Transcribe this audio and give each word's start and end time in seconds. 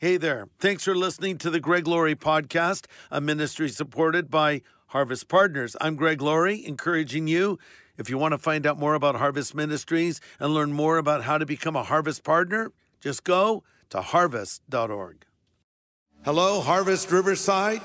Hey 0.00 0.16
there. 0.16 0.46
Thanks 0.60 0.84
for 0.84 0.94
listening 0.94 1.38
to 1.38 1.50
the 1.50 1.58
Greg 1.58 1.88
Laurie 1.88 2.14
podcast, 2.14 2.86
a 3.10 3.20
ministry 3.20 3.68
supported 3.68 4.30
by 4.30 4.62
Harvest 4.90 5.26
Partners. 5.26 5.74
I'm 5.80 5.96
Greg 5.96 6.22
Laurie, 6.22 6.64
encouraging 6.64 7.26
you, 7.26 7.58
if 7.96 8.08
you 8.08 8.16
want 8.16 8.30
to 8.30 8.38
find 8.38 8.64
out 8.64 8.78
more 8.78 8.94
about 8.94 9.16
Harvest 9.16 9.56
Ministries 9.56 10.20
and 10.38 10.54
learn 10.54 10.72
more 10.72 10.98
about 10.98 11.24
how 11.24 11.36
to 11.36 11.44
become 11.44 11.74
a 11.74 11.82
Harvest 11.82 12.22
Partner, 12.22 12.70
just 13.00 13.24
go 13.24 13.64
to 13.90 14.00
harvest.org. 14.00 15.24
Hello, 16.24 16.60
Harvest 16.60 17.10
Riverside, 17.10 17.82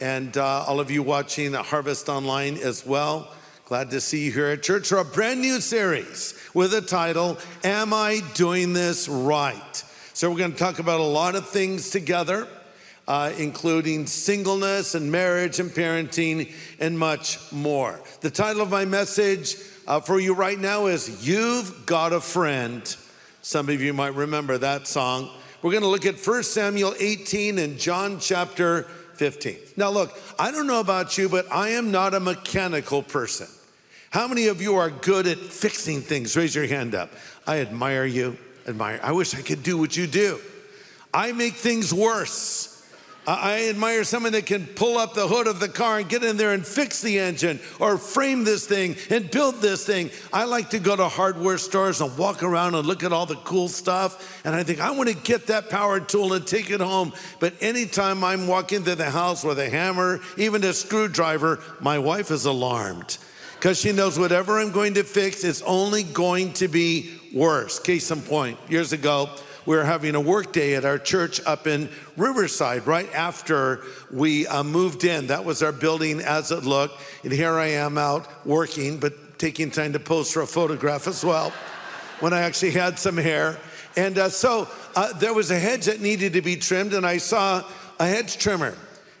and 0.00 0.36
uh, 0.36 0.64
all 0.68 0.78
of 0.78 0.88
you 0.88 1.02
watching 1.02 1.52
Harvest 1.52 2.08
Online 2.08 2.58
as 2.58 2.86
well. 2.86 3.34
Glad 3.64 3.90
to 3.90 4.00
see 4.00 4.26
you 4.26 4.30
here 4.30 4.46
at 4.46 4.62
church 4.62 4.86
for 4.86 4.98
a 4.98 5.04
brand 5.04 5.40
new 5.40 5.60
series 5.60 6.40
with 6.54 6.70
the 6.70 6.80
title, 6.80 7.38
Am 7.64 7.92
I 7.92 8.20
Doing 8.34 8.72
This 8.72 9.08
Right? 9.08 9.82
So, 10.16 10.30
we're 10.30 10.38
going 10.38 10.52
to 10.52 10.58
talk 10.58 10.78
about 10.78 11.00
a 11.00 11.02
lot 11.02 11.34
of 11.34 11.46
things 11.46 11.90
together, 11.90 12.48
uh, 13.06 13.34
including 13.36 14.06
singleness 14.06 14.94
and 14.94 15.12
marriage 15.12 15.60
and 15.60 15.70
parenting 15.70 16.54
and 16.80 16.98
much 16.98 17.52
more. 17.52 18.00
The 18.22 18.30
title 18.30 18.62
of 18.62 18.70
my 18.70 18.86
message 18.86 19.56
uh, 19.86 20.00
for 20.00 20.18
you 20.18 20.32
right 20.32 20.58
now 20.58 20.86
is 20.86 21.28
You've 21.28 21.84
Got 21.84 22.14
a 22.14 22.22
Friend. 22.22 22.96
Some 23.42 23.68
of 23.68 23.82
you 23.82 23.92
might 23.92 24.14
remember 24.14 24.56
that 24.56 24.86
song. 24.86 25.28
We're 25.60 25.72
going 25.72 25.82
to 25.82 25.90
look 25.90 26.06
at 26.06 26.18
1 26.18 26.42
Samuel 26.44 26.94
18 26.98 27.58
and 27.58 27.78
John 27.78 28.18
chapter 28.18 28.84
15. 29.16 29.58
Now, 29.76 29.90
look, 29.90 30.18
I 30.38 30.50
don't 30.50 30.66
know 30.66 30.80
about 30.80 31.18
you, 31.18 31.28
but 31.28 31.44
I 31.52 31.72
am 31.72 31.90
not 31.90 32.14
a 32.14 32.20
mechanical 32.20 33.02
person. 33.02 33.48
How 34.08 34.26
many 34.26 34.46
of 34.46 34.62
you 34.62 34.76
are 34.76 34.88
good 34.88 35.26
at 35.26 35.36
fixing 35.36 36.00
things? 36.00 36.34
Raise 36.38 36.54
your 36.54 36.66
hand 36.66 36.94
up. 36.94 37.10
I 37.46 37.58
admire 37.60 38.06
you 38.06 38.38
admire. 38.66 39.00
I 39.02 39.12
wish 39.12 39.34
I 39.34 39.42
could 39.42 39.62
do 39.62 39.78
what 39.78 39.96
you 39.96 40.06
do. 40.06 40.40
I 41.12 41.32
make 41.32 41.54
things 41.54 41.94
worse. 41.94 42.72
I 43.28 43.68
admire 43.70 44.04
someone 44.04 44.32
that 44.32 44.46
can 44.46 44.66
pull 44.66 44.98
up 44.98 45.14
the 45.14 45.26
hood 45.26 45.48
of 45.48 45.58
the 45.58 45.68
car 45.68 45.98
and 45.98 46.08
get 46.08 46.22
in 46.22 46.36
there 46.36 46.52
and 46.52 46.64
fix 46.64 47.02
the 47.02 47.18
engine 47.18 47.58
or 47.80 47.98
frame 47.98 48.44
this 48.44 48.66
thing 48.66 48.94
and 49.10 49.28
build 49.28 49.56
this 49.56 49.84
thing. 49.84 50.10
I 50.32 50.44
like 50.44 50.70
to 50.70 50.78
go 50.78 50.94
to 50.94 51.08
hardware 51.08 51.58
stores 51.58 52.00
and 52.00 52.16
walk 52.16 52.44
around 52.44 52.76
and 52.76 52.86
look 52.86 53.02
at 53.02 53.12
all 53.12 53.26
the 53.26 53.34
cool 53.36 53.66
stuff. 53.66 54.44
And 54.44 54.54
I 54.54 54.62
think, 54.62 54.80
I 54.80 54.92
want 54.92 55.08
to 55.08 55.16
get 55.16 55.48
that 55.48 55.70
power 55.70 55.98
tool 55.98 56.34
and 56.34 56.46
take 56.46 56.70
it 56.70 56.80
home. 56.80 57.12
But 57.40 57.54
anytime 57.60 58.22
I'm 58.22 58.46
walking 58.46 58.84
to 58.84 58.94
the 58.94 59.10
house 59.10 59.42
with 59.42 59.58
a 59.58 59.68
hammer, 59.68 60.20
even 60.36 60.62
a 60.62 60.72
screwdriver, 60.72 61.58
my 61.80 61.98
wife 61.98 62.30
is 62.30 62.44
alarmed 62.44 63.18
because 63.56 63.80
she 63.80 63.90
knows 63.90 64.16
whatever 64.18 64.60
I'm 64.60 64.70
going 64.70 64.94
to 64.94 65.02
fix 65.02 65.42
is 65.42 65.62
only 65.62 66.04
going 66.04 66.52
to 66.54 66.68
be 66.68 67.18
worse. 67.36 67.78
Case 67.78 68.10
in 68.10 68.22
point, 68.22 68.58
years 68.68 68.92
ago, 68.92 69.28
we 69.66 69.76
were 69.76 69.84
having 69.84 70.14
a 70.14 70.20
work 70.20 70.52
day 70.52 70.74
at 70.74 70.84
our 70.84 70.98
church 70.98 71.40
up 71.44 71.66
in 71.66 71.90
Riverside 72.16 72.86
right 72.86 73.12
after 73.14 73.82
we 74.10 74.46
uh, 74.46 74.62
moved 74.62 75.04
in. 75.04 75.26
That 75.26 75.44
was 75.44 75.62
our 75.62 75.72
building 75.72 76.20
as 76.20 76.50
it 76.50 76.64
looked. 76.64 76.98
And 77.24 77.32
here 77.32 77.54
I 77.54 77.66
am 77.66 77.98
out 77.98 78.46
working, 78.46 78.98
but 78.98 79.38
taking 79.38 79.70
time 79.70 79.92
to 79.92 80.00
pose 80.00 80.32
for 80.32 80.42
a 80.42 80.46
photograph 80.46 81.06
as 81.06 81.24
well 81.24 81.52
when 82.20 82.32
I 82.32 82.40
actually 82.40 82.70
had 82.70 82.98
some 82.98 83.18
hair. 83.18 83.58
And 83.96 84.18
uh, 84.18 84.30
so 84.30 84.68
uh, 84.94 85.12
there 85.14 85.34
was 85.34 85.50
a 85.50 85.58
hedge 85.58 85.86
that 85.86 86.00
needed 86.00 86.32
to 86.34 86.42
be 86.42 86.56
trimmed, 86.56 86.94
and 86.94 87.04
I 87.04 87.18
saw 87.18 87.62
a 87.98 88.06
hedge 88.06 88.38
trimmer 88.38 88.74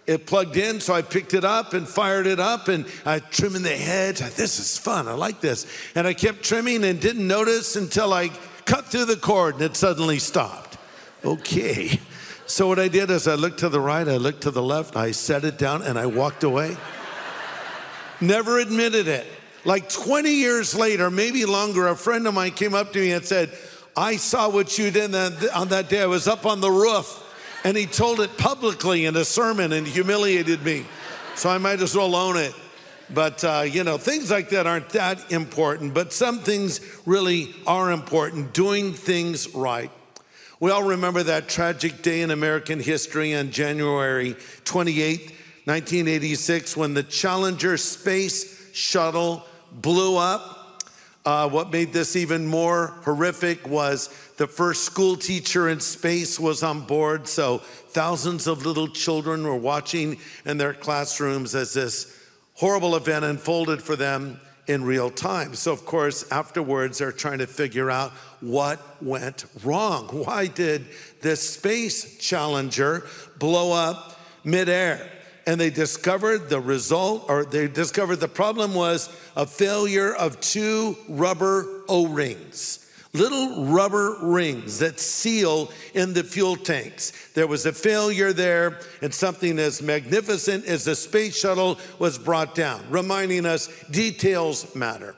it 0.06 0.26
plugged 0.26 0.56
in, 0.56 0.80
so 0.80 0.94
I 0.94 1.02
picked 1.02 1.34
it 1.34 1.44
up 1.44 1.74
and 1.74 1.88
fired 1.88 2.26
it 2.26 2.38
up 2.38 2.68
and 2.68 2.86
I 3.04 3.18
trimming 3.18 3.62
the 3.62 3.70
hedge. 3.70 4.20
This 4.20 4.60
is 4.60 4.78
fun. 4.78 5.08
I 5.08 5.14
like 5.14 5.40
this. 5.40 5.66
And 5.94 6.06
I 6.06 6.14
kept 6.14 6.42
trimming 6.44 6.84
and 6.84 7.00
didn't 7.00 7.26
notice 7.26 7.74
until 7.76 8.12
I 8.12 8.30
cut 8.64 8.86
through 8.86 9.06
the 9.06 9.16
cord 9.16 9.54
and 9.54 9.64
it 9.64 9.76
suddenly 9.76 10.18
stopped. 10.18 10.78
Okay. 11.24 11.98
So 12.46 12.68
what 12.68 12.78
I 12.78 12.86
did 12.86 13.10
is 13.10 13.26
I 13.26 13.34
looked 13.34 13.58
to 13.60 13.68
the 13.68 13.80
right, 13.80 14.06
I 14.06 14.18
looked 14.18 14.42
to 14.42 14.52
the 14.52 14.62
left, 14.62 14.96
I 14.96 15.10
set 15.10 15.44
it 15.44 15.58
down 15.58 15.82
and 15.82 15.98
I 15.98 16.06
walked 16.06 16.44
away. 16.44 16.76
Never 18.20 18.60
admitted 18.60 19.08
it. 19.08 19.26
Like 19.64 19.88
20 19.88 20.30
years 20.30 20.72
later, 20.72 21.10
maybe 21.10 21.44
longer, 21.44 21.88
a 21.88 21.96
friend 21.96 22.24
of 22.28 22.34
mine 22.34 22.52
came 22.52 22.72
up 22.72 22.92
to 22.92 23.00
me 23.00 23.10
and 23.10 23.24
said, 23.24 23.50
I 23.96 24.14
saw 24.14 24.48
what 24.48 24.78
you 24.78 24.92
did 24.92 25.12
on 25.12 25.68
that 25.68 25.88
day. 25.88 26.02
I 26.02 26.06
was 26.06 26.28
up 26.28 26.46
on 26.46 26.60
the 26.60 26.70
roof 26.70 27.24
and 27.66 27.76
he 27.76 27.84
told 27.84 28.20
it 28.20 28.38
publicly 28.38 29.06
in 29.06 29.16
a 29.16 29.24
sermon 29.24 29.72
and 29.72 29.88
humiliated 29.88 30.62
me. 30.62 30.86
So 31.34 31.50
I 31.50 31.58
might 31.58 31.80
as 31.80 31.96
well 31.96 32.14
own 32.14 32.36
it. 32.36 32.54
But, 33.12 33.42
uh, 33.42 33.64
you 33.66 33.82
know, 33.82 33.98
things 33.98 34.30
like 34.30 34.50
that 34.50 34.68
aren't 34.68 34.90
that 34.90 35.32
important, 35.32 35.92
but 35.92 36.12
some 36.12 36.38
things 36.38 36.80
really 37.06 37.56
are 37.66 37.90
important. 37.90 38.52
Doing 38.54 38.92
things 38.92 39.52
right. 39.52 39.90
We 40.60 40.70
all 40.70 40.84
remember 40.84 41.24
that 41.24 41.48
tragic 41.48 42.02
day 42.02 42.20
in 42.20 42.30
American 42.30 42.78
history 42.78 43.34
on 43.34 43.50
January 43.50 44.36
28, 44.64 45.32
1986, 45.64 46.76
when 46.76 46.94
the 46.94 47.02
Challenger 47.02 47.76
space 47.78 48.70
shuttle 48.74 49.44
blew 49.72 50.16
up 50.16 50.55
uh, 51.26 51.48
what 51.48 51.72
made 51.72 51.92
this 51.92 52.14
even 52.14 52.46
more 52.46 52.94
horrific 53.04 53.66
was 53.68 54.08
the 54.36 54.46
first 54.46 54.84
school 54.84 55.16
teacher 55.16 55.68
in 55.68 55.80
space 55.80 56.38
was 56.38 56.62
on 56.62 56.82
board. 56.82 57.26
So 57.26 57.58
thousands 57.58 58.46
of 58.46 58.64
little 58.64 58.86
children 58.86 59.42
were 59.42 59.56
watching 59.56 60.18
in 60.44 60.56
their 60.56 60.72
classrooms 60.72 61.56
as 61.56 61.74
this 61.74 62.16
horrible 62.54 62.94
event 62.94 63.24
unfolded 63.24 63.82
for 63.82 63.96
them 63.96 64.40
in 64.68 64.84
real 64.84 65.10
time. 65.10 65.54
So, 65.54 65.72
of 65.72 65.84
course, 65.84 66.30
afterwards, 66.30 66.98
they're 66.98 67.12
trying 67.12 67.38
to 67.38 67.46
figure 67.46 67.90
out 67.90 68.12
what 68.40 68.80
went 69.02 69.44
wrong. 69.64 70.08
Why 70.08 70.46
did 70.46 70.86
this 71.22 71.50
space 71.50 72.18
challenger 72.18 73.04
blow 73.38 73.72
up 73.72 74.18
midair? 74.44 75.10
And 75.46 75.60
they 75.60 75.70
discovered 75.70 76.48
the 76.48 76.60
result, 76.60 77.26
or 77.28 77.44
they 77.44 77.68
discovered 77.68 78.16
the 78.16 78.28
problem 78.28 78.74
was 78.74 79.08
a 79.36 79.46
failure 79.46 80.14
of 80.14 80.40
two 80.40 80.96
rubber 81.08 81.82
O 81.88 82.08
rings. 82.08 82.82
Little 83.12 83.64
rubber 83.66 84.18
rings 84.20 84.80
that 84.80 85.00
seal 85.00 85.70
in 85.94 86.12
the 86.12 86.22
fuel 86.22 86.56
tanks. 86.56 87.30
There 87.32 87.46
was 87.46 87.64
a 87.64 87.72
failure 87.72 88.32
there, 88.32 88.80
and 89.00 89.14
something 89.14 89.58
as 89.58 89.80
magnificent 89.80 90.66
as 90.66 90.84
the 90.84 90.94
space 90.94 91.38
shuttle 91.38 91.78
was 91.98 92.18
brought 92.18 92.54
down, 92.54 92.84
reminding 92.90 93.46
us 93.46 93.68
details 93.90 94.74
matter. 94.74 95.14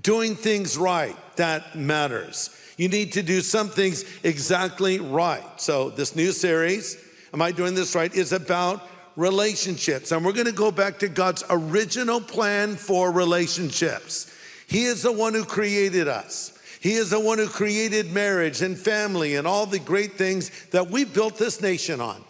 Doing 0.00 0.36
things 0.36 0.78
right, 0.78 1.16
that 1.36 1.76
matters. 1.76 2.50
You 2.78 2.88
need 2.88 3.12
to 3.12 3.22
do 3.22 3.40
some 3.40 3.68
things 3.68 4.04
exactly 4.22 4.98
right. 4.98 5.60
So, 5.60 5.90
this 5.90 6.16
new 6.16 6.32
series, 6.32 6.96
Am 7.34 7.42
I 7.42 7.52
Doing 7.52 7.74
This 7.74 7.94
Right, 7.94 8.12
is 8.14 8.32
about 8.32 8.82
relationships. 9.16 10.12
And 10.12 10.24
we're 10.24 10.32
going 10.32 10.46
to 10.46 10.52
go 10.52 10.70
back 10.70 10.98
to 11.00 11.08
God's 11.08 11.44
original 11.50 12.20
plan 12.20 12.76
for 12.76 13.12
relationships. 13.12 14.32
He 14.66 14.84
is 14.84 15.02
the 15.02 15.12
one 15.12 15.34
who 15.34 15.44
created 15.44 16.08
us. 16.08 16.50
He 16.80 16.94
is 16.94 17.10
the 17.10 17.20
one 17.20 17.38
who 17.38 17.48
created 17.48 18.12
marriage 18.12 18.60
and 18.60 18.78
family 18.78 19.36
and 19.36 19.46
all 19.46 19.66
the 19.66 19.78
great 19.78 20.14
things 20.14 20.50
that 20.66 20.90
we 20.90 21.04
built 21.04 21.38
this 21.38 21.62
nation 21.62 22.00
on. 22.00 22.22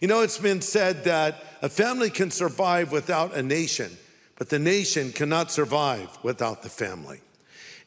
You 0.00 0.08
know, 0.08 0.22
it's 0.22 0.38
been 0.38 0.62
said 0.62 1.04
that 1.04 1.44
a 1.60 1.68
family 1.68 2.08
can 2.08 2.30
survive 2.30 2.92
without 2.92 3.34
a 3.34 3.42
nation, 3.42 3.90
but 4.38 4.48
the 4.48 4.58
nation 4.58 5.12
cannot 5.12 5.50
survive 5.50 6.08
without 6.22 6.62
the 6.62 6.70
family. 6.70 7.20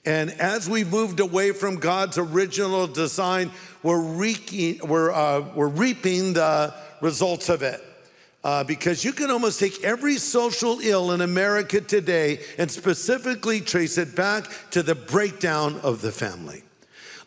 And 0.06 0.30
as 0.32 0.70
we've 0.70 0.92
moved 0.92 1.20
away 1.20 1.52
from 1.52 1.78
God's 1.78 2.18
original 2.18 2.86
design, 2.88 3.52
we're, 3.82 4.02
we're, 4.02 5.12
uh, 5.12 5.40
we're 5.56 5.68
reaping 5.68 6.34
the 6.34 6.76
results 7.02 7.50
of 7.50 7.64
it. 7.64 7.82
Uh, 8.44 8.62
because 8.64 9.06
you 9.06 9.14
can 9.14 9.32
almost 9.32 9.58
take 9.58 9.84
every 9.84 10.18
social 10.18 10.80
ill 10.82 11.12
in 11.12 11.22
America 11.22 11.80
today 11.80 12.40
and 12.58 12.70
specifically 12.70 13.62
trace 13.62 13.98
it 13.98 14.16
back 14.16 14.50
to 14.70 14.84
the 14.84 14.96
breakdown 14.96 15.80
of 15.82 16.02
the 16.02 16.12
family. 16.12 16.62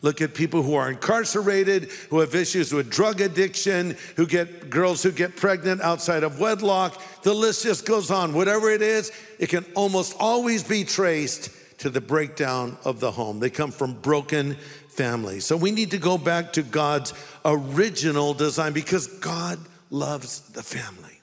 Look 0.03 0.21
at 0.21 0.35
people 0.35 0.61
who 0.61 0.75
are 0.75 0.89
incarcerated, 0.91 1.85
who 2.09 2.19
have 2.19 2.35
issues 2.35 2.71
with 2.71 2.91
drug 2.91 3.19
addiction, 3.19 3.97
who 4.15 4.27
get 4.27 4.69
girls 4.69 5.01
who 5.01 5.11
get 5.11 5.35
pregnant 5.35 5.81
outside 5.81 6.23
of 6.23 6.39
wedlock. 6.39 7.01
The 7.23 7.33
list 7.33 7.63
just 7.63 7.85
goes 7.85 8.11
on. 8.11 8.33
Whatever 8.33 8.69
it 8.69 8.83
is, 8.83 9.11
it 9.39 9.49
can 9.49 9.65
almost 9.73 10.15
always 10.19 10.63
be 10.63 10.83
traced 10.83 11.49
to 11.79 11.89
the 11.89 12.01
breakdown 12.01 12.77
of 12.83 12.99
the 12.99 13.11
home. 13.11 13.39
They 13.39 13.49
come 13.49 13.71
from 13.71 13.93
broken 13.93 14.55
families. 14.89 15.45
So 15.45 15.57
we 15.57 15.71
need 15.71 15.91
to 15.91 15.97
go 15.97 16.17
back 16.17 16.53
to 16.53 16.63
God's 16.63 17.13
original 17.43 18.33
design 18.33 18.73
because 18.73 19.07
God 19.07 19.59
loves 19.89 20.41
the 20.49 20.63
family. 20.63 21.19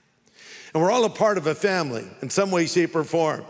And 0.73 0.83
we're 0.83 0.91
all 0.91 1.05
a 1.05 1.11
part 1.11 1.39
of 1.39 1.47
a 1.47 1.55
family 1.55 2.05
in 2.21 2.31
some 2.31 2.51
way, 2.51 2.67
shape, 2.67 2.97
or 2.97 3.05
form. 3.05 3.45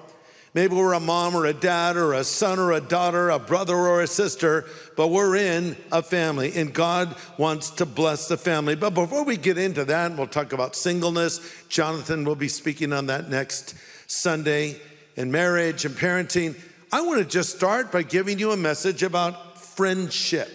Maybe 0.55 0.77
we're 0.77 0.93
a 0.93 1.01
mom 1.01 1.35
or 1.35 1.47
a 1.47 1.53
dad 1.53 1.97
or 1.97 2.13
a 2.13 2.23
son 2.23 2.61
or 2.61 2.71
a 2.71 2.81
daughter, 2.81 3.29
a 3.31 3.41
brother 3.41 3.75
or 3.75 4.03
a 4.03 4.07
sister, 4.07 4.65
but 4.97 5.09
we're 5.09 5.35
in 5.35 5.77
a 5.91 6.01
family 6.01 6.53
and 6.55 6.73
God 6.73 7.17
wants 7.39 7.71
to 7.71 7.87
bless 7.87 8.29
the 8.29 8.37
family. 8.37 8.77
But 8.77 8.91
before 8.91 9.25
we 9.25 9.37
get 9.37 9.59
into 9.59 9.85
that, 9.87 10.17
we'll 10.17 10.29
talk 10.29 10.53
about 10.53 10.77
singleness. 10.77 11.41
Jonathan 11.69 12.25
will 12.25 12.37
be 12.37 12.47
speaking 12.47 12.93
on 12.93 13.07
that 13.07 13.29
next 13.29 13.75
Sunday 14.07 14.81
and 15.17 15.33
marriage 15.33 15.85
and 15.85 15.97
parenting. 15.97 16.55
I 16.93 17.01
want 17.01 17.19
to 17.19 17.25
just 17.25 17.57
start 17.57 17.91
by 17.91 18.05
giving 18.05 18.39
you 18.39 18.53
a 18.53 18.57
message 18.57 19.03
about 19.03 19.61
friendship. 19.61 20.49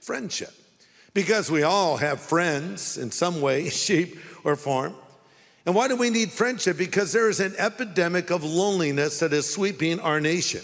Friendship. 0.00 0.52
Because 1.14 1.50
we 1.50 1.62
all 1.62 1.96
have 1.96 2.20
friends 2.20 2.98
in 2.98 3.10
some 3.10 3.40
way, 3.40 3.68
shape, 3.70 4.18
or 4.42 4.56
form. 4.56 4.94
And 5.64 5.74
why 5.74 5.88
do 5.88 5.96
we 5.96 6.10
need 6.10 6.30
friendship? 6.30 6.76
Because 6.76 7.12
there 7.12 7.30
is 7.30 7.40
an 7.40 7.54
epidemic 7.56 8.30
of 8.30 8.44
loneliness 8.44 9.20
that 9.20 9.32
is 9.32 9.50
sweeping 9.50 9.98
our 10.00 10.20
nation. 10.20 10.60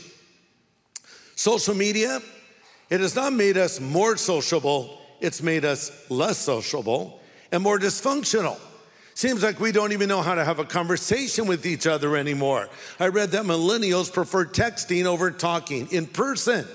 Social 1.37 1.75
media, 1.75 2.21
it 2.91 3.01
has 3.01 3.17
not 3.17 3.33
made 3.33 3.57
us 3.57 3.81
more 3.81 4.19
sociable, 4.19 4.99
it's 5.21 5.43
made 5.43 5.65
us 5.65 6.11
less 6.11 6.37
sociable 6.37 7.21
and 7.51 7.63
more 7.63 7.79
dysfunctional. 7.79 8.59
Seems 9.15 9.43
like 9.43 9.61
we 9.61 9.73
don't 9.73 9.93
even 9.93 10.09
know 10.09 10.23
how 10.23 10.35
to 10.35 10.45
have 10.45 10.59
a 10.59 10.65
conversation 10.65 11.47
with 11.47 11.67
each 11.67 11.87
other 11.87 12.17
anymore. 12.17 12.69
I 12.99 13.09
read 13.09 13.31
that 13.31 13.45
millennials 13.45 14.13
prefer 14.13 14.45
texting 14.45 15.05
over 15.05 15.31
talking 15.31 15.89
in 15.91 16.07
person. 16.07 16.67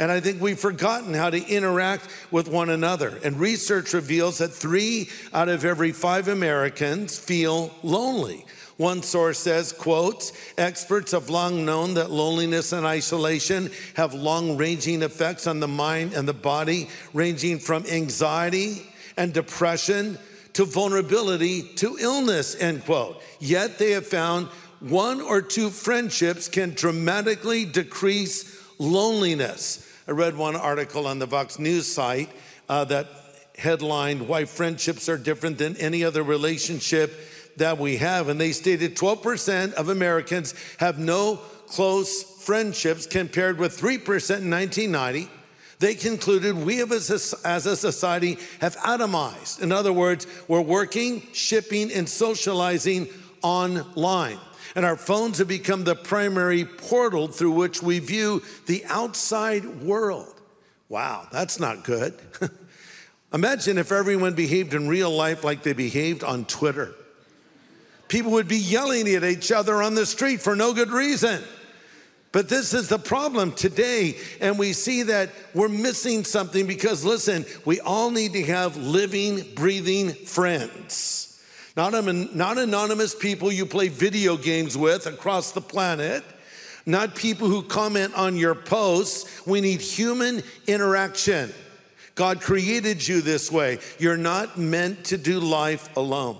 And 0.00 0.12
I 0.12 0.20
think 0.20 0.40
we've 0.40 0.58
forgotten 0.58 1.12
how 1.12 1.30
to 1.30 1.44
interact 1.44 2.08
with 2.30 2.48
one 2.48 2.70
another. 2.70 3.18
And 3.24 3.40
research 3.40 3.92
reveals 3.94 4.38
that 4.38 4.52
three 4.52 5.10
out 5.32 5.48
of 5.48 5.64
every 5.64 5.90
five 5.90 6.28
Americans 6.28 7.18
feel 7.18 7.74
lonely. 7.82 8.44
One 8.76 9.02
source 9.02 9.40
says, 9.40 9.72
quotes, 9.72 10.32
experts 10.56 11.10
have 11.10 11.30
long 11.30 11.64
known 11.64 11.94
that 11.94 12.12
loneliness 12.12 12.72
and 12.72 12.86
isolation 12.86 13.72
have 13.94 14.14
long 14.14 14.56
ranging 14.56 15.02
effects 15.02 15.48
on 15.48 15.58
the 15.58 15.66
mind 15.66 16.12
and 16.12 16.28
the 16.28 16.32
body, 16.32 16.88
ranging 17.12 17.58
from 17.58 17.84
anxiety 17.86 18.86
and 19.16 19.34
depression 19.34 20.16
to 20.52 20.64
vulnerability 20.64 21.62
to 21.74 21.98
illness, 22.00 22.54
end 22.60 22.84
quote. 22.84 23.20
Yet 23.40 23.78
they 23.78 23.90
have 23.92 24.06
found 24.06 24.46
one 24.78 25.20
or 25.20 25.42
two 25.42 25.70
friendships 25.70 26.46
can 26.46 26.70
dramatically 26.70 27.64
decrease 27.64 28.64
loneliness. 28.78 29.87
I 30.08 30.12
read 30.12 30.38
one 30.38 30.56
article 30.56 31.06
on 31.06 31.18
the 31.18 31.26
Vox 31.26 31.58
News 31.58 31.86
site 31.86 32.30
uh, 32.66 32.86
that 32.86 33.08
headlined 33.58 34.26
Why 34.26 34.46
Friendships 34.46 35.06
Are 35.06 35.18
Different 35.18 35.58
Than 35.58 35.76
Any 35.76 36.02
Other 36.02 36.22
Relationship 36.22 37.12
That 37.58 37.76
We 37.76 37.98
Have. 37.98 38.30
And 38.30 38.40
they 38.40 38.52
stated 38.52 38.96
12% 38.96 39.74
of 39.74 39.90
Americans 39.90 40.54
have 40.78 40.98
no 40.98 41.36
close 41.66 42.22
friendships 42.22 43.04
compared 43.04 43.58
with 43.58 43.78
3% 43.78 43.98
in 43.98 44.50
1990. 44.50 45.28
They 45.78 45.94
concluded 45.94 46.56
we 46.56 46.80
as 46.80 47.34
a, 47.44 47.46
as 47.46 47.66
a 47.66 47.76
society 47.76 48.38
have 48.62 48.76
atomized. 48.78 49.60
In 49.60 49.72
other 49.72 49.92
words, 49.92 50.26
we're 50.48 50.62
working, 50.62 51.20
shipping, 51.34 51.92
and 51.92 52.08
socializing 52.08 53.08
online 53.42 54.38
and 54.78 54.86
our 54.86 54.96
phones 54.96 55.38
have 55.38 55.48
become 55.48 55.82
the 55.82 55.96
primary 55.96 56.64
portal 56.64 57.26
through 57.26 57.50
which 57.50 57.82
we 57.82 57.98
view 57.98 58.40
the 58.66 58.84
outside 58.86 59.82
world. 59.82 60.40
Wow, 60.88 61.26
that's 61.32 61.58
not 61.58 61.82
good. 61.82 62.14
Imagine 63.32 63.76
if 63.76 63.90
everyone 63.90 64.34
behaved 64.34 64.74
in 64.74 64.86
real 64.86 65.10
life 65.10 65.42
like 65.42 65.64
they 65.64 65.72
behaved 65.72 66.22
on 66.22 66.44
Twitter. 66.44 66.94
People 68.06 68.30
would 68.30 68.46
be 68.46 68.56
yelling 68.56 69.08
at 69.08 69.24
each 69.24 69.50
other 69.50 69.82
on 69.82 69.96
the 69.96 70.06
street 70.06 70.40
for 70.40 70.54
no 70.54 70.72
good 70.72 70.92
reason. 70.92 71.42
But 72.30 72.48
this 72.48 72.72
is 72.72 72.88
the 72.88 73.00
problem 73.00 73.50
today, 73.50 74.16
and 74.40 74.60
we 74.60 74.74
see 74.74 75.02
that 75.02 75.30
we're 75.54 75.68
missing 75.68 76.22
something 76.22 76.68
because, 76.68 77.04
listen, 77.04 77.44
we 77.64 77.80
all 77.80 78.12
need 78.12 78.32
to 78.34 78.44
have 78.44 78.76
living, 78.76 79.42
breathing 79.56 80.12
friends 80.12 81.27
not, 81.78 81.94
not 82.34 82.58
anonymous 82.58 83.14
people 83.14 83.52
you 83.52 83.64
play 83.64 83.86
video 83.86 84.36
games 84.36 84.76
with 84.76 85.06
across 85.06 85.52
the 85.52 85.60
planet, 85.60 86.24
not 86.84 87.14
people 87.14 87.46
who 87.46 87.62
comment 87.62 88.14
on 88.14 88.36
your 88.36 88.56
posts. 88.56 89.46
We 89.46 89.60
need 89.60 89.80
human 89.80 90.42
interaction. 90.66 91.52
God 92.16 92.40
created 92.40 93.06
you 93.06 93.20
this 93.20 93.52
way. 93.52 93.78
You're 94.00 94.16
not 94.16 94.58
meant 94.58 95.04
to 95.04 95.16
do 95.16 95.38
life 95.38 95.96
alone. 95.96 96.38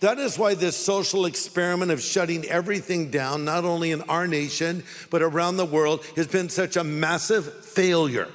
That 0.00 0.18
is 0.18 0.36
why 0.36 0.54
this 0.54 0.76
social 0.76 1.26
experiment 1.26 1.92
of 1.92 2.02
shutting 2.02 2.44
everything 2.46 3.12
down, 3.12 3.44
not 3.44 3.64
only 3.64 3.92
in 3.92 4.02
our 4.02 4.26
nation, 4.26 4.82
but 5.10 5.22
around 5.22 5.58
the 5.58 5.64
world, 5.64 6.04
has 6.16 6.26
been 6.26 6.48
such 6.48 6.76
a 6.76 6.82
massive 6.82 7.64
failure. 7.64 8.28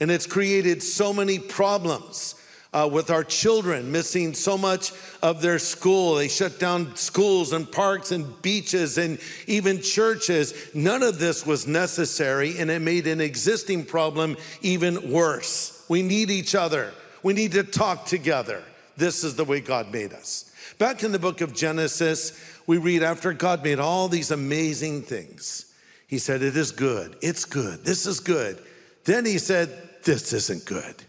And 0.00 0.10
it's 0.10 0.26
created 0.26 0.82
so 0.82 1.12
many 1.12 1.38
problems 1.38 2.36
uh, 2.74 2.88
with 2.90 3.08
our 3.08 3.22
children 3.22 3.92
missing 3.92 4.34
so 4.34 4.58
much 4.58 4.92
of 5.22 5.40
their 5.40 5.60
school. 5.60 6.16
They 6.16 6.28
shut 6.28 6.58
down 6.58 6.94
schools 6.96 7.52
and 7.52 7.70
parks 7.70 8.10
and 8.10 8.42
beaches 8.42 8.98
and 8.98 9.18
even 9.46 9.80
churches. 9.80 10.74
None 10.74 11.04
of 11.04 11.20
this 11.20 11.46
was 11.46 11.68
necessary, 11.68 12.58
and 12.58 12.70
it 12.70 12.82
made 12.82 13.06
an 13.06 13.20
existing 13.20 13.84
problem 13.86 14.36
even 14.60 15.10
worse. 15.10 15.86
We 15.88 16.02
need 16.02 16.30
each 16.30 16.54
other, 16.54 16.92
we 17.22 17.32
need 17.32 17.52
to 17.52 17.62
talk 17.62 18.06
together. 18.06 18.62
This 18.96 19.24
is 19.24 19.36
the 19.36 19.44
way 19.44 19.60
God 19.60 19.92
made 19.92 20.12
us. 20.12 20.50
Back 20.78 21.02
in 21.02 21.12
the 21.12 21.18
book 21.18 21.40
of 21.40 21.54
Genesis, 21.54 22.40
we 22.66 22.78
read 22.78 23.02
after 23.02 23.32
God 23.32 23.62
made 23.62 23.78
all 23.78 24.08
these 24.08 24.30
amazing 24.30 25.02
things, 25.02 25.72
He 26.08 26.18
said, 26.18 26.42
It 26.42 26.56
is 26.56 26.72
good, 26.72 27.16
it's 27.22 27.44
good, 27.44 27.84
this 27.84 28.06
is 28.06 28.18
good. 28.18 28.60
Then 29.04 29.24
He 29.24 29.38
said, 29.38 29.70
This 30.02 30.32
isn't 30.32 30.64
good. 30.64 31.04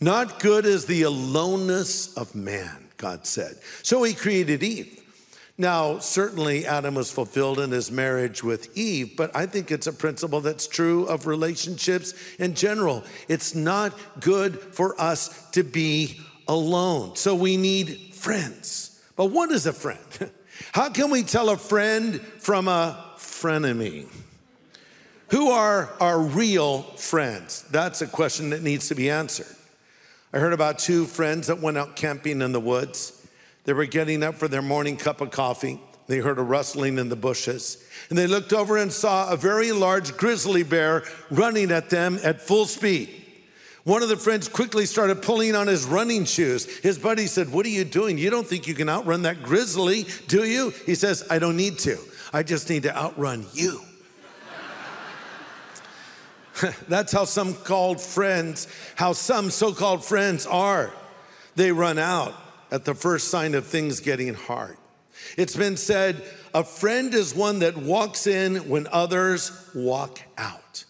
Not 0.00 0.40
good 0.40 0.66
is 0.66 0.86
the 0.86 1.02
aloneness 1.02 2.14
of 2.16 2.34
man, 2.34 2.88
God 2.96 3.26
said. 3.26 3.58
So 3.82 4.02
he 4.02 4.12
created 4.12 4.62
Eve. 4.62 5.02
Now, 5.58 6.00
certainly 6.00 6.66
Adam 6.66 6.94
was 6.94 7.10
fulfilled 7.10 7.58
in 7.60 7.70
his 7.70 7.90
marriage 7.90 8.44
with 8.44 8.76
Eve, 8.76 9.16
but 9.16 9.34
I 9.34 9.46
think 9.46 9.70
it's 9.70 9.86
a 9.86 9.92
principle 9.92 10.42
that's 10.42 10.66
true 10.66 11.06
of 11.06 11.26
relationships 11.26 12.12
in 12.38 12.54
general. 12.54 13.04
It's 13.26 13.54
not 13.54 13.94
good 14.20 14.58
for 14.58 15.00
us 15.00 15.50
to 15.52 15.62
be 15.62 16.20
alone. 16.46 17.16
So 17.16 17.34
we 17.34 17.56
need 17.56 18.12
friends. 18.12 19.02
But 19.16 19.26
what 19.26 19.50
is 19.50 19.66
a 19.66 19.72
friend? 19.72 19.98
How 20.72 20.90
can 20.90 21.10
we 21.10 21.22
tell 21.22 21.48
a 21.48 21.56
friend 21.56 22.20
from 22.20 22.68
a 22.68 23.02
frenemy? 23.16 24.08
Who 25.28 25.50
are 25.50 25.90
our 26.00 26.20
real 26.20 26.82
friends? 26.82 27.62
That's 27.70 28.02
a 28.02 28.06
question 28.06 28.50
that 28.50 28.62
needs 28.62 28.88
to 28.88 28.94
be 28.94 29.10
answered. 29.10 29.55
I 30.32 30.38
heard 30.38 30.52
about 30.52 30.78
two 30.78 31.04
friends 31.04 31.46
that 31.46 31.60
went 31.60 31.78
out 31.78 31.96
camping 31.96 32.42
in 32.42 32.52
the 32.52 32.60
woods. 32.60 33.26
They 33.64 33.72
were 33.72 33.86
getting 33.86 34.22
up 34.22 34.34
for 34.36 34.48
their 34.48 34.62
morning 34.62 34.96
cup 34.96 35.20
of 35.20 35.30
coffee. 35.30 35.80
They 36.06 36.18
heard 36.18 36.38
a 36.38 36.42
rustling 36.42 36.98
in 36.98 37.08
the 37.08 37.16
bushes. 37.16 37.84
And 38.08 38.18
they 38.18 38.26
looked 38.26 38.52
over 38.52 38.76
and 38.76 38.92
saw 38.92 39.32
a 39.32 39.36
very 39.36 39.72
large 39.72 40.16
grizzly 40.16 40.62
bear 40.62 41.02
running 41.30 41.72
at 41.72 41.90
them 41.90 42.18
at 42.22 42.40
full 42.40 42.66
speed. 42.66 43.10
One 43.84 44.02
of 44.02 44.08
the 44.08 44.16
friends 44.16 44.48
quickly 44.48 44.84
started 44.84 45.22
pulling 45.22 45.54
on 45.54 45.68
his 45.68 45.84
running 45.84 46.24
shoes. 46.24 46.64
His 46.78 46.98
buddy 46.98 47.26
said, 47.26 47.52
What 47.52 47.66
are 47.66 47.70
you 47.70 47.84
doing? 47.84 48.18
You 48.18 48.30
don't 48.30 48.46
think 48.46 48.66
you 48.66 48.74
can 48.74 48.88
outrun 48.88 49.22
that 49.22 49.42
grizzly, 49.42 50.06
do 50.26 50.44
you? 50.44 50.70
He 50.86 50.96
says, 50.96 51.24
I 51.30 51.38
don't 51.38 51.56
need 51.56 51.78
to. 51.80 51.96
I 52.32 52.42
just 52.42 52.68
need 52.68 52.82
to 52.82 52.96
outrun 52.96 53.46
you. 53.52 53.80
That's 56.88 57.12
how 57.12 57.24
some 57.24 57.54
called 57.54 58.00
friends, 58.00 58.68
how 58.94 59.12
some 59.12 59.50
so 59.50 59.72
called 59.72 60.04
friends 60.04 60.46
are. 60.46 60.92
They 61.54 61.72
run 61.72 61.98
out 61.98 62.34
at 62.70 62.84
the 62.84 62.94
first 62.94 63.28
sign 63.28 63.54
of 63.54 63.66
things 63.66 64.00
getting 64.00 64.34
hard. 64.34 64.76
It's 65.36 65.56
been 65.56 65.76
said 65.76 66.22
a 66.54 66.64
friend 66.64 67.12
is 67.14 67.34
one 67.34 67.60
that 67.60 67.76
walks 67.76 68.26
in 68.26 68.68
when 68.68 68.86
others 68.90 69.52
walk 69.74 70.20
out. 70.38 70.84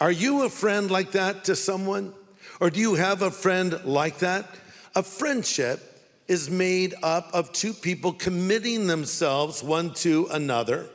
Are 0.00 0.12
you 0.12 0.44
a 0.44 0.48
friend 0.48 0.90
like 0.90 1.12
that 1.12 1.44
to 1.44 1.56
someone? 1.56 2.12
Or 2.60 2.70
do 2.70 2.80
you 2.80 2.94
have 2.94 3.22
a 3.22 3.30
friend 3.30 3.84
like 3.84 4.18
that? 4.18 4.46
A 4.94 5.02
friendship 5.02 5.80
is 6.28 6.50
made 6.50 6.94
up 7.02 7.30
of 7.32 7.52
two 7.52 7.72
people 7.72 8.12
committing 8.12 8.86
themselves 8.86 9.62
one 9.62 9.94
to 9.94 10.28
another. 10.30 10.88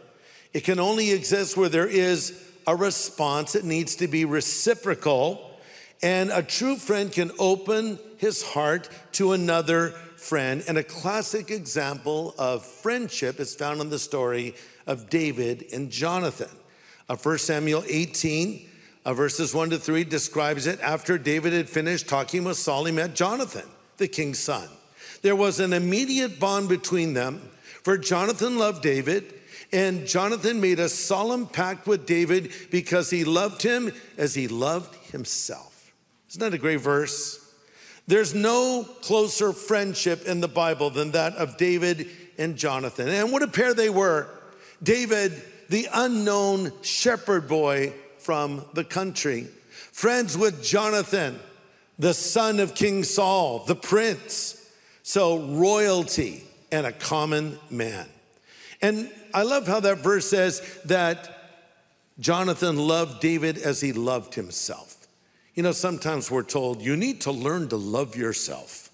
It 0.54 0.64
can 0.64 0.80
only 0.80 1.12
exist 1.12 1.58
where 1.58 1.70
there 1.70 1.88
is 1.88 2.47
a 2.68 2.76
response, 2.76 3.56
it 3.56 3.64
needs 3.64 3.96
to 3.96 4.08
be 4.08 4.26
reciprocal. 4.26 5.58
And 6.04 6.30
a 6.30 6.44
true 6.44 6.76
friend 6.76 7.12
can 7.12 7.32
open 7.40 7.98
his 8.18 8.44
heart 8.44 8.90
to 9.14 9.32
another 9.32 9.92
friend. 10.18 10.64
And 10.68 10.78
a 10.78 10.84
classic 10.84 11.50
example 11.50 12.36
of 12.38 12.66
friendship 12.66 13.40
is 13.40 13.56
found 13.56 13.82
in 13.82 13.90
the 13.90 13.98
story 13.98 14.54
of 14.86 15.10
David 15.10 15.66
and 15.74 15.90
Jonathan. 15.90 16.50
Uh, 17.10 17.16
1 17.16 17.38
Samuel 17.38 17.84
18, 17.88 18.70
uh, 19.06 19.14
verses 19.14 19.56
1 19.56 19.70
to 19.70 19.80
3 19.80 20.04
describes 20.04 20.68
it. 20.68 20.80
After 20.82 21.18
David 21.18 21.54
had 21.54 21.70
finished 21.70 22.10
talking 22.10 22.44
with 22.44 22.58
Saul, 22.58 22.84
he 22.84 22.92
met 22.92 23.16
Jonathan, 23.16 23.66
the 23.96 24.10
king's 24.10 24.40
son. 24.40 24.68
There 25.22 25.36
was 25.36 25.60
an 25.60 25.72
immediate 25.72 26.40
bond 26.40 26.68
between 26.68 27.14
them, 27.14 27.50
for 27.84 27.98
Jonathan 27.98 28.58
loved 28.58 28.84
David 28.84 29.34
and 29.72 30.08
Jonathan 30.08 30.62
made 30.62 30.80
a 30.80 30.90
solemn 30.90 31.46
pact 31.46 31.88
with 31.88 32.06
David 32.06 32.52
because 32.72 33.10
he 33.10 33.24
loved 33.24 33.62
him 33.62 33.92
as 34.18 34.34
he 34.34 34.48
loved 34.48 34.96
himself. 35.12 35.94
Isn't 36.30 36.42
that 36.42 36.54
a 36.54 36.58
great 36.58 36.82
verse? 36.82 37.44
There's 38.08 38.34
no 38.34 38.88
closer 39.02 39.52
friendship 39.52 40.26
in 40.26 40.40
the 40.40 40.48
Bible 40.48 40.90
than 40.90 41.12
that 41.12 41.36
of 41.36 41.58
David 41.58 42.08
and 42.38 42.56
Jonathan. 42.56 43.10
And 43.10 43.32
what 43.32 43.44
a 43.44 43.48
pair 43.48 43.74
they 43.74 43.90
were. 43.90 44.30
David, 44.82 45.42
the 45.70 45.88
unknown 45.94 46.72
shepherd 46.82 47.48
boy 47.48 47.94
from 48.20 48.64
the 48.74 48.86
country, 48.86 49.48
friends 49.92 50.38
with 50.38 50.64
Jonathan, 50.64 51.40
the 52.00 52.14
son 52.14 52.60
of 52.60 52.76
King 52.76 53.04
Saul, 53.04 53.66
the 53.66 53.76
prince. 53.76 54.54
So, 55.04 55.40
royalty 55.40 56.44
and 56.72 56.86
a 56.86 56.92
common 56.92 57.58
man. 57.70 58.08
And 58.82 59.10
I 59.34 59.44
love 59.44 59.68
how 59.68 59.80
that 59.82 60.00
verse 60.00 60.30
says 60.30 60.62
that 60.86 61.34
Jonathan 62.20 62.78
loved 62.78 63.22
David 63.22 63.58
as 63.58 63.82
he 63.82 63.94
loved 63.94 64.36
himself. 64.36 65.08
You 65.54 65.64
know, 65.64 65.72
sometimes 65.72 66.30
we're 66.30 66.44
told 66.44 66.82
you 66.82 66.96
need 66.96 67.22
to 67.22 67.32
learn 67.32 67.70
to 67.70 67.78
love 67.78 68.16
yourself. 68.16 68.90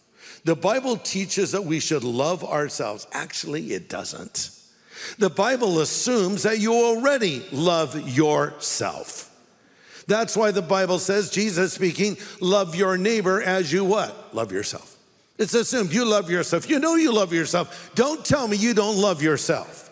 The 0.46 0.56
Bible 0.56 0.98
teaches 0.98 1.52
that 1.52 1.64
we 1.64 1.80
should 1.80 2.04
love 2.04 2.44
ourselves. 2.44 3.08
Actually, 3.14 3.74
it 3.74 3.90
doesn't. 3.90 4.52
The 5.18 5.30
Bible 5.30 5.80
assumes 5.80 6.44
that 6.44 6.60
you 6.60 6.74
already 6.74 7.46
love 7.52 8.10
yourself. 8.10 9.30
That's 10.08 10.36
why 10.36 10.52
the 10.52 10.62
Bible 10.62 11.00
says, 11.00 11.30
Jesus 11.30 11.74
speaking, 11.74 12.18
love 12.42 12.76
your 12.76 12.98
neighbor 12.98 13.42
as 13.42 13.72
you 13.72 13.86
what? 13.86 14.36
Love 14.36 14.52
yourself. 14.52 14.98
It's 15.38 15.54
assumed 15.54 15.94
you 15.94 16.06
love 16.06 16.30
yourself. 16.30 16.70
You 16.70 16.80
know 16.80 16.96
you 16.96 17.12
love 17.12 17.34
yourself. 17.34 17.92
Don't 17.96 18.24
tell 18.24 18.48
me 18.48 18.58
you 18.58 18.74
don't 18.74 18.98
love 18.98 19.22
yourself. 19.22 19.90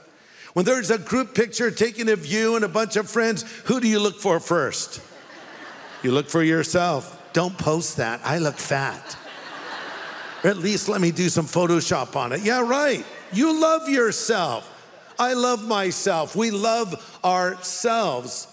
When 0.53 0.65
there's 0.65 0.91
a 0.91 0.97
group 0.97 1.33
picture 1.33 1.71
taken 1.71 2.09
of 2.09 2.25
you 2.25 2.55
and 2.55 2.65
a 2.65 2.69
bunch 2.69 2.95
of 2.95 3.09
friends, 3.09 3.43
who 3.65 3.79
do 3.79 3.87
you 3.87 3.99
look 3.99 4.19
for 4.19 4.39
first? 4.39 5.01
You 6.03 6.11
look 6.11 6.29
for 6.29 6.43
yourself. 6.43 7.17
Don't 7.33 7.57
post 7.57 7.97
that. 7.97 8.19
I 8.23 8.39
look 8.39 8.57
fat. 8.57 9.17
Or 10.43 10.49
at 10.49 10.57
least 10.57 10.89
let 10.89 10.99
me 10.99 11.11
do 11.11 11.29
some 11.29 11.45
Photoshop 11.45 12.15
on 12.15 12.33
it. 12.33 12.41
Yeah, 12.41 12.61
right. 12.61 13.05
You 13.31 13.59
love 13.61 13.87
yourself. 13.87 14.67
I 15.17 15.33
love 15.33 15.67
myself. 15.67 16.35
We 16.35 16.51
love 16.51 17.19
ourselves. 17.23 18.47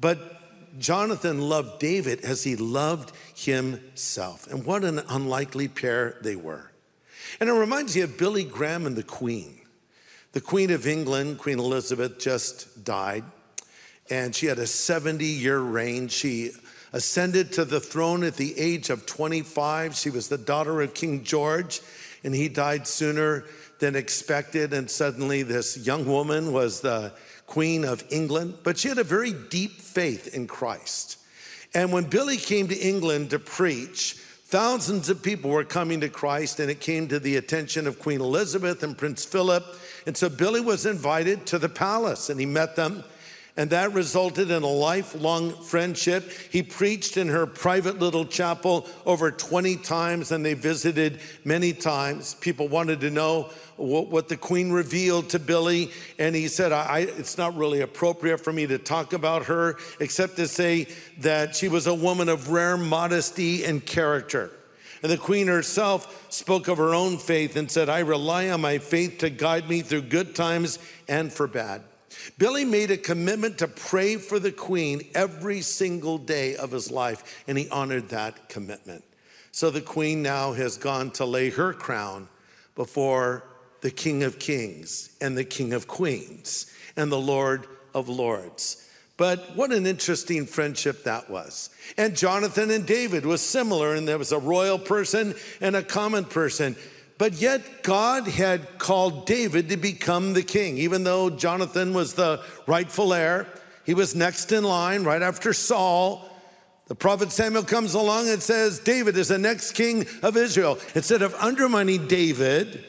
But 0.00 0.18
Jonathan 0.78 1.40
loved 1.40 1.78
David 1.78 2.20
as 2.22 2.42
he 2.42 2.56
loved 2.56 3.12
himself. 3.34 4.46
And 4.48 4.64
what 4.66 4.84
an 4.84 5.00
unlikely 5.08 5.68
pair 5.68 6.18
they 6.20 6.36
were. 6.36 6.72
And 7.40 7.48
it 7.48 7.52
reminds 7.52 7.94
me 7.94 8.02
of 8.02 8.18
Billy 8.18 8.44
Graham 8.44 8.86
and 8.86 8.96
the 8.96 9.02
Queen. 9.02 9.60
The 10.34 10.40
Queen 10.40 10.72
of 10.72 10.84
England, 10.88 11.38
Queen 11.38 11.60
Elizabeth, 11.60 12.18
just 12.18 12.82
died, 12.82 13.22
and 14.10 14.34
she 14.34 14.46
had 14.46 14.58
a 14.58 14.66
70 14.66 15.24
year 15.24 15.60
reign. 15.60 16.08
She 16.08 16.50
ascended 16.92 17.52
to 17.52 17.64
the 17.64 17.78
throne 17.78 18.24
at 18.24 18.34
the 18.34 18.58
age 18.58 18.90
of 18.90 19.06
25. 19.06 19.94
She 19.94 20.10
was 20.10 20.26
the 20.26 20.36
daughter 20.36 20.82
of 20.82 20.92
King 20.92 21.22
George, 21.22 21.80
and 22.24 22.34
he 22.34 22.48
died 22.48 22.88
sooner 22.88 23.44
than 23.78 23.94
expected. 23.94 24.72
And 24.72 24.90
suddenly, 24.90 25.44
this 25.44 25.86
young 25.86 26.04
woman 26.04 26.52
was 26.52 26.80
the 26.80 27.12
Queen 27.46 27.84
of 27.84 28.02
England, 28.10 28.54
but 28.64 28.76
she 28.76 28.88
had 28.88 28.98
a 28.98 29.04
very 29.04 29.32
deep 29.32 29.80
faith 29.80 30.34
in 30.34 30.48
Christ. 30.48 31.16
And 31.74 31.92
when 31.92 32.06
Billy 32.06 32.38
came 32.38 32.66
to 32.66 32.76
England 32.76 33.30
to 33.30 33.38
preach, 33.38 34.16
thousands 34.54 35.08
of 35.08 35.20
people 35.20 35.50
were 35.50 35.64
coming 35.64 36.00
to 36.00 36.08
Christ, 36.08 36.60
and 36.60 36.70
it 36.70 36.78
came 36.78 37.08
to 37.08 37.18
the 37.18 37.38
attention 37.38 37.88
of 37.88 37.98
Queen 37.98 38.20
Elizabeth 38.20 38.84
and 38.84 38.96
Prince 38.96 39.24
Philip 39.24 39.64
and 40.06 40.16
so 40.16 40.28
Billy 40.28 40.60
was 40.60 40.86
invited 40.86 41.46
to 41.46 41.58
the 41.58 41.68
palace 41.68 42.28
and 42.28 42.38
he 42.38 42.46
met 42.46 42.76
them. 42.76 43.04
And 43.56 43.70
that 43.70 43.92
resulted 43.92 44.50
in 44.50 44.64
a 44.64 44.68
lifelong 44.68 45.52
friendship. 45.62 46.28
He 46.50 46.64
preached 46.64 47.16
in 47.16 47.28
her 47.28 47.46
private 47.46 48.00
little 48.00 48.24
chapel 48.24 48.84
over 49.06 49.30
20 49.30 49.76
times, 49.76 50.32
and 50.32 50.44
they 50.44 50.54
visited 50.54 51.20
many 51.44 51.72
times. 51.72 52.34
People 52.34 52.66
wanted 52.66 53.00
to 53.02 53.10
know 53.10 53.50
what, 53.76 54.28
the 54.28 54.36
queen 54.36 54.72
revealed 54.72 55.30
to 55.30 55.38
Billy, 55.38 55.92
and 56.18 56.34
he 56.34 56.48
said, 56.48 56.72
It's 56.98 57.38
not 57.38 57.56
really 57.56 57.80
appropriate 57.80 58.38
for 58.38 58.52
me 58.52 58.66
to 58.66 58.78
talk 58.78 59.12
about 59.12 59.44
her, 59.44 59.76
except 60.00 60.34
to 60.36 60.48
say 60.48 60.88
that 61.18 61.54
she 61.54 61.68
was 61.68 61.86
a 61.86 61.94
woman 61.94 62.28
of 62.28 62.50
rare 62.50 62.76
modesty 62.76 63.64
and 63.64 63.84
character. 63.84 64.50
And 65.04 65.12
the 65.12 65.18
queen 65.18 65.46
herself 65.46 66.26
spoke 66.32 66.66
of 66.66 66.78
her 66.78 66.92
own 66.94 67.18
faith 67.18 67.54
and 67.54 67.70
said, 67.70 67.88
I 67.88 68.00
rely 68.00 68.48
on 68.48 68.60
my 68.60 68.78
faith 68.78 69.18
to 69.18 69.30
guide 69.30 69.68
me 69.68 69.82
through 69.82 70.02
good 70.02 70.34
times 70.34 70.80
and 71.06 71.32
for 71.32 71.46
bad. 71.46 71.82
Billy 72.38 72.64
made 72.64 72.90
a 72.90 72.96
commitment 72.96 73.58
to 73.58 73.68
pray 73.68 74.16
for 74.16 74.38
the 74.38 74.52
queen 74.52 75.02
every 75.14 75.60
single 75.60 76.18
day 76.18 76.56
of 76.56 76.70
his 76.70 76.90
life, 76.90 77.44
and 77.46 77.58
he 77.58 77.68
honored 77.68 78.08
that 78.10 78.48
commitment. 78.48 79.04
So 79.52 79.70
the 79.70 79.80
queen 79.80 80.22
now 80.22 80.52
has 80.52 80.76
gone 80.76 81.10
to 81.12 81.24
lay 81.24 81.50
her 81.50 81.72
crown 81.72 82.28
before 82.74 83.44
the 83.82 83.90
King 83.90 84.22
of 84.22 84.38
Kings 84.38 85.14
and 85.20 85.36
the 85.36 85.44
King 85.44 85.72
of 85.72 85.86
Queens 85.86 86.72
and 86.96 87.12
the 87.12 87.20
Lord 87.20 87.66
of 87.94 88.08
Lords. 88.08 88.88
But 89.16 89.54
what 89.54 89.72
an 89.72 89.86
interesting 89.86 90.46
friendship 90.46 91.04
that 91.04 91.30
was. 91.30 91.70
And 91.96 92.16
Jonathan 92.16 92.70
and 92.70 92.84
David 92.84 93.24
was 93.24 93.40
similar, 93.40 93.94
and 93.94 94.08
there 94.08 94.18
was 94.18 94.32
a 94.32 94.38
royal 94.38 94.78
person 94.78 95.34
and 95.60 95.76
a 95.76 95.82
common 95.82 96.24
person. 96.24 96.74
But 97.16 97.34
yet, 97.34 97.82
God 97.82 98.26
had 98.26 98.78
called 98.78 99.26
David 99.26 99.68
to 99.68 99.76
become 99.76 100.32
the 100.32 100.42
king. 100.42 100.78
Even 100.78 101.04
though 101.04 101.30
Jonathan 101.30 101.94
was 101.94 102.14
the 102.14 102.42
rightful 102.66 103.14
heir, 103.14 103.46
he 103.84 103.94
was 103.94 104.14
next 104.14 104.50
in 104.50 104.64
line 104.64 105.04
right 105.04 105.22
after 105.22 105.52
Saul. 105.52 106.28
The 106.86 106.94
prophet 106.94 107.30
Samuel 107.30 107.62
comes 107.62 107.94
along 107.94 108.28
and 108.28 108.42
says, 108.42 108.80
David 108.80 109.16
is 109.16 109.28
the 109.28 109.38
next 109.38 109.72
king 109.72 110.06
of 110.22 110.36
Israel. 110.36 110.78
Instead 110.94 111.22
of 111.22 111.34
undermining 111.36 112.08
David 112.08 112.84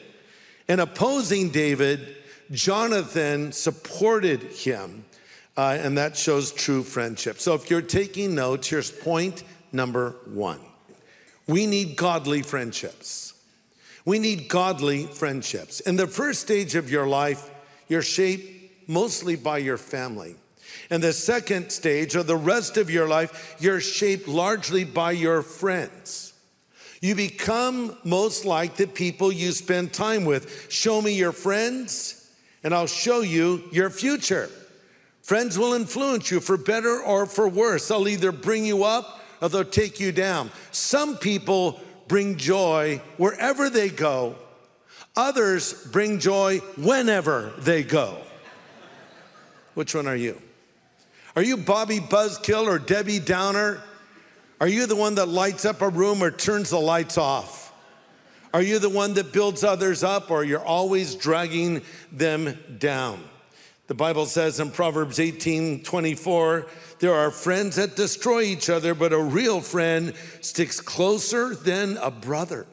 and 0.68 0.80
opposing 0.80 1.50
David, 1.50 2.16
Jonathan 2.50 3.52
supported 3.52 4.42
him 4.42 5.04
uh, 5.56 5.78
and 5.80 5.96
that 5.96 6.16
shows 6.16 6.52
true 6.52 6.82
friendship. 6.82 7.38
So 7.38 7.54
if 7.54 7.70
you're 7.70 7.80
taking 7.80 8.34
notes, 8.34 8.68
here's 8.68 8.90
point 8.90 9.42
number 9.72 10.16
one 10.26 10.60
we 11.46 11.66
need 11.66 11.96
godly 11.96 12.42
friendships. 12.42 13.32
We 14.06 14.18
need 14.20 14.48
godly 14.48 15.04
friendships. 15.04 15.80
In 15.80 15.96
the 15.96 16.06
first 16.06 16.40
stage 16.40 16.76
of 16.76 16.90
your 16.90 17.06
life, 17.06 17.50
you're 17.88 18.02
shaped 18.02 18.88
mostly 18.88 19.36
by 19.36 19.58
your 19.58 19.76
family. 19.76 20.36
In 20.90 21.00
the 21.00 21.12
second 21.12 21.70
stage, 21.70 22.14
or 22.14 22.22
the 22.22 22.36
rest 22.36 22.76
of 22.76 22.88
your 22.88 23.08
life, 23.08 23.56
you're 23.58 23.80
shaped 23.80 24.28
largely 24.28 24.84
by 24.84 25.10
your 25.10 25.42
friends. 25.42 26.32
You 27.00 27.16
become 27.16 27.96
most 28.04 28.44
like 28.44 28.76
the 28.76 28.86
people 28.86 29.32
you 29.32 29.50
spend 29.50 29.92
time 29.92 30.24
with. 30.24 30.70
Show 30.70 31.02
me 31.02 31.12
your 31.12 31.32
friends, 31.32 32.30
and 32.62 32.72
I'll 32.72 32.86
show 32.86 33.20
you 33.20 33.64
your 33.72 33.90
future. 33.90 34.48
Friends 35.22 35.58
will 35.58 35.72
influence 35.72 36.30
you 36.30 36.38
for 36.38 36.56
better 36.56 37.00
or 37.02 37.26
for 37.26 37.48
worse. 37.48 37.88
They'll 37.88 38.06
either 38.06 38.30
bring 38.30 38.64
you 38.64 38.84
up 38.84 39.20
or 39.40 39.48
they'll 39.48 39.64
take 39.64 39.98
you 39.98 40.12
down. 40.12 40.52
Some 40.70 41.16
people 41.16 41.80
bring 42.08 42.36
joy 42.36 43.00
wherever 43.16 43.70
they 43.70 43.88
go, 43.88 44.36
others 45.16 45.72
bring 45.92 46.18
joy 46.18 46.58
whenever 46.76 47.52
they 47.58 47.82
go. 47.82 48.18
Which 49.74 49.94
one 49.94 50.06
are 50.06 50.16
you? 50.16 50.40
Are 51.34 51.42
you 51.42 51.58
Bobby 51.58 51.98
Buzzkill 51.98 52.66
or 52.66 52.78
Debbie 52.78 53.18
Downer? 53.18 53.82
Are 54.58 54.68
you 54.68 54.86
the 54.86 54.96
one 54.96 55.16
that 55.16 55.28
lights 55.28 55.66
up 55.66 55.82
a 55.82 55.88
room 55.88 56.22
or 56.22 56.30
turns 56.30 56.70
the 56.70 56.78
lights 56.78 57.18
off? 57.18 57.74
Are 58.54 58.62
you 58.62 58.78
the 58.78 58.88
one 58.88 59.12
that 59.14 59.32
builds 59.32 59.62
others 59.62 60.02
up 60.02 60.30
or 60.30 60.42
you're 60.44 60.64
always 60.64 61.14
dragging 61.14 61.82
them 62.10 62.58
down? 62.78 63.22
The 63.86 63.94
Bible 63.94 64.26
says 64.26 64.58
in 64.58 64.72
Proverbs 64.72 65.20
18 65.20 65.84
24, 65.84 66.66
there 66.98 67.14
are 67.14 67.30
friends 67.30 67.76
that 67.76 67.94
destroy 67.94 68.42
each 68.42 68.68
other, 68.68 68.94
but 68.94 69.12
a 69.12 69.18
real 69.18 69.60
friend 69.60 70.12
sticks 70.40 70.80
closer 70.80 71.54
than 71.54 71.96
a 71.98 72.10
brother. 72.10 72.66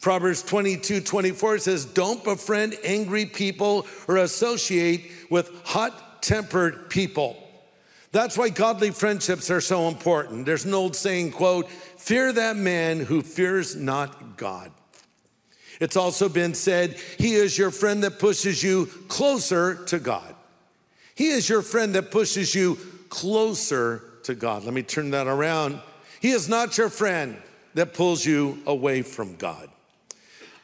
Proverbs 0.00 0.42
22 0.42 1.00
24 1.00 1.58
says, 1.58 1.84
Don't 1.84 2.24
befriend 2.24 2.76
angry 2.82 3.26
people 3.26 3.86
or 4.08 4.16
associate 4.16 5.10
with 5.28 5.50
hot 5.64 6.22
tempered 6.22 6.88
people. 6.88 7.36
That's 8.12 8.38
why 8.38 8.48
godly 8.48 8.92
friendships 8.92 9.50
are 9.50 9.60
so 9.60 9.88
important. 9.88 10.46
There's 10.46 10.64
an 10.64 10.72
old 10.72 10.94
saying, 10.94 11.32
quote, 11.32 11.68
fear 11.68 12.32
that 12.32 12.56
man 12.56 13.00
who 13.00 13.22
fears 13.22 13.74
not 13.74 14.36
God. 14.36 14.70
It's 15.80 15.96
also 15.96 16.28
been 16.28 16.54
said, 16.54 16.96
he 17.18 17.34
is 17.34 17.58
your 17.58 17.72
friend 17.72 18.04
that 18.04 18.20
pushes 18.20 18.62
you 18.62 18.86
closer 19.08 19.84
to 19.86 19.98
God. 19.98 20.33
He 21.14 21.28
is 21.28 21.48
your 21.48 21.62
friend 21.62 21.94
that 21.94 22.10
pushes 22.10 22.54
you 22.54 22.78
closer 23.08 24.02
to 24.24 24.34
God. 24.34 24.64
Let 24.64 24.74
me 24.74 24.82
turn 24.82 25.10
that 25.10 25.26
around. 25.26 25.80
He 26.20 26.30
is 26.30 26.48
not 26.48 26.76
your 26.76 26.88
friend 26.88 27.36
that 27.74 27.94
pulls 27.94 28.24
you 28.24 28.62
away 28.66 29.02
from 29.02 29.36
God. 29.36 29.68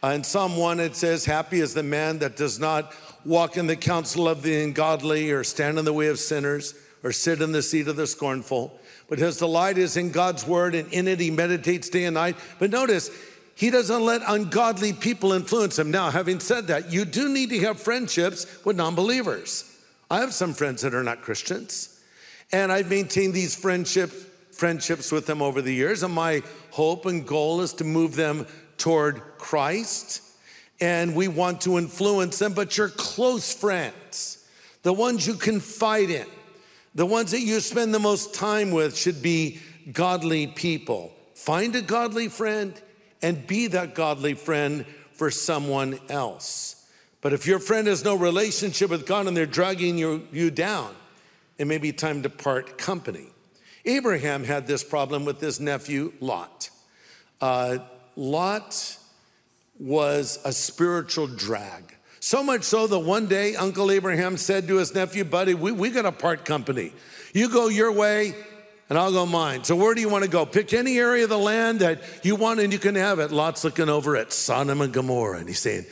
Uh, 0.02 0.08
in 0.08 0.24
Psalm 0.24 0.56
1, 0.56 0.80
it 0.80 0.96
says, 0.96 1.26
Happy 1.26 1.60
is 1.60 1.74
the 1.74 1.82
man 1.82 2.20
that 2.20 2.36
does 2.36 2.58
not 2.58 2.94
walk 3.24 3.56
in 3.56 3.66
the 3.66 3.76
counsel 3.76 4.28
of 4.28 4.42
the 4.42 4.62
ungodly, 4.62 5.30
or 5.30 5.44
stand 5.44 5.78
in 5.78 5.84
the 5.84 5.92
way 5.92 6.06
of 6.06 6.18
sinners, 6.18 6.74
or 7.04 7.12
sit 7.12 7.42
in 7.42 7.52
the 7.52 7.62
seat 7.62 7.86
of 7.86 7.96
the 7.96 8.06
scornful. 8.06 8.80
But 9.08 9.18
his 9.18 9.36
delight 9.36 9.76
is 9.76 9.96
in 9.96 10.10
God's 10.10 10.46
word, 10.46 10.74
and 10.74 10.90
in 10.92 11.06
it 11.06 11.20
he 11.20 11.30
meditates 11.30 11.90
day 11.90 12.04
and 12.04 12.14
night. 12.14 12.36
But 12.58 12.70
notice, 12.70 13.10
he 13.54 13.68
doesn't 13.68 14.02
let 14.02 14.22
ungodly 14.26 14.94
people 14.94 15.32
influence 15.32 15.78
him. 15.78 15.90
Now, 15.90 16.10
having 16.10 16.40
said 16.40 16.68
that, 16.68 16.90
you 16.90 17.04
do 17.04 17.28
need 17.28 17.50
to 17.50 17.58
have 17.60 17.78
friendships 17.78 18.64
with 18.64 18.76
non 18.76 18.94
believers. 18.94 19.69
I 20.10 20.20
have 20.20 20.34
some 20.34 20.54
friends 20.54 20.82
that 20.82 20.94
are 20.94 21.04
not 21.04 21.22
Christians, 21.22 22.00
and 22.52 22.72
I've 22.72 22.90
maintained 22.90 23.34
these 23.34 23.54
friendships 23.54 24.26
friendships 24.60 25.10
with 25.10 25.24
them 25.24 25.40
over 25.40 25.62
the 25.62 25.72
years, 25.72 26.02
and 26.02 26.12
my 26.12 26.42
hope 26.70 27.06
and 27.06 27.26
goal 27.26 27.62
is 27.62 27.72
to 27.72 27.84
move 27.84 28.14
them 28.14 28.46
toward 28.76 29.22
Christ. 29.38 30.22
And 30.82 31.14
we 31.14 31.28
want 31.28 31.62
to 31.62 31.78
influence 31.78 32.38
them, 32.38 32.52
but 32.52 32.76
your 32.76 32.90
close 32.90 33.54
friends, 33.54 34.46
the 34.82 34.92
ones 34.92 35.26
you 35.26 35.34
confide 35.34 36.10
in, 36.10 36.26
the 36.94 37.06
ones 37.06 37.30
that 37.30 37.40
you 37.40 37.60
spend 37.60 37.94
the 37.94 37.98
most 37.98 38.34
time 38.34 38.70
with, 38.70 38.96
should 38.96 39.22
be 39.22 39.60
godly 39.92 40.46
people. 40.46 41.12
Find 41.34 41.74
a 41.74 41.82
godly 41.82 42.28
friend 42.28 42.74
and 43.22 43.46
be 43.46 43.66
that 43.68 43.94
godly 43.94 44.34
friend 44.34 44.84
for 45.12 45.30
someone 45.30 45.98
else. 46.10 46.79
But 47.20 47.32
if 47.32 47.46
your 47.46 47.58
friend 47.58 47.86
has 47.86 48.04
no 48.04 48.14
relationship 48.14 48.90
with 48.90 49.06
God 49.06 49.26
and 49.26 49.36
they're 49.36 49.46
dragging 49.46 49.98
you, 49.98 50.26
you 50.32 50.50
down, 50.50 50.94
it 51.58 51.66
may 51.66 51.78
be 51.78 51.92
time 51.92 52.22
to 52.22 52.30
part 52.30 52.78
company. 52.78 53.26
Abraham 53.84 54.44
had 54.44 54.66
this 54.66 54.82
problem 54.82 55.24
with 55.24 55.40
his 55.40 55.60
nephew 55.60 56.12
Lot. 56.20 56.70
Uh, 57.40 57.78
Lot 58.16 58.98
was 59.78 60.38
a 60.44 60.52
spiritual 60.52 61.26
drag. 61.26 61.96
So 62.20 62.42
much 62.42 62.64
so 62.64 62.86
that 62.86 62.98
one 62.98 63.26
day 63.26 63.56
Uncle 63.56 63.90
Abraham 63.90 64.36
said 64.36 64.68
to 64.68 64.76
his 64.76 64.94
nephew, 64.94 65.24
Buddy, 65.24 65.54
we, 65.54 65.72
we 65.72 65.90
got 65.90 66.02
to 66.02 66.12
part 66.12 66.44
company. 66.44 66.92
You 67.32 67.48
go 67.48 67.68
your 67.68 67.92
way, 67.92 68.34
and 68.90 68.98
I'll 68.98 69.12
go 69.12 69.24
mine. 69.24 69.64
So 69.64 69.76
where 69.76 69.94
do 69.94 70.00
you 70.00 70.08
want 70.08 70.24
to 70.24 70.30
go? 70.30 70.44
Pick 70.44 70.74
any 70.74 70.98
area 70.98 71.24
of 71.24 71.30
the 71.30 71.38
land 71.38 71.80
that 71.80 72.02
you 72.22 72.36
want 72.36 72.60
and 72.60 72.72
you 72.72 72.78
can 72.78 72.96
have 72.96 73.20
it. 73.20 73.30
Lot's 73.30 73.64
looking 73.64 73.88
over 73.88 74.16
at 74.16 74.32
Sodom 74.32 74.80
and 74.80 74.92
Gomorrah 74.92 75.38
and 75.38 75.48
he's 75.48 75.60
saying, 75.60 75.86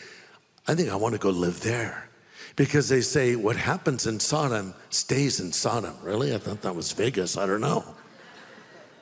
I 0.69 0.75
think 0.75 0.91
I 0.91 0.97
want 0.97 1.15
to 1.15 1.19
go 1.19 1.31
live 1.31 1.61
there. 1.61 2.09
Because 2.55 2.89
they 2.89 3.01
say 3.01 3.37
what 3.37 3.57
happens 3.57 4.07
in 4.07 4.21
Sodom 4.21 4.75
stays 4.91 5.41
in 5.41 5.53
Sodom. 5.53 5.95
Really? 6.03 6.35
I 6.35 6.39
thought 6.39 6.63
that 6.63 6.75
was 6.77 6.93
Vegas. 6.93 7.37
I 7.37 7.47
don't 7.47 7.63
know. 7.63 7.85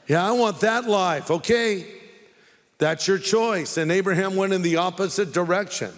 Yeah, 0.07 0.27
I 0.27 0.31
want 0.33 0.61
that 0.61 0.87
life. 0.87 1.31
Okay, 1.31 1.87
that's 2.79 3.09
your 3.09 3.19
choice. 3.19 3.77
And 3.77 3.91
Abraham 3.91 4.37
went 4.37 4.53
in 4.53 4.63
the 4.63 4.77
opposite 4.77 5.33
direction. 5.33 5.93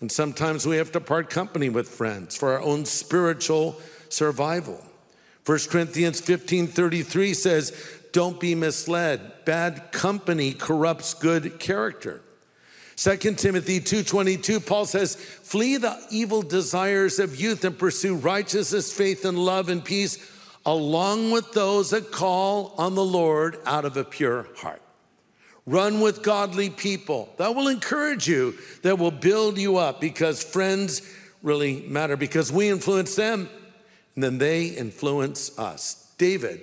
And 0.00 0.10
sometimes 0.10 0.66
we 0.66 0.78
have 0.78 0.90
to 0.92 1.00
part 1.00 1.30
company 1.30 1.68
with 1.68 1.88
friends 1.88 2.36
for 2.36 2.54
our 2.54 2.60
own 2.60 2.84
spiritual 2.84 3.80
survival. 4.08 4.84
1 5.46 5.58
Corinthians 5.70 6.20
15 6.20 6.66
33 6.66 7.34
says, 7.34 8.00
Don't 8.12 8.40
be 8.40 8.54
misled. 8.56 9.44
Bad 9.44 9.92
company 9.92 10.54
corrupts 10.54 11.14
good 11.14 11.60
character. 11.60 12.22
2 13.02 13.34
Timothy 13.34 13.80
2:22 13.80 14.64
Paul 14.64 14.86
says 14.86 15.16
flee 15.16 15.76
the 15.76 15.98
evil 16.10 16.40
desires 16.40 17.18
of 17.18 17.34
youth 17.34 17.64
and 17.64 17.76
pursue 17.76 18.14
righteousness 18.14 18.92
faith 18.92 19.24
and 19.24 19.36
love 19.36 19.68
and 19.68 19.84
peace 19.84 20.18
along 20.64 21.32
with 21.32 21.50
those 21.50 21.90
that 21.90 22.12
call 22.12 22.72
on 22.78 22.94
the 22.94 23.04
Lord 23.04 23.58
out 23.66 23.84
of 23.84 23.96
a 23.96 24.04
pure 24.04 24.46
heart. 24.58 24.80
Run 25.66 26.00
with 26.00 26.22
godly 26.22 26.70
people. 26.70 27.28
That 27.38 27.56
will 27.56 27.66
encourage 27.66 28.28
you, 28.28 28.54
that 28.82 29.00
will 29.00 29.10
build 29.10 29.58
you 29.58 29.78
up 29.78 30.00
because 30.00 30.44
friends 30.44 31.02
really 31.42 31.80
matter 31.88 32.16
because 32.16 32.52
we 32.52 32.68
influence 32.68 33.16
them 33.16 33.48
and 34.14 34.22
then 34.22 34.38
they 34.38 34.66
influence 34.66 35.58
us. 35.58 36.06
David 36.18 36.60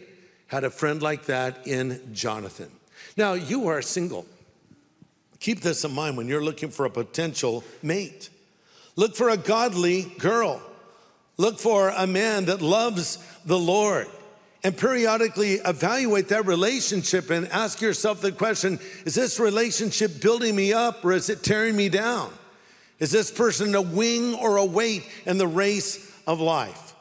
had 0.47 0.63
a 0.63 0.69
friend 0.69 1.01
like 1.01 1.25
that 1.25 1.67
in 1.67 2.13
Jonathan. 2.13 2.71
Now, 3.17 3.33
you 3.33 3.67
are 3.67 3.81
single. 3.81 4.25
Keep 5.39 5.61
this 5.61 5.85
in 5.85 5.93
mind 5.93 6.17
when 6.17 6.27
you're 6.27 6.43
looking 6.43 6.69
for 6.69 6.85
a 6.85 6.89
potential 6.89 7.63
mate. 7.81 8.29
Look 8.95 9.15
for 9.15 9.29
a 9.29 9.37
godly 9.37 10.03
girl. 10.19 10.61
Look 11.37 11.59
for 11.59 11.89
a 11.89 12.05
man 12.05 12.45
that 12.45 12.61
loves 12.61 13.17
the 13.45 13.57
Lord. 13.57 14.07
And 14.61 14.77
periodically 14.77 15.53
evaluate 15.53 16.27
that 16.29 16.45
relationship 16.45 17.29
and 17.29 17.47
ask 17.47 17.79
yourself 17.79 18.19
the 18.19 18.33
question 18.33 18.77
is 19.05 19.15
this 19.15 19.39
relationship 19.39 20.19
building 20.21 20.53
me 20.53 20.73
up 20.73 21.05
or 21.05 21.13
is 21.13 21.29
it 21.29 21.43
tearing 21.43 21.77
me 21.77 21.87
down? 21.87 22.33
Is 22.99 23.11
this 23.11 23.31
person 23.31 23.73
a 23.73 23.81
wing 23.81 24.35
or 24.35 24.57
a 24.57 24.65
weight 24.65 25.07
in 25.25 25.37
the 25.37 25.47
race 25.47 26.11
of 26.27 26.41
life? 26.41 26.93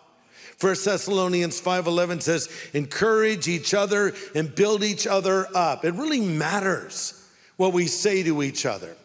1 0.60 0.84
Thessalonians 0.84 1.60
5:11 1.60 2.20
says, 2.20 2.48
"Encourage 2.72 3.48
each 3.48 3.74
other 3.74 4.14
and 4.36 4.54
build 4.54 4.84
each 4.84 5.08
other 5.08 5.48
up." 5.56 5.84
It 5.84 5.94
really 5.94 6.20
matters 6.20 7.14
what 7.58 7.74
we 7.74 7.86
say 7.86 8.22
to 8.22 8.42
each 8.42 8.64
other. 8.64 8.96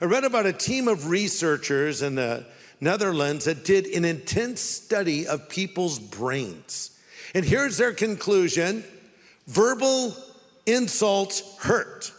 I 0.00 0.04
read 0.04 0.22
about 0.22 0.46
a 0.46 0.52
team 0.52 0.86
of 0.86 1.08
researchers 1.08 2.02
in 2.02 2.14
the 2.14 2.46
Netherlands 2.80 3.46
that 3.46 3.64
did 3.64 3.86
an 3.86 4.04
intense 4.04 4.60
study 4.60 5.26
of 5.26 5.48
people's 5.48 5.98
brains. 5.98 6.96
And 7.34 7.44
here's 7.44 7.78
their 7.78 7.92
conclusion 7.92 8.84
verbal 9.46 10.14
insults 10.66 11.56
hurt. 11.58 12.12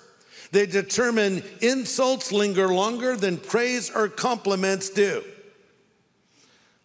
They 0.52 0.66
determine 0.66 1.44
insults 1.62 2.32
linger 2.32 2.68
longer 2.68 3.16
than 3.16 3.38
praise 3.38 3.90
or 3.90 4.08
compliments 4.08 4.90
do. 4.90 5.24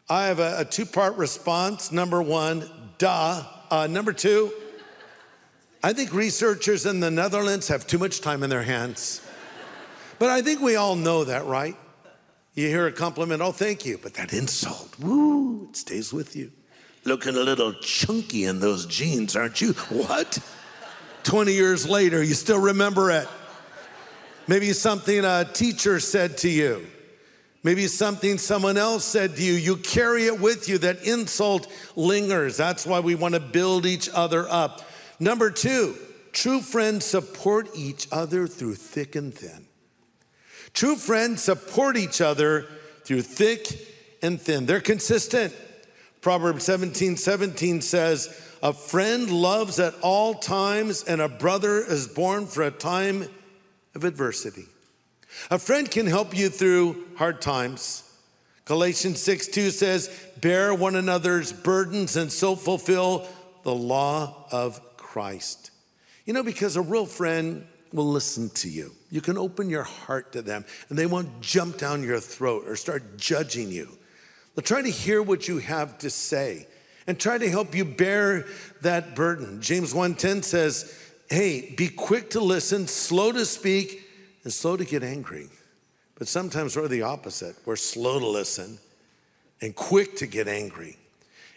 I 0.09 0.27
have 0.27 0.39
a, 0.39 0.61
a 0.61 0.65
two 0.65 0.87
part 0.87 1.17
response. 1.17 1.93
Number 1.93 2.23
one, 2.23 2.69
duh. 2.99 3.45
Uh, 3.71 3.87
number 3.87 4.13
two, 4.13 4.53
I 5.89 5.95
think 5.95 6.13
researchers 6.13 6.85
in 6.85 7.01
the 7.01 7.11
Netherlands 7.11 7.69
have 7.69 7.87
too 7.87 7.97
much 7.97 8.21
time 8.21 8.43
in 8.43 8.51
their 8.51 8.63
hands. 8.63 9.27
But 10.19 10.29
I 10.29 10.43
think 10.43 10.61
we 10.61 10.77
all 10.77 10.97
know 10.97 11.25
that, 11.25 11.47
right? 11.47 11.77
You 12.53 12.69
hear 12.69 12.87
a 12.89 12.93
compliment, 12.93 13.41
oh, 13.41 13.53
thank 13.53 13.87
you. 13.87 13.97
But 13.97 14.13
that 14.13 14.35
insult, 14.35 14.99
woo, 14.99 15.69
it 15.71 15.77
stays 15.79 16.13
with 16.13 16.37
you. 16.37 16.53
Looking 17.05 17.37
a 17.37 17.41
little 17.41 17.73
chunky 17.73 18.45
in 18.45 18.61
those 18.61 18.85
jeans, 18.85 19.35
aren't 19.35 19.63
you? 19.63 19.73
What? 19.89 20.39
20 21.23 21.55
years 21.55 21.89
later, 21.89 22.23
you 22.23 22.35
still 22.35 22.61
remember 22.61 23.11
it. 23.11 23.27
Maybe 24.47 24.75
something 24.75 25.25
a 25.25 25.47
teacher 25.47 26.01
said 26.01 26.37
to 26.39 26.51
you. 26.51 26.87
Maybe 27.63 27.87
something 27.87 28.37
someone 28.37 28.77
else 28.77 29.07
said 29.07 29.37
to 29.37 29.43
you, 29.43 29.55
you 29.55 29.77
carry 29.79 30.27
it 30.27 30.39
with 30.39 30.69
you. 30.69 30.77
That 30.77 31.03
insult 31.05 31.73
lingers. 31.97 32.59
That's 32.59 32.85
why 32.85 33.01
we 33.01 33.15
want 33.15 33.33
to 33.33 33.41
build 33.41 33.87
each 33.87 34.11
other 34.13 34.47
up. 34.51 34.83
Number 35.21 35.51
two, 35.51 35.97
true 36.33 36.61
friends 36.61 37.05
support 37.05 37.69
each 37.75 38.07
other 38.13 38.47
through 38.47 38.75
thick 38.75 39.17
and 39.17 39.35
thin. 39.35 39.67
True 40.73 40.97
friends 40.97 41.43
support 41.43 41.97
each 41.97 42.21
other 42.21 42.67
through 43.05 43.23
thick 43.23 43.67
and 44.23 44.41
thin. 44.41 44.67
They're 44.67 44.81
consistent. 44.81 45.55
Proverbs 46.21 46.65
17 46.65 47.17
17 47.17 47.81
says, 47.81 48.29
A 48.63 48.73
friend 48.73 49.31
loves 49.31 49.79
at 49.79 49.95
all 50.03 50.35
times, 50.35 51.05
and 51.05 51.21
a 51.21 51.29
brother 51.29 51.79
is 51.79 52.07
born 52.07 52.47
for 52.47 52.63
a 52.63 52.71
time 52.71 53.27
of 53.95 54.05
adversity. 54.05 54.67
A 55.51 55.59
friend 55.59 55.91
can 55.91 56.07
help 56.07 56.37
you 56.37 56.49
through 56.49 57.07
hard 57.17 57.41
times. 57.41 58.05
Galatians 58.65 59.23
6 59.23 59.49
2 59.49 59.71
says, 59.71 60.09
Bear 60.41 60.75
one 60.75 60.95
another's 60.95 61.53
burdens 61.53 62.17
and 62.17 62.31
so 62.31 62.55
fulfill 62.55 63.27
the 63.63 63.75
law 63.75 64.47
of 64.51 64.81
Christ. 65.09 65.71
You 66.27 66.35
know, 66.35 66.43
because 66.43 66.77
a 66.77 66.83
real 66.83 67.07
friend 67.07 67.67
will 67.95 68.11
listen 68.11 68.51
to 68.51 68.69
you. 68.69 68.93
You 69.11 69.23
can 69.23 69.39
open 69.39 69.71
your 69.71 69.85
heart 69.85 70.33
to 70.33 70.43
them 70.43 70.67
and 70.91 70.99
they 70.99 71.07
won't 71.07 71.41
jump 71.41 71.79
down 71.79 72.03
your 72.03 72.21
throat 72.21 72.65
or 72.67 72.77
start 72.77 73.17
judging 73.17 73.71
you. 73.71 73.89
They'll 74.55 74.63
try 74.63 74.83
to 74.83 74.91
hear 74.91 75.23
what 75.23 75.49
you 75.49 75.59
have 75.59 75.97
to 75.99 76.11
say 76.11 76.67
and 77.07 77.19
try 77.19 77.39
to 77.39 77.49
help 77.49 77.75
you 77.75 77.87
bear 77.87 78.45
that 78.83 79.17
burden. 79.17 79.63
James 79.63 79.95
1:10 79.95 80.43
says, 80.43 80.93
"Hey, 81.31 81.75
be 81.75 81.89
quick 81.89 82.29
to 82.31 82.41
listen, 82.41 82.87
slow 82.87 83.33
to 83.33 83.47
speak, 83.47 84.05
and 84.45 84.53
slow 84.53 84.77
to 84.77 84.85
get 84.85 85.03
angry. 85.03 85.49
But 86.17 86.29
sometimes 86.29 86.77
we're 86.77 86.89
the 86.89 87.03
opposite. 87.03 87.57
We're 87.65 87.77
slow 87.77 88.19
to 88.19 88.27
listen 88.27 88.79
and 89.63 89.75
quick 89.75 90.17
to 90.17 90.27
get 90.27 90.49
angry. 90.49 90.99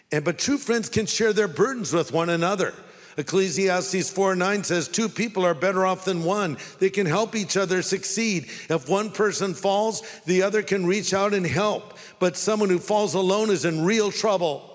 And 0.10 0.24
but 0.24 0.38
true 0.38 0.58
friends 0.58 0.88
can 0.88 1.06
share 1.06 1.34
their 1.34 1.50
burdens 1.50 1.92
with 1.92 2.14
one 2.14 2.30
another. 2.30 2.74
Ecclesiastes 3.18 4.10
4 4.10 4.36
9 4.36 4.64
says, 4.64 4.88
Two 4.88 5.10
people 5.10 5.46
are 5.46 5.54
better 5.54 5.86
off 5.86 6.06
than 6.06 6.24
one. 6.24 6.58
They 6.80 6.90
can 6.90 7.06
help 7.06 7.36
each 7.36 7.58
other 7.58 7.82
succeed. 7.82 8.46
If 8.70 8.88
one 8.88 9.12
person 9.12 9.54
falls, 9.54 10.02
the 10.26 10.44
other 10.44 10.64
can 10.64 10.86
reach 10.86 11.14
out 11.14 11.34
and 11.34 11.46
help. 11.46 11.98
But 12.20 12.38
someone 12.38 12.70
who 12.70 12.80
falls 12.80 13.14
alone 13.14 13.50
is 13.50 13.66
in 13.66 13.84
real 13.84 14.12
trouble. 14.12 14.68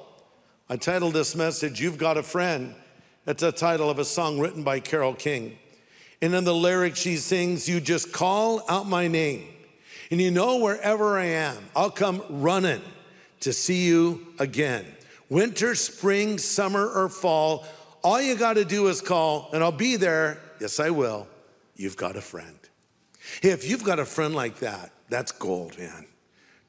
I 0.68 0.77
titled 0.77 1.14
this 1.14 1.37
message, 1.37 1.81
You've 1.81 1.99
Got 1.99 2.16
a 2.16 2.22
Friend. 2.22 2.75
That's 3.25 3.42
a 3.42 3.53
title 3.53 3.88
of 3.90 3.99
a 3.99 4.05
song 4.05 4.38
written 4.38 4.62
by 4.62 4.81
Carole 4.81 5.14
King. 5.14 5.59
And 6.22 6.35
in 6.35 6.44
the 6.44 6.55
lyrics, 6.55 7.01
she 7.01 7.16
sings, 7.16 7.68
You 7.68 7.81
just 7.81 8.12
call 8.12 8.62
out 8.68 8.87
my 8.87 9.09
name. 9.09 9.46
And 10.11 10.20
you 10.20 10.31
know, 10.31 10.59
wherever 10.59 11.18
I 11.18 11.27
am, 11.27 11.57
I'll 11.75 11.90
come 11.90 12.22
running 12.29 12.83
to 13.40 13.53
see 13.53 13.87
you 13.87 14.27
again. 14.38 14.85
Winter, 15.29 15.75
spring, 15.75 16.38
summer, 16.38 16.88
or 16.88 17.09
fall, 17.09 17.66
all 18.07 18.23
you 18.23 18.37
got 18.37 18.53
to 18.53 18.64
do 18.64 18.87
is 18.87 19.01
call, 19.01 19.51
and 19.53 19.64
I'll 19.64 19.73
be 19.73 19.97
there. 19.97 20.40
Yes, 20.61 20.79
I 20.79 20.90
will. 20.90 21.27
You've 21.75 21.97
got 21.97 22.14
a 22.14 22.21
friend. 22.21 22.57
If 23.42 23.69
you've 23.69 23.83
got 23.83 23.99
a 23.99 24.05
friend 24.05 24.33
like 24.33 24.61
that, 24.61 24.92
that's 25.09 25.33
gold, 25.33 25.77
man. 25.77 26.07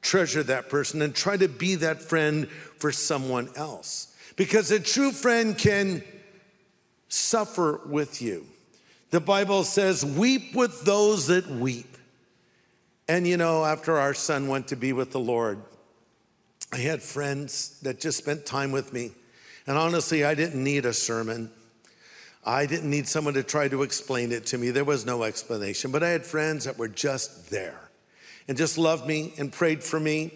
Treasure 0.02 0.42
that 0.42 0.68
person 0.68 1.00
and 1.00 1.14
try 1.14 1.36
to 1.36 1.46
be 1.46 1.76
that 1.76 2.02
friend 2.02 2.48
for 2.48 2.90
someone 2.90 3.50
else. 3.54 4.16
Because 4.34 4.72
a 4.72 4.80
true 4.80 5.12
friend 5.12 5.56
can 5.56 6.02
suffer 7.08 7.82
with 7.86 8.20
you. 8.20 8.44
The 9.10 9.20
Bible 9.20 9.62
says, 9.62 10.04
weep 10.04 10.56
with 10.56 10.84
those 10.84 11.28
that 11.28 11.46
weep. 11.46 11.96
And 13.06 13.28
you 13.28 13.36
know, 13.36 13.64
after 13.64 13.96
our 13.96 14.12
son 14.12 14.48
went 14.48 14.66
to 14.68 14.76
be 14.76 14.92
with 14.92 15.12
the 15.12 15.20
Lord, 15.20 15.62
I 16.72 16.78
had 16.78 17.00
friends 17.00 17.78
that 17.82 18.00
just 18.00 18.18
spent 18.18 18.44
time 18.44 18.72
with 18.72 18.92
me. 18.92 19.12
And 19.68 19.76
honestly, 19.76 20.24
I 20.24 20.34
didn't 20.34 20.64
need 20.64 20.86
a 20.86 20.94
sermon. 20.94 21.50
I 22.42 22.64
didn't 22.64 22.88
need 22.88 23.06
someone 23.06 23.34
to 23.34 23.42
try 23.42 23.68
to 23.68 23.82
explain 23.82 24.32
it 24.32 24.46
to 24.46 24.56
me. 24.56 24.70
There 24.70 24.82
was 24.82 25.04
no 25.04 25.24
explanation. 25.24 25.90
But 25.90 26.02
I 26.02 26.08
had 26.08 26.24
friends 26.24 26.64
that 26.64 26.78
were 26.78 26.88
just 26.88 27.50
there 27.50 27.78
and 28.48 28.56
just 28.56 28.78
loved 28.78 29.06
me 29.06 29.34
and 29.36 29.52
prayed 29.52 29.84
for 29.84 30.00
me 30.00 30.32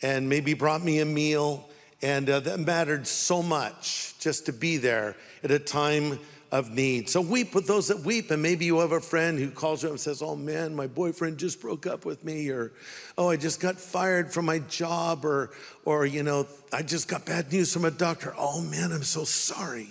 and 0.00 0.28
maybe 0.28 0.54
brought 0.54 0.84
me 0.84 1.00
a 1.00 1.04
meal. 1.04 1.68
And 2.02 2.30
uh, 2.30 2.38
that 2.38 2.60
mattered 2.60 3.08
so 3.08 3.42
much 3.42 4.14
just 4.20 4.46
to 4.46 4.52
be 4.52 4.76
there 4.76 5.16
at 5.42 5.50
a 5.50 5.58
time 5.58 6.20
of 6.50 6.70
need. 6.70 7.08
So 7.08 7.20
weep 7.20 7.54
with 7.54 7.66
those 7.66 7.88
that 7.88 8.00
weep. 8.00 8.30
And 8.30 8.42
maybe 8.42 8.64
you 8.64 8.78
have 8.78 8.92
a 8.92 9.00
friend 9.00 9.38
who 9.38 9.50
calls 9.50 9.82
you 9.82 9.88
up 9.88 9.92
and 9.92 10.00
says, 10.00 10.22
Oh 10.22 10.36
man, 10.36 10.74
my 10.74 10.86
boyfriend 10.86 11.38
just 11.38 11.60
broke 11.60 11.86
up 11.86 12.04
with 12.04 12.24
me, 12.24 12.48
or 12.50 12.72
oh, 13.16 13.28
I 13.28 13.36
just 13.36 13.60
got 13.60 13.78
fired 13.78 14.32
from 14.32 14.46
my 14.46 14.60
job, 14.60 15.24
or 15.24 15.50
or 15.84 16.06
you 16.06 16.22
know, 16.22 16.46
I 16.72 16.82
just 16.82 17.08
got 17.08 17.26
bad 17.26 17.52
news 17.52 17.72
from 17.72 17.84
a 17.84 17.90
doctor. 17.90 18.34
Oh 18.36 18.60
man, 18.60 18.92
I'm 18.92 19.02
so 19.02 19.24
sorry. 19.24 19.88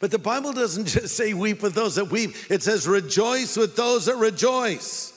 But 0.00 0.10
the 0.10 0.18
Bible 0.18 0.52
doesn't 0.52 0.86
just 0.88 1.16
say 1.16 1.34
weep 1.34 1.62
with 1.62 1.74
those 1.74 1.96
that 1.96 2.06
weep, 2.06 2.34
it 2.50 2.62
says 2.62 2.86
rejoice 2.86 3.56
with 3.56 3.76
those 3.76 4.06
that 4.06 4.16
rejoice. 4.16 5.12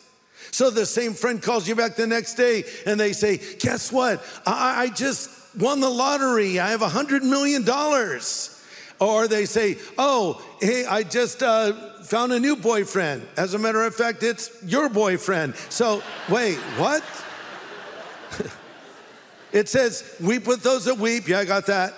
So 0.51 0.69
the 0.69 0.85
same 0.85 1.13
friend 1.13 1.41
calls 1.41 1.67
you 1.67 1.75
back 1.75 1.95
the 1.95 2.07
next 2.07 2.35
day 2.35 2.63
and 2.85 2.99
they 2.99 3.13
say, 3.13 3.37
Guess 3.59 3.91
what? 3.91 4.23
I, 4.45 4.83
I 4.83 4.89
just 4.89 5.29
won 5.57 5.79
the 5.79 5.89
lottery. 5.89 6.59
I 6.59 6.69
have 6.69 6.81
a 6.81 6.89
hundred 6.89 7.23
million 7.23 7.63
dollars. 7.63 8.53
Or 8.99 9.27
they 9.27 9.45
say, 9.45 9.77
Oh, 9.97 10.43
hey, 10.59 10.85
I 10.85 11.03
just 11.03 11.43
uh, 11.43 11.73
found 12.03 12.31
a 12.31 12.39
new 12.39 12.55
boyfriend. 12.55 13.27
As 13.37 13.53
a 13.53 13.59
matter 13.59 13.83
of 13.83 13.95
fact, 13.95 14.23
it's 14.23 14.51
your 14.63 14.89
boyfriend. 14.89 15.55
So, 15.69 16.01
wait, 16.29 16.57
what? 16.77 17.03
it 19.51 19.69
says, 19.69 20.15
Weep 20.19 20.47
with 20.47 20.63
those 20.63 20.85
that 20.85 20.97
weep. 20.97 21.27
Yeah, 21.27 21.39
I 21.39 21.45
got 21.45 21.67
that. 21.67 21.93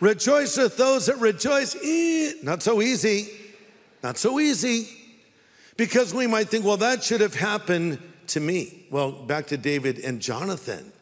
Rejoice 0.00 0.56
with 0.56 0.76
those 0.76 1.06
that 1.06 1.18
rejoice. 1.18 1.76
Eh, 1.82 2.34
not 2.42 2.62
so 2.62 2.80
easy. 2.80 3.28
Not 4.02 4.16
so 4.16 4.38
easy. 4.38 4.88
Because 5.76 6.14
we 6.14 6.26
might 6.26 6.48
think, 6.48 6.64
well, 6.64 6.76
that 6.78 7.02
should 7.02 7.20
have 7.20 7.34
happened 7.34 8.00
to 8.28 8.40
me. 8.40 8.86
Well, 8.90 9.10
back 9.10 9.46
to 9.48 9.56
David 9.56 9.98
and 9.98 10.20
Jonathan. 10.20 10.92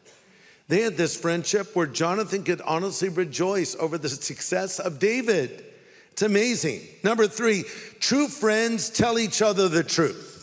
They 0.67 0.81
had 0.81 0.97
this 0.97 1.15
friendship 1.15 1.75
where 1.75 1.87
Jonathan 1.87 2.43
could 2.43 2.61
honestly 2.61 3.09
rejoice 3.09 3.75
over 3.75 3.97
the 3.97 4.09
success 4.09 4.79
of 4.79 4.99
David. 4.99 5.63
It's 6.11 6.23
amazing. 6.23 6.81
Number 7.03 7.27
three, 7.27 7.63
true 7.99 8.27
friends 8.27 8.89
tell 8.89 9.17
each 9.17 9.41
other 9.41 9.69
the 9.69 9.83
truth. 9.83 10.33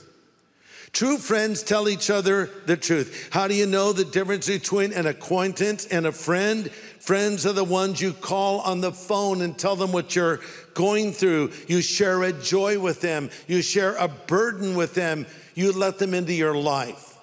True 0.93 1.19
friends 1.19 1.65
tell 1.65 1.89
each 1.89 2.09
other 2.09 2.49
the 2.67 2.77
truth. 2.77 3.29
How 3.33 3.49
do 3.49 3.55
you 3.55 3.67
know 3.67 3.93
the 3.93 4.05
difference 4.05 4.47
between 4.47 4.93
an 4.93 5.07
acquaintance 5.07 5.87
and 5.87 6.07
a 6.07 6.13
friend? 6.13 6.71
Friends 6.71 7.45
are 7.45 7.53
the 7.53 7.65
ones 7.65 8.01
you 8.01 8.13
call 8.13 8.61
on 8.61 8.81
the 8.81 8.93
phone 8.93 9.43
and 9.43 9.59
tell 9.59 9.75
them 9.75 9.91
what 9.91 10.15
you're 10.15 10.41
going 10.73 11.11
through. 11.11 11.51
You 11.67 11.83
share 11.83 12.23
a 12.23 12.33
joy 12.33 12.79
with 12.79 13.01
them, 13.01 13.31
you 13.49 13.61
share 13.61 13.97
a 13.97 14.07
burden 14.07 14.77
with 14.77 14.95
them, 14.95 15.27
you 15.57 15.73
let 15.73 15.99
them 15.99 16.15
into 16.15 16.33
your 16.33 16.57
life. 16.57 17.14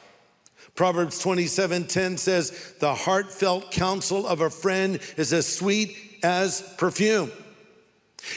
Proverbs 0.75 1.19
27 1.19 1.87
10 1.87 2.17
says, 2.17 2.73
The 2.79 2.93
heartfelt 2.93 3.71
counsel 3.71 4.25
of 4.25 4.41
a 4.41 4.49
friend 4.49 4.99
is 5.17 5.33
as 5.33 5.47
sweet 5.47 5.95
as 6.23 6.61
perfume. 6.77 7.31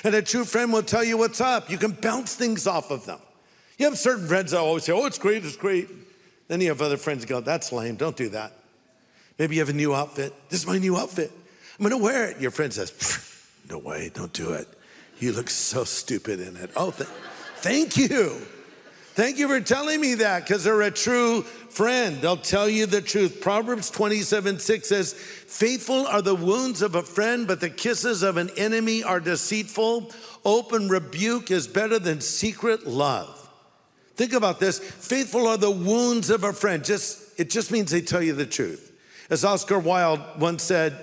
And 0.03 0.15
a 0.15 0.23
true 0.23 0.45
friend 0.45 0.73
will 0.73 0.83
tell 0.83 1.05
you 1.05 1.19
what's 1.19 1.41
up. 1.41 1.71
You 1.71 1.79
can 1.79 1.93
bounce 1.93 2.35
things 2.35 2.67
off 2.67 2.91
of 2.91 3.07
them. 3.07 3.21
You 3.79 3.87
have 3.87 3.99
certain 3.99 4.27
friends 4.27 4.53
that 4.53 4.59
always 4.59 4.85
say, 4.85 4.93
Oh, 4.93 5.07
it's 5.07 5.19
great, 5.19 5.45
it's 5.45 5.57
great. 5.57 5.89
Then 6.49 6.61
you 6.61 6.69
have 6.69 6.83
other 6.83 6.97
friends 6.97 7.25
go, 7.25 7.41
That's 7.41 7.73
lame, 7.73 7.97
don't 7.97 8.17
do 8.17 8.29
that. 8.31 8.53
Maybe 9.39 9.57
you 9.57 9.61
have 9.61 9.69
a 9.69 9.75
new 9.75 9.95
outfit. 9.95 10.33
This 10.49 10.61
is 10.61 10.67
my 10.67 10.79
new 10.79 10.97
outfit. 10.97 11.33
I'm 11.79 11.83
gonna 11.83 11.99
wear 11.99 12.31
it. 12.31 12.41
Your 12.41 12.51
friend 12.51 12.73
says, 12.73 12.93
No 13.69 13.79
way, 13.79 14.11
don't 14.13 14.33
do 14.33 14.53
it. 14.53 14.69
You 15.19 15.33
look 15.33 15.51
so 15.51 15.85
stupid 15.85 16.41
in 16.41 16.57
it. 16.57 16.71
Oh, 16.77 16.91
th- 16.91 17.09
thank 17.57 17.97
you. 17.97 18.41
Thank 19.15 19.39
you 19.39 19.47
for 19.47 19.61
telling 19.61 20.01
me 20.01 20.17
that 20.17 20.43
because 20.43 20.65
they're 20.65 20.83
a 20.83 20.91
true 20.91 21.43
friend. 21.43 22.21
They'll 22.21 22.37
tell 22.37 22.69
you 22.69 22.87
the 22.87 23.01
truth. 23.01 23.41
Proverbs 23.41 23.89
27 23.89 24.59
6 24.59 24.89
says, 24.89 25.13
Faithful 25.13 26.09
are 26.09 26.21
the 26.21 26.35
wounds 26.35 26.83
of 26.83 26.97
a 26.97 27.03
friend, 27.03 27.47
but 27.47 27.61
the 27.61 27.71
kisses 27.71 28.25
of 28.25 28.39
an 28.39 28.51
enemy 28.57 29.05
are 29.05 29.21
deceitful. 29.21 30.11
Open 30.45 30.89
rebuke 30.89 31.53
is 31.53 31.69
better 31.69 32.01
than 32.01 32.21
secret 32.21 32.89
love. 32.89 33.49
Think 34.17 34.33
about 34.33 34.59
this. 34.59 34.81
Faithful 34.81 35.47
are 35.47 35.59
the 35.59 35.71
wounds 35.71 36.29
of 36.29 36.43
a 36.43 36.53
friend. 36.53 36.85
Just, 36.85 37.39
it 37.39 37.51
just 37.51 37.71
means 37.71 37.93
they 37.93 38.01
tell 38.01 38.23
you 38.23 38.33
the 38.33 38.47
truth. 38.47 38.91
As 39.31 39.45
Oscar 39.45 39.79
Wilde 39.79 40.23
once 40.41 40.65
said, 40.65 40.99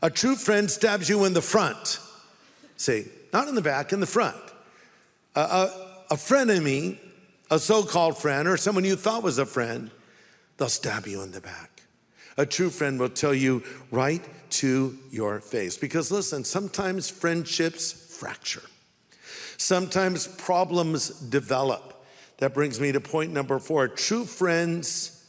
a 0.00 0.10
true 0.10 0.36
friend 0.36 0.70
stabs 0.70 1.08
you 1.08 1.24
in 1.24 1.32
the 1.32 1.42
front. 1.42 1.98
See, 2.76 3.06
not 3.32 3.48
in 3.48 3.56
the 3.56 3.62
back, 3.62 3.92
in 3.92 3.98
the 3.98 4.06
front. 4.06 4.36
A, 5.34 5.40
a, 5.40 5.88
a 6.12 6.14
frenemy 6.14 6.98
a 7.52 7.58
so 7.58 7.82
called 7.82 8.16
friend 8.16 8.48
or 8.48 8.56
someone 8.56 8.82
you 8.82 8.96
thought 8.96 9.22
was 9.22 9.36
a 9.36 9.44
friend, 9.44 9.90
they'll 10.56 10.70
stab 10.70 11.06
you 11.06 11.20
in 11.20 11.32
the 11.32 11.40
back. 11.40 11.82
A 12.38 12.46
true 12.46 12.70
friend 12.70 12.98
will 12.98 13.10
tell 13.10 13.34
you 13.34 13.62
right 13.90 14.22
to 14.52 14.98
your 15.10 15.38
face. 15.40 15.76
Because 15.76 16.10
listen, 16.10 16.44
sometimes 16.44 17.10
friendships 17.10 17.92
fracture, 17.92 18.62
sometimes 19.58 20.26
problems 20.26 21.10
develop. 21.10 22.02
That 22.38 22.54
brings 22.54 22.80
me 22.80 22.90
to 22.92 23.00
point 23.00 23.34
number 23.34 23.58
four 23.58 23.86
true 23.86 24.24
friends 24.24 25.22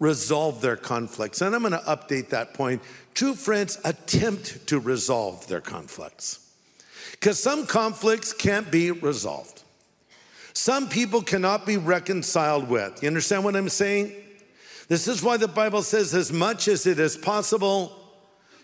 resolve 0.00 0.60
their 0.60 0.76
conflicts. 0.76 1.40
And 1.40 1.54
I'm 1.54 1.60
going 1.60 1.72
to 1.72 1.78
update 1.78 2.30
that 2.30 2.52
point. 2.52 2.82
True 3.14 3.34
friends 3.34 3.78
attempt 3.84 4.66
to 4.66 4.80
resolve 4.80 5.46
their 5.46 5.60
conflicts. 5.60 6.52
Because 7.12 7.40
some 7.40 7.64
conflicts 7.64 8.32
can't 8.32 8.72
be 8.72 8.90
resolved. 8.90 9.62
Some 10.52 10.88
people 10.88 11.22
cannot 11.22 11.66
be 11.66 11.76
reconciled 11.76 12.68
with. 12.68 13.02
You 13.02 13.08
understand 13.08 13.44
what 13.44 13.56
I'm 13.56 13.68
saying? 13.68 14.12
This 14.88 15.06
is 15.06 15.22
why 15.22 15.36
the 15.36 15.48
Bible 15.48 15.82
says, 15.82 16.14
as 16.14 16.32
much 16.32 16.66
as 16.66 16.86
it 16.86 16.98
is 16.98 17.16
possible, 17.16 17.96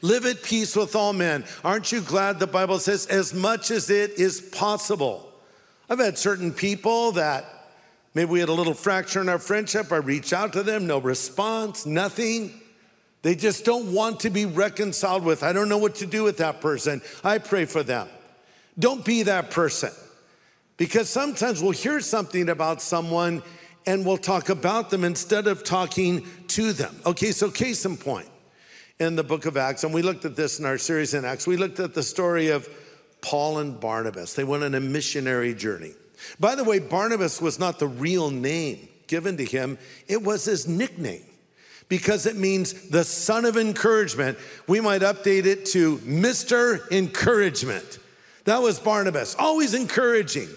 live 0.03 0.27
at 0.27 0.43
peace 0.43 0.75
with 0.75 0.97
all 0.97 1.13
men. 1.13 1.45
Aren't 1.65 1.93
you 1.93 2.01
glad 2.01 2.41
the 2.41 2.47
Bible 2.49 2.81
says, 2.81 3.07
as 3.07 3.33
much 3.33 3.71
as 3.71 3.91
it 3.91 4.19
is 4.19 4.41
possible? 4.41 5.33
I've 5.89 6.01
had 6.01 6.19
certain 6.19 6.53
people 6.53 7.13
that 7.13 7.45
maybe 8.15 8.31
we 8.31 8.41
had 8.41 8.49
a 8.49 8.53
little 8.53 8.75
fracture 8.75 9.21
in 9.21 9.29
our 9.29 9.39
friendship. 9.39 9.93
I 9.93 9.99
reach 9.99 10.33
out 10.33 10.53
to 10.55 10.65
them, 10.65 10.89
no 10.89 10.99
response, 10.99 11.87
nothing. 11.87 12.61
They 13.23 13.37
just 13.37 13.65
don't 13.65 13.93
want 13.93 14.21
to 14.21 14.31
be 14.31 14.47
reconciled 14.47 15.25
with. 15.25 15.45
I 15.45 15.53
don't 15.53 15.69
know 15.69 15.79
what 15.79 15.97
to 15.97 16.07
do 16.07 16.25
with 16.25 16.39
that 16.39 16.61
person. 16.61 17.03
I 17.23 17.39
pray 17.39 17.65
for 17.65 17.83
them. 17.85 18.09
Don't 18.79 19.05
be 19.05 19.23
that 19.25 19.51
person. 19.51 19.93
Because 20.77 21.09
sometimes 21.09 21.63
we'll 21.63 21.73
hear 21.73 22.01
something 22.01 22.49
about 22.49 22.83
someone 22.83 23.43
and 23.87 24.05
we'll 24.05 24.19
talk 24.19 24.49
about 24.49 24.91
them 24.91 25.05
instead 25.05 25.47
of 25.47 25.65
talking 25.65 26.27
to 26.49 26.73
them. 26.73 26.95
Okay, 27.07 27.31
so 27.31 27.51
case 27.51 27.85
in 27.85 27.97
point 27.97 28.29
in 28.99 29.15
the 29.15 29.23
book 29.23 29.47
of 29.47 29.57
Acts, 29.57 29.85
and 29.85 29.95
we 29.95 30.03
looked 30.03 30.25
at 30.25 30.37
this 30.37 30.59
in 30.59 30.65
our 30.65 30.79
series 30.79 31.15
in 31.15 31.25
Acts, 31.25 31.47
we 31.47 31.57
looked 31.57 31.81
at 31.81 31.95
the 31.95 32.03
story 32.03 32.49
of 32.49 32.69
Paul 33.21 33.59
and 33.59 33.79
Barnabas. 33.79 34.35
They 34.35 34.45
went 34.45 34.65
on 34.65 34.75
a 34.75 34.81
missionary 34.81 35.55
journey. 35.55 35.93
By 36.41 36.55
the 36.55 36.65
way, 36.65 36.79
Barnabas 36.79 37.41
was 37.41 37.59
not 37.59 37.79
the 37.79 37.87
real 37.87 38.31
name 38.31 38.89
given 39.07 39.37
to 39.37 39.45
him, 39.45 39.79
it 40.09 40.23
was 40.23 40.45
his 40.45 40.67
nickname 40.67 41.23
because 41.89 42.27
it 42.27 42.35
means 42.35 42.89
the 42.89 43.05
son 43.05 43.45
of 43.45 43.57
encouragement. 43.57 44.37
We 44.67 44.81
might 44.81 45.03
update 45.03 45.47
it 45.47 45.67
to 45.67 45.99
Mr. 45.99 46.91
Encouragement. 46.91 48.01
That 48.45 48.63
was 48.63 48.81
Barnabas, 48.81 49.37
always 49.39 49.75
encouraging 49.75 50.49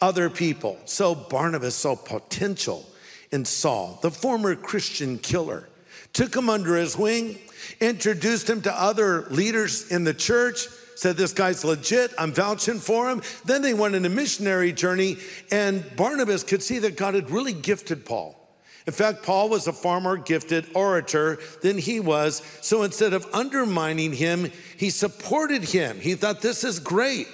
other 0.00 0.30
people. 0.30 0.78
So 0.84 1.14
Barnabas 1.14 1.74
saw 1.74 1.96
potential 1.96 2.86
in 3.30 3.44
Saul, 3.44 3.98
the 4.02 4.10
former 4.10 4.54
Christian 4.56 5.18
killer, 5.18 5.68
took 6.12 6.34
him 6.34 6.50
under 6.50 6.76
his 6.76 6.96
wing, 6.96 7.38
introduced 7.80 8.50
him 8.50 8.62
to 8.62 8.72
other 8.72 9.22
leaders 9.30 9.90
in 9.90 10.04
the 10.04 10.14
church, 10.14 10.66
said, 10.96 11.16
This 11.16 11.32
guy's 11.32 11.64
legit, 11.64 12.12
I'm 12.18 12.32
vouching 12.32 12.78
for 12.78 13.08
him. 13.08 13.22
Then 13.44 13.62
they 13.62 13.74
went 13.74 13.94
on 13.94 14.04
a 14.04 14.08
missionary 14.08 14.72
journey, 14.72 15.16
and 15.50 15.84
Barnabas 15.96 16.42
could 16.42 16.62
see 16.62 16.80
that 16.80 16.96
God 16.96 17.14
had 17.14 17.30
really 17.30 17.52
gifted 17.52 18.04
Paul. 18.04 18.36
In 18.86 18.92
fact, 18.92 19.22
Paul 19.22 19.48
was 19.48 19.66
a 19.66 19.72
far 19.72 20.00
more 20.00 20.16
gifted 20.16 20.66
orator 20.74 21.38
than 21.62 21.78
he 21.78 22.00
was. 22.00 22.42
So 22.60 22.82
instead 22.82 23.12
of 23.12 23.26
undermining 23.32 24.12
him, 24.12 24.50
he 24.76 24.90
supported 24.90 25.62
him. 25.62 26.00
He 26.00 26.14
thought, 26.14 26.40
This 26.40 26.64
is 26.64 26.78
great. 26.80 27.28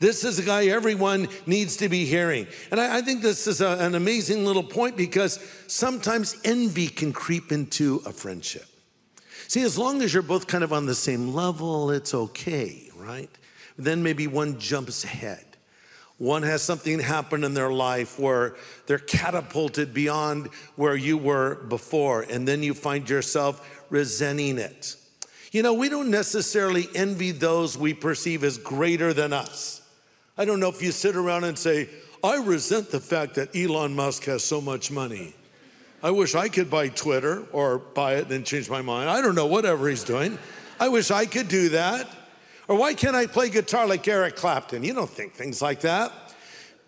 This 0.00 0.24
is 0.24 0.38
a 0.38 0.42
guy 0.42 0.66
everyone 0.66 1.28
needs 1.44 1.76
to 1.76 1.90
be 1.90 2.06
hearing. 2.06 2.46
And 2.70 2.80
I, 2.80 2.98
I 2.98 3.00
think 3.02 3.20
this 3.20 3.46
is 3.46 3.60
a, 3.60 3.76
an 3.78 3.94
amazing 3.94 4.46
little 4.46 4.62
point 4.62 4.96
because 4.96 5.38
sometimes 5.66 6.40
envy 6.42 6.88
can 6.88 7.12
creep 7.12 7.52
into 7.52 8.02
a 8.06 8.12
friendship. 8.12 8.64
See, 9.46 9.62
as 9.62 9.76
long 9.76 10.00
as 10.00 10.14
you're 10.14 10.22
both 10.22 10.46
kind 10.46 10.64
of 10.64 10.72
on 10.72 10.86
the 10.86 10.94
same 10.94 11.34
level, 11.34 11.90
it's 11.90 12.14
okay, 12.14 12.88
right? 12.96 13.30
Then 13.76 14.02
maybe 14.02 14.26
one 14.26 14.58
jumps 14.58 15.04
ahead. 15.04 15.44
One 16.16 16.42
has 16.44 16.62
something 16.62 16.98
happen 17.00 17.44
in 17.44 17.52
their 17.52 17.72
life 17.72 18.18
where 18.18 18.56
they're 18.86 18.98
catapulted 18.98 19.92
beyond 19.92 20.46
where 20.76 20.96
you 20.96 21.18
were 21.18 21.56
before, 21.68 22.22
and 22.22 22.46
then 22.46 22.62
you 22.62 22.74
find 22.74 23.08
yourself 23.08 23.84
resenting 23.90 24.58
it. 24.58 24.96
You 25.52 25.62
know, 25.62 25.74
we 25.74 25.88
don't 25.88 26.10
necessarily 26.10 26.88
envy 26.94 27.32
those 27.32 27.76
we 27.76 27.92
perceive 27.92 28.44
as 28.44 28.56
greater 28.56 29.12
than 29.12 29.32
us. 29.32 29.79
I 30.40 30.46
don't 30.46 30.58
know 30.58 30.70
if 30.70 30.80
you 30.80 30.90
sit 30.90 31.16
around 31.16 31.44
and 31.44 31.58
say, 31.58 31.90
I 32.24 32.38
resent 32.38 32.90
the 32.90 32.98
fact 32.98 33.34
that 33.34 33.54
Elon 33.54 33.94
Musk 33.94 34.24
has 34.24 34.42
so 34.42 34.62
much 34.62 34.90
money. 34.90 35.34
I 36.02 36.12
wish 36.12 36.34
I 36.34 36.48
could 36.48 36.70
buy 36.70 36.88
Twitter 36.88 37.44
or 37.52 37.76
buy 37.76 38.14
it 38.14 38.22
and 38.22 38.30
then 38.30 38.44
change 38.44 38.70
my 38.70 38.80
mind. 38.80 39.10
I 39.10 39.20
don't 39.20 39.34
know, 39.34 39.44
whatever 39.44 39.86
he's 39.86 40.02
doing. 40.02 40.38
I 40.80 40.88
wish 40.88 41.10
I 41.10 41.26
could 41.26 41.48
do 41.48 41.68
that. 41.68 42.08
Or 42.68 42.76
why 42.76 42.94
can't 42.94 43.14
I 43.14 43.26
play 43.26 43.50
guitar 43.50 43.86
like 43.86 44.08
Eric 44.08 44.34
Clapton? 44.34 44.82
You 44.82 44.94
don't 44.94 45.10
think 45.10 45.34
things 45.34 45.60
like 45.60 45.82
that 45.82 46.10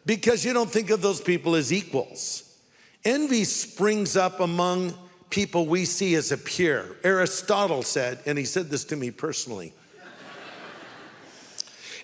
because 0.07 0.47
you 0.47 0.55
don't 0.55 0.71
think 0.71 0.89
of 0.89 1.03
those 1.03 1.21
people 1.21 1.55
as 1.55 1.75
equals. 1.75 2.57
Envy 3.05 3.45
springs 3.45 4.17
up 4.17 4.41
among 4.41 4.95
people 5.29 5.67
we 5.67 5.85
see 5.85 6.15
as 6.15 6.33
a 6.33 6.39
peer. 6.39 6.97
Aristotle 7.05 7.83
said, 7.83 8.21
and 8.25 8.39
he 8.39 8.47
said 8.47 8.71
this 8.71 8.85
to 8.87 8.97
me 8.97 9.11
personally. 9.11 9.75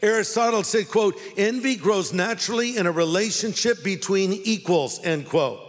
Aristotle 0.02 0.62
said, 0.62 0.88
quote, 0.88 1.18
envy 1.36 1.76
grows 1.76 2.12
naturally 2.12 2.76
in 2.76 2.86
a 2.86 2.92
relationship 2.92 3.82
between 3.82 4.32
equals, 4.32 5.02
end 5.04 5.28
quote. 5.28 5.60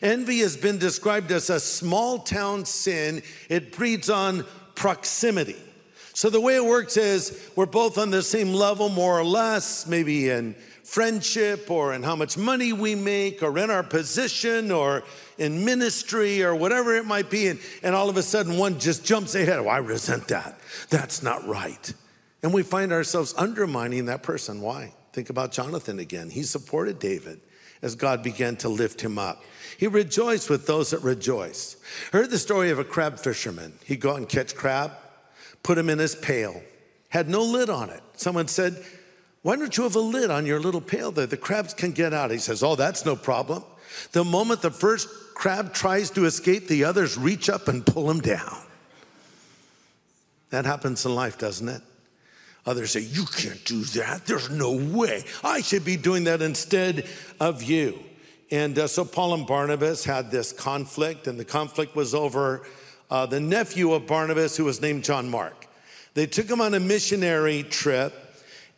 Envy 0.00 0.40
has 0.40 0.56
been 0.56 0.78
described 0.78 1.30
as 1.30 1.48
a 1.48 1.60
small 1.60 2.18
town 2.18 2.64
sin. 2.64 3.22
It 3.48 3.72
breeds 3.72 4.10
on 4.10 4.44
proximity. 4.74 5.56
So 6.14 6.28
the 6.28 6.40
way 6.40 6.56
it 6.56 6.64
works 6.64 6.96
is 6.96 7.50
we're 7.56 7.66
both 7.66 7.98
on 7.98 8.10
the 8.10 8.22
same 8.22 8.52
level, 8.52 8.88
more 8.88 9.18
or 9.18 9.24
less, 9.24 9.86
maybe 9.86 10.28
in 10.28 10.54
friendship 10.82 11.70
or 11.70 11.94
in 11.94 12.02
how 12.02 12.14
much 12.14 12.36
money 12.36 12.72
we 12.72 12.94
make 12.94 13.42
or 13.42 13.56
in 13.56 13.70
our 13.70 13.82
position 13.82 14.70
or 14.70 15.02
in 15.38 15.64
ministry 15.64 16.42
or 16.42 16.54
whatever 16.54 16.94
it 16.96 17.06
might 17.06 17.30
be. 17.30 17.48
And, 17.48 17.60
and 17.82 17.94
all 17.94 18.10
of 18.10 18.16
a 18.18 18.22
sudden 18.22 18.58
one 18.58 18.78
just 18.78 19.04
jumps 19.04 19.34
ahead. 19.34 19.58
Oh, 19.58 19.68
I 19.68 19.78
resent 19.78 20.28
that. 20.28 20.58
That's 20.90 21.22
not 21.22 21.46
right. 21.46 21.94
And 22.42 22.52
we 22.52 22.62
find 22.62 22.92
ourselves 22.92 23.34
undermining 23.36 24.06
that 24.06 24.22
person. 24.22 24.60
Why? 24.60 24.94
Think 25.12 25.30
about 25.30 25.52
Jonathan 25.52 25.98
again. 25.98 26.30
He 26.30 26.42
supported 26.42 26.98
David 26.98 27.40
as 27.82 27.94
God 27.94 28.22
began 28.22 28.56
to 28.56 28.68
lift 28.68 29.00
him 29.00 29.18
up. 29.18 29.42
He 29.76 29.86
rejoiced 29.86 30.48
with 30.48 30.66
those 30.66 30.90
that 30.90 31.00
rejoice. 31.00 31.76
Heard 32.12 32.30
the 32.30 32.38
story 32.38 32.70
of 32.70 32.78
a 32.78 32.84
crab 32.84 33.18
fisherman. 33.18 33.74
He'd 33.84 34.00
go 34.00 34.12
out 34.12 34.18
and 34.18 34.28
catch 34.28 34.54
crab, 34.54 34.92
put 35.62 35.78
him 35.78 35.90
in 35.90 35.98
his 35.98 36.14
pail, 36.14 36.62
had 37.08 37.28
no 37.28 37.42
lid 37.42 37.68
on 37.68 37.90
it. 37.90 38.02
Someone 38.14 38.48
said, 38.48 38.82
Why 39.42 39.56
don't 39.56 39.76
you 39.76 39.82
have 39.82 39.96
a 39.96 40.00
lid 40.00 40.30
on 40.30 40.46
your 40.46 40.60
little 40.60 40.80
pail 40.80 41.10
there? 41.10 41.26
The 41.26 41.36
crabs 41.36 41.74
can 41.74 41.92
get 41.92 42.14
out. 42.14 42.30
He 42.30 42.38
says, 42.38 42.62
Oh, 42.62 42.76
that's 42.76 43.04
no 43.04 43.16
problem. 43.16 43.64
The 44.12 44.24
moment 44.24 44.62
the 44.62 44.70
first 44.70 45.08
crab 45.34 45.74
tries 45.74 46.10
to 46.10 46.24
escape, 46.24 46.68
the 46.68 46.84
others 46.84 47.18
reach 47.18 47.50
up 47.50 47.68
and 47.68 47.84
pull 47.84 48.10
him 48.10 48.20
down. 48.20 48.56
That 50.50 50.64
happens 50.64 51.04
in 51.04 51.14
life, 51.14 51.38
doesn't 51.38 51.68
it? 51.68 51.82
Others 52.66 52.92
say, 52.92 53.00
You 53.00 53.24
can't 53.24 53.64
do 53.64 53.82
that. 53.84 54.26
There's 54.26 54.50
no 54.50 54.72
way. 54.72 55.24
I 55.42 55.62
should 55.62 55.84
be 55.84 55.96
doing 55.96 56.24
that 56.24 56.42
instead 56.42 57.08
of 57.40 57.62
you. 57.62 57.98
And 58.50 58.78
uh, 58.78 58.86
so 58.86 59.04
Paul 59.04 59.34
and 59.34 59.46
Barnabas 59.46 60.04
had 60.04 60.30
this 60.30 60.52
conflict, 60.52 61.26
and 61.26 61.40
the 61.40 61.44
conflict 61.44 61.96
was 61.96 62.14
over 62.14 62.66
uh, 63.10 63.26
the 63.26 63.40
nephew 63.40 63.92
of 63.92 64.06
Barnabas, 64.06 64.56
who 64.56 64.64
was 64.64 64.80
named 64.80 65.04
John 65.04 65.28
Mark. 65.28 65.66
They 66.14 66.26
took 66.26 66.48
him 66.48 66.60
on 66.60 66.74
a 66.74 66.80
missionary 66.80 67.62
trip, 67.62 68.14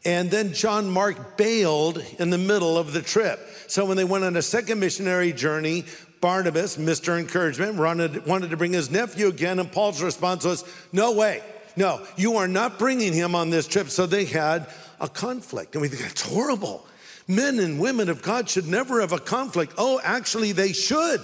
and 0.04 0.30
then 0.30 0.52
John 0.52 0.88
Mark 0.88 1.36
bailed 1.36 2.04
in 2.18 2.30
the 2.30 2.38
middle 2.38 2.78
of 2.78 2.92
the 2.92 3.02
trip. 3.02 3.40
So 3.66 3.84
when 3.84 3.96
they 3.96 4.04
went 4.04 4.24
on 4.24 4.36
a 4.36 4.42
second 4.42 4.78
missionary 4.78 5.32
journey, 5.32 5.84
Barnabas, 6.20 6.76
Mr. 6.76 7.18
Encouragement, 7.18 7.74
wanted, 7.74 8.24
wanted 8.26 8.50
to 8.50 8.56
bring 8.56 8.72
his 8.72 8.90
nephew 8.90 9.26
again, 9.26 9.58
and 9.58 9.70
Paul's 9.70 10.02
response 10.02 10.44
was, 10.44 10.64
No 10.92 11.12
way. 11.12 11.42
No, 11.76 12.06
you 12.16 12.37
are 12.37 12.48
not 12.48 12.78
bringing 12.78 13.12
him 13.12 13.34
on 13.34 13.50
this 13.50 13.66
trip. 13.66 13.88
So 13.88 14.06
they 14.06 14.24
had 14.24 14.66
a 15.00 15.08
conflict. 15.08 15.74
And 15.74 15.82
we 15.82 15.88
think 15.88 16.02
that's 16.02 16.22
horrible. 16.22 16.87
Men 17.26 17.58
and 17.58 17.78
women 17.78 18.08
of 18.08 18.22
God 18.22 18.48
should 18.48 18.66
never 18.66 19.00
have 19.00 19.12
a 19.12 19.18
conflict. 19.18 19.74
Oh, 19.78 20.00
actually, 20.04 20.52
they 20.52 20.72
should, 20.72 21.20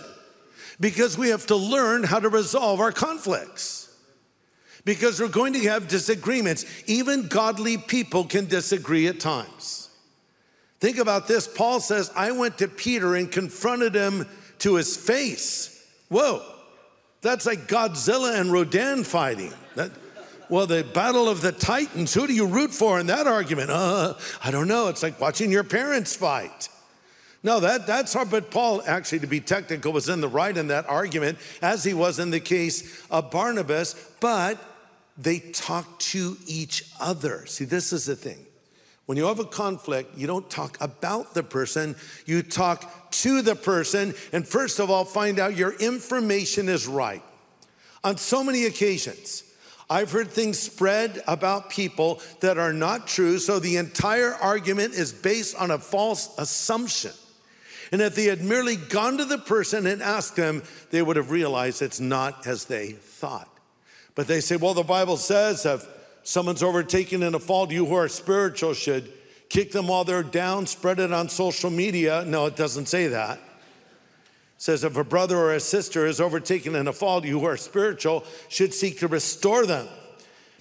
because 0.80 1.18
we 1.18 1.28
have 1.28 1.46
to 1.46 1.56
learn 1.56 2.04
how 2.04 2.18
to 2.18 2.28
resolve 2.28 2.80
our 2.80 2.92
conflicts. 2.92 3.94
Because 4.84 5.20
we're 5.20 5.28
going 5.28 5.52
to 5.52 5.60
have 5.68 5.88
disagreements. 5.88 6.64
Even 6.86 7.28
godly 7.28 7.76
people 7.76 8.24
can 8.24 8.46
disagree 8.46 9.08
at 9.08 9.20
times. 9.20 9.90
Think 10.80 10.96
about 10.96 11.28
this. 11.28 11.46
Paul 11.46 11.80
says, 11.80 12.10
I 12.16 12.32
went 12.32 12.56
to 12.58 12.68
Peter 12.68 13.14
and 13.14 13.30
confronted 13.30 13.94
him 13.94 14.26
to 14.60 14.76
his 14.76 14.96
face. 14.96 15.86
Whoa, 16.08 16.42
that's 17.20 17.44
like 17.44 17.68
Godzilla 17.68 18.40
and 18.40 18.50
Rodan 18.50 19.04
fighting. 19.04 19.52
That, 19.74 19.90
well, 20.50 20.66
the 20.66 20.82
battle 20.82 21.28
of 21.28 21.40
the 21.40 21.52
titans, 21.52 22.12
who 22.12 22.26
do 22.26 22.34
you 22.34 22.46
root 22.46 22.72
for 22.72 22.98
in 22.98 23.06
that 23.06 23.26
argument? 23.26 23.70
Uh, 23.70 24.14
I 24.42 24.50
don't 24.50 24.68
know. 24.68 24.88
It's 24.88 25.02
like 25.02 25.20
watching 25.20 25.50
your 25.50 25.64
parents 25.64 26.16
fight. 26.16 26.68
No, 27.42 27.60
that, 27.60 27.86
that's 27.86 28.12
hard. 28.12 28.30
But 28.30 28.50
Paul, 28.50 28.82
actually, 28.86 29.20
to 29.20 29.26
be 29.26 29.40
technical, 29.40 29.92
was 29.92 30.08
in 30.08 30.20
the 30.20 30.28
right 30.28 30.54
in 30.54 30.68
that 30.68 30.86
argument, 30.88 31.38
as 31.62 31.84
he 31.84 31.94
was 31.94 32.18
in 32.18 32.30
the 32.30 32.40
case 32.40 33.06
of 33.10 33.30
Barnabas, 33.30 33.94
but 34.20 34.58
they 35.16 35.38
talked 35.38 36.02
to 36.02 36.36
each 36.46 36.84
other. 36.98 37.46
See, 37.46 37.64
this 37.64 37.92
is 37.92 38.06
the 38.06 38.16
thing. 38.16 38.46
When 39.06 39.16
you 39.16 39.26
have 39.26 39.40
a 39.40 39.44
conflict, 39.44 40.16
you 40.16 40.26
don't 40.26 40.48
talk 40.48 40.76
about 40.80 41.34
the 41.34 41.42
person, 41.42 41.96
you 42.26 42.42
talk 42.42 43.10
to 43.12 43.42
the 43.42 43.56
person, 43.56 44.14
and 44.32 44.46
first 44.46 44.78
of 44.78 44.90
all, 44.90 45.04
find 45.04 45.38
out 45.38 45.56
your 45.56 45.72
information 45.74 46.68
is 46.68 46.86
right. 46.86 47.22
On 48.04 48.16
so 48.16 48.44
many 48.44 48.66
occasions, 48.66 49.44
I've 49.90 50.12
heard 50.12 50.30
things 50.30 50.56
spread 50.56 51.20
about 51.26 51.68
people 51.68 52.20
that 52.38 52.58
are 52.58 52.72
not 52.72 53.08
true, 53.08 53.40
so 53.40 53.58
the 53.58 53.76
entire 53.76 54.32
argument 54.34 54.94
is 54.94 55.12
based 55.12 55.56
on 55.56 55.72
a 55.72 55.78
false 55.78 56.32
assumption. 56.38 57.10
And 57.90 58.00
if 58.00 58.14
they 58.14 58.26
had 58.26 58.40
merely 58.40 58.76
gone 58.76 59.18
to 59.18 59.24
the 59.24 59.36
person 59.36 59.88
and 59.88 60.00
asked 60.00 60.36
them, 60.36 60.62
they 60.92 61.02
would 61.02 61.16
have 61.16 61.32
realized 61.32 61.82
it's 61.82 61.98
not 61.98 62.46
as 62.46 62.66
they 62.66 62.92
thought. 62.92 63.48
But 64.14 64.28
they 64.28 64.40
say, 64.40 64.54
well, 64.54 64.74
the 64.74 64.84
Bible 64.84 65.16
says 65.16 65.66
if 65.66 65.84
someone's 66.22 66.62
overtaken 66.62 67.24
in 67.24 67.34
a 67.34 67.40
fault, 67.40 67.72
you 67.72 67.84
who 67.84 67.96
are 67.96 68.06
spiritual 68.06 68.74
should 68.74 69.12
kick 69.48 69.72
them 69.72 69.88
while 69.88 70.04
they're 70.04 70.22
down, 70.22 70.66
spread 70.66 71.00
it 71.00 71.12
on 71.12 71.28
social 71.28 71.70
media. 71.70 72.24
No, 72.24 72.46
it 72.46 72.54
doesn't 72.54 72.86
say 72.86 73.08
that 73.08 73.40
says 74.60 74.84
if 74.84 74.94
a 74.98 75.02
brother 75.02 75.38
or 75.38 75.54
a 75.54 75.58
sister 75.58 76.06
is 76.06 76.20
overtaken 76.20 76.76
in 76.76 76.86
a 76.86 76.92
fault, 76.92 77.24
you 77.24 77.40
who 77.40 77.46
are 77.46 77.56
spiritual 77.56 78.22
should 78.50 78.74
seek 78.74 78.98
to 78.98 79.08
restore 79.08 79.64
them. 79.64 79.88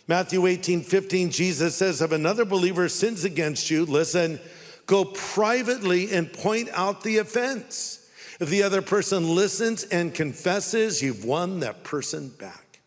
Matthew 0.07 0.47
18, 0.47 0.83
15, 0.83 1.31
Jesus 1.31 1.75
says, 1.75 2.01
if 2.01 2.13
another 2.13 2.45
believer 2.45 2.87
sins 2.87 3.25
against 3.25 3.69
you, 3.69 3.85
listen, 3.85 4.39
go 4.85 5.03
privately 5.03 6.13
and 6.13 6.31
point 6.31 6.69
out 6.71 7.03
the 7.03 7.17
offense. 7.17 8.09
If 8.39 8.47
the 8.47 8.63
other 8.63 8.81
person 8.81 9.35
listens 9.35 9.83
and 9.83 10.15
confesses, 10.15 11.01
you've 11.01 11.25
won 11.25 11.59
that 11.59 11.83
person 11.83 12.29
back. 12.29 12.79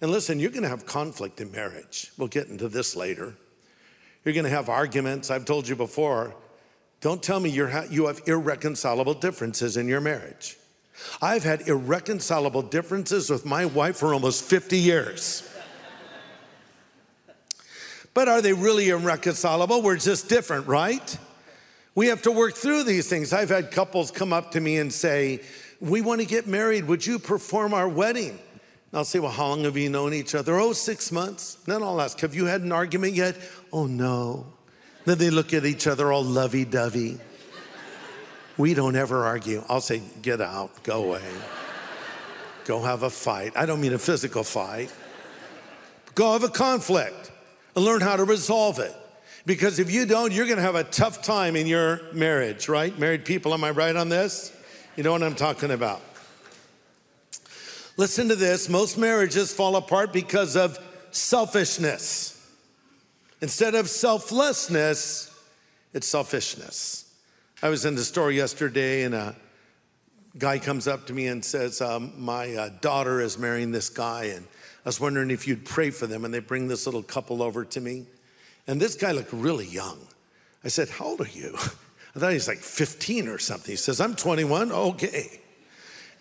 And 0.00 0.12
listen, 0.12 0.38
you're 0.38 0.52
gonna 0.52 0.68
have 0.68 0.86
conflict 0.86 1.40
in 1.40 1.50
marriage. 1.50 2.12
We'll 2.16 2.28
get 2.28 2.46
into 2.46 2.68
this 2.68 2.94
later. 2.94 3.34
You're 4.24 4.34
gonna 4.34 4.48
have 4.48 4.68
arguments. 4.68 5.28
I've 5.28 5.44
told 5.44 5.66
you 5.66 5.74
before, 5.74 6.36
don't 7.06 7.22
tell 7.22 7.38
me 7.38 7.56
ha- 7.56 7.84
you 7.88 8.08
have 8.08 8.20
irreconcilable 8.26 9.14
differences 9.14 9.76
in 9.76 9.86
your 9.86 10.00
marriage. 10.00 10.56
I've 11.22 11.44
had 11.44 11.68
irreconcilable 11.68 12.62
differences 12.62 13.30
with 13.30 13.46
my 13.46 13.64
wife 13.64 13.98
for 13.98 14.12
almost 14.12 14.42
50 14.42 14.76
years. 14.76 15.48
but 18.12 18.26
are 18.26 18.42
they 18.42 18.52
really 18.52 18.88
irreconcilable? 18.88 19.82
We're 19.82 19.98
just 19.98 20.28
different, 20.28 20.66
right? 20.66 21.16
We 21.94 22.08
have 22.08 22.22
to 22.22 22.32
work 22.32 22.54
through 22.56 22.82
these 22.82 23.08
things. 23.08 23.32
I've 23.32 23.50
had 23.50 23.70
couples 23.70 24.10
come 24.10 24.32
up 24.32 24.50
to 24.50 24.60
me 24.60 24.78
and 24.78 24.92
say, 24.92 25.42
We 25.80 26.00
want 26.00 26.22
to 26.22 26.26
get 26.26 26.48
married. 26.48 26.86
Would 26.86 27.06
you 27.06 27.20
perform 27.20 27.72
our 27.72 27.88
wedding? 27.88 28.30
And 28.30 28.94
I'll 28.94 29.04
say, 29.04 29.20
Well, 29.20 29.30
how 29.30 29.46
long 29.46 29.62
have 29.62 29.76
you 29.76 29.90
known 29.90 30.12
each 30.12 30.34
other? 30.34 30.58
Oh, 30.58 30.72
six 30.72 31.12
months. 31.12 31.54
Then 31.66 31.84
I'll 31.84 32.00
ask, 32.00 32.18
Have 32.18 32.34
you 32.34 32.46
had 32.46 32.62
an 32.62 32.72
argument 32.72 33.14
yet? 33.14 33.36
Oh, 33.72 33.86
no. 33.86 34.55
Then 35.06 35.18
they 35.18 35.30
look 35.30 35.54
at 35.54 35.64
each 35.64 35.86
other 35.86 36.12
all 36.12 36.24
lovey 36.24 36.64
dovey. 36.64 37.18
We 38.58 38.74
don't 38.74 38.96
ever 38.96 39.24
argue. 39.24 39.64
I'll 39.68 39.80
say, 39.80 40.02
get 40.20 40.40
out, 40.40 40.82
go 40.82 41.04
away. 41.04 41.22
Go 42.64 42.82
have 42.82 43.04
a 43.04 43.10
fight. 43.10 43.52
I 43.56 43.66
don't 43.66 43.80
mean 43.80 43.92
a 43.92 43.98
physical 43.98 44.42
fight. 44.42 44.92
Go 46.14 46.32
have 46.32 46.42
a 46.42 46.48
conflict 46.48 47.30
and 47.76 47.84
learn 47.84 48.00
how 48.00 48.16
to 48.16 48.24
resolve 48.24 48.80
it. 48.80 48.94
Because 49.46 49.78
if 49.78 49.92
you 49.92 50.06
don't, 50.06 50.32
you're 50.32 50.48
gonna 50.48 50.60
have 50.60 50.74
a 50.74 50.82
tough 50.82 51.22
time 51.22 51.54
in 51.54 51.68
your 51.68 52.00
marriage, 52.12 52.68
right? 52.68 52.98
Married 52.98 53.24
people, 53.24 53.54
am 53.54 53.62
I 53.62 53.70
right 53.70 53.94
on 53.94 54.08
this? 54.08 54.52
You 54.96 55.04
know 55.04 55.12
what 55.12 55.22
I'm 55.22 55.36
talking 55.36 55.70
about. 55.70 56.02
Listen 57.96 58.28
to 58.28 58.34
this 58.34 58.68
most 58.68 58.98
marriages 58.98 59.52
fall 59.52 59.76
apart 59.76 60.12
because 60.12 60.56
of 60.56 60.78
selfishness. 61.12 62.35
Instead 63.40 63.74
of 63.74 63.88
selflessness, 63.88 65.30
it's 65.92 66.06
selfishness. 66.06 67.14
I 67.62 67.68
was 67.68 67.84
in 67.84 67.94
the 67.94 68.04
store 68.04 68.30
yesterday 68.30 69.02
and 69.02 69.14
a 69.14 69.34
guy 70.38 70.58
comes 70.58 70.88
up 70.88 71.06
to 71.06 71.12
me 71.12 71.26
and 71.26 71.44
says, 71.44 71.80
um, 71.80 72.12
My 72.16 72.54
uh, 72.54 72.70
daughter 72.80 73.20
is 73.20 73.38
marrying 73.38 73.72
this 73.72 73.88
guy, 73.88 74.24
and 74.24 74.46
I 74.84 74.88
was 74.88 75.00
wondering 75.00 75.30
if 75.30 75.46
you'd 75.46 75.64
pray 75.64 75.90
for 75.90 76.06
them. 76.06 76.24
And 76.24 76.32
they 76.32 76.38
bring 76.38 76.68
this 76.68 76.86
little 76.86 77.02
couple 77.02 77.42
over 77.42 77.64
to 77.64 77.80
me. 77.80 78.06
And 78.66 78.80
this 78.80 78.94
guy 78.94 79.12
looked 79.12 79.32
really 79.32 79.66
young. 79.66 79.98
I 80.64 80.68
said, 80.68 80.88
How 80.88 81.06
old 81.06 81.20
are 81.20 81.28
you? 81.28 81.54
I 82.14 82.18
thought 82.18 82.30
he 82.30 82.34
was 82.34 82.48
like 82.48 82.58
15 82.58 83.28
or 83.28 83.38
something. 83.38 83.72
He 83.72 83.76
says, 83.76 84.00
I'm 84.00 84.16
21. 84.16 84.72
Okay. 84.72 85.40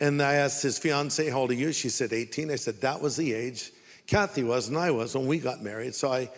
And 0.01 0.21
I 0.21 0.33
asked 0.33 0.61
his 0.63 0.77
fiance, 0.77 1.29
How 1.29 1.39
old 1.39 1.51
are 1.51 1.55
you? 1.55 1.71
She 1.71 1.89
said, 1.89 2.11
18. 2.11 2.51
I 2.51 2.55
said, 2.55 2.81
That 2.81 3.01
was 3.01 3.15
the 3.15 3.33
age 3.33 3.71
Kathy 4.07 4.43
was 4.43 4.67
and 4.67 4.77
I 4.77 4.91
was 4.91 5.15
when 5.15 5.27
we 5.27 5.39
got 5.39 5.63
married. 5.63 5.95
So 5.95 6.11
I, 6.11 6.29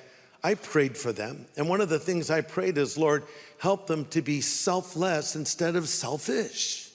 I 0.43 0.53
prayed 0.53 0.97
for 0.97 1.11
them. 1.11 1.47
And 1.57 1.67
one 1.67 1.81
of 1.81 1.89
the 1.89 1.99
things 1.99 2.29
I 2.29 2.41
prayed 2.41 2.77
is, 2.77 2.97
Lord, 2.97 3.23
help 3.59 3.87
them 3.87 4.05
to 4.05 4.21
be 4.21 4.41
selfless 4.41 5.35
instead 5.35 5.75
of 5.75 5.89
selfish. 5.89 6.91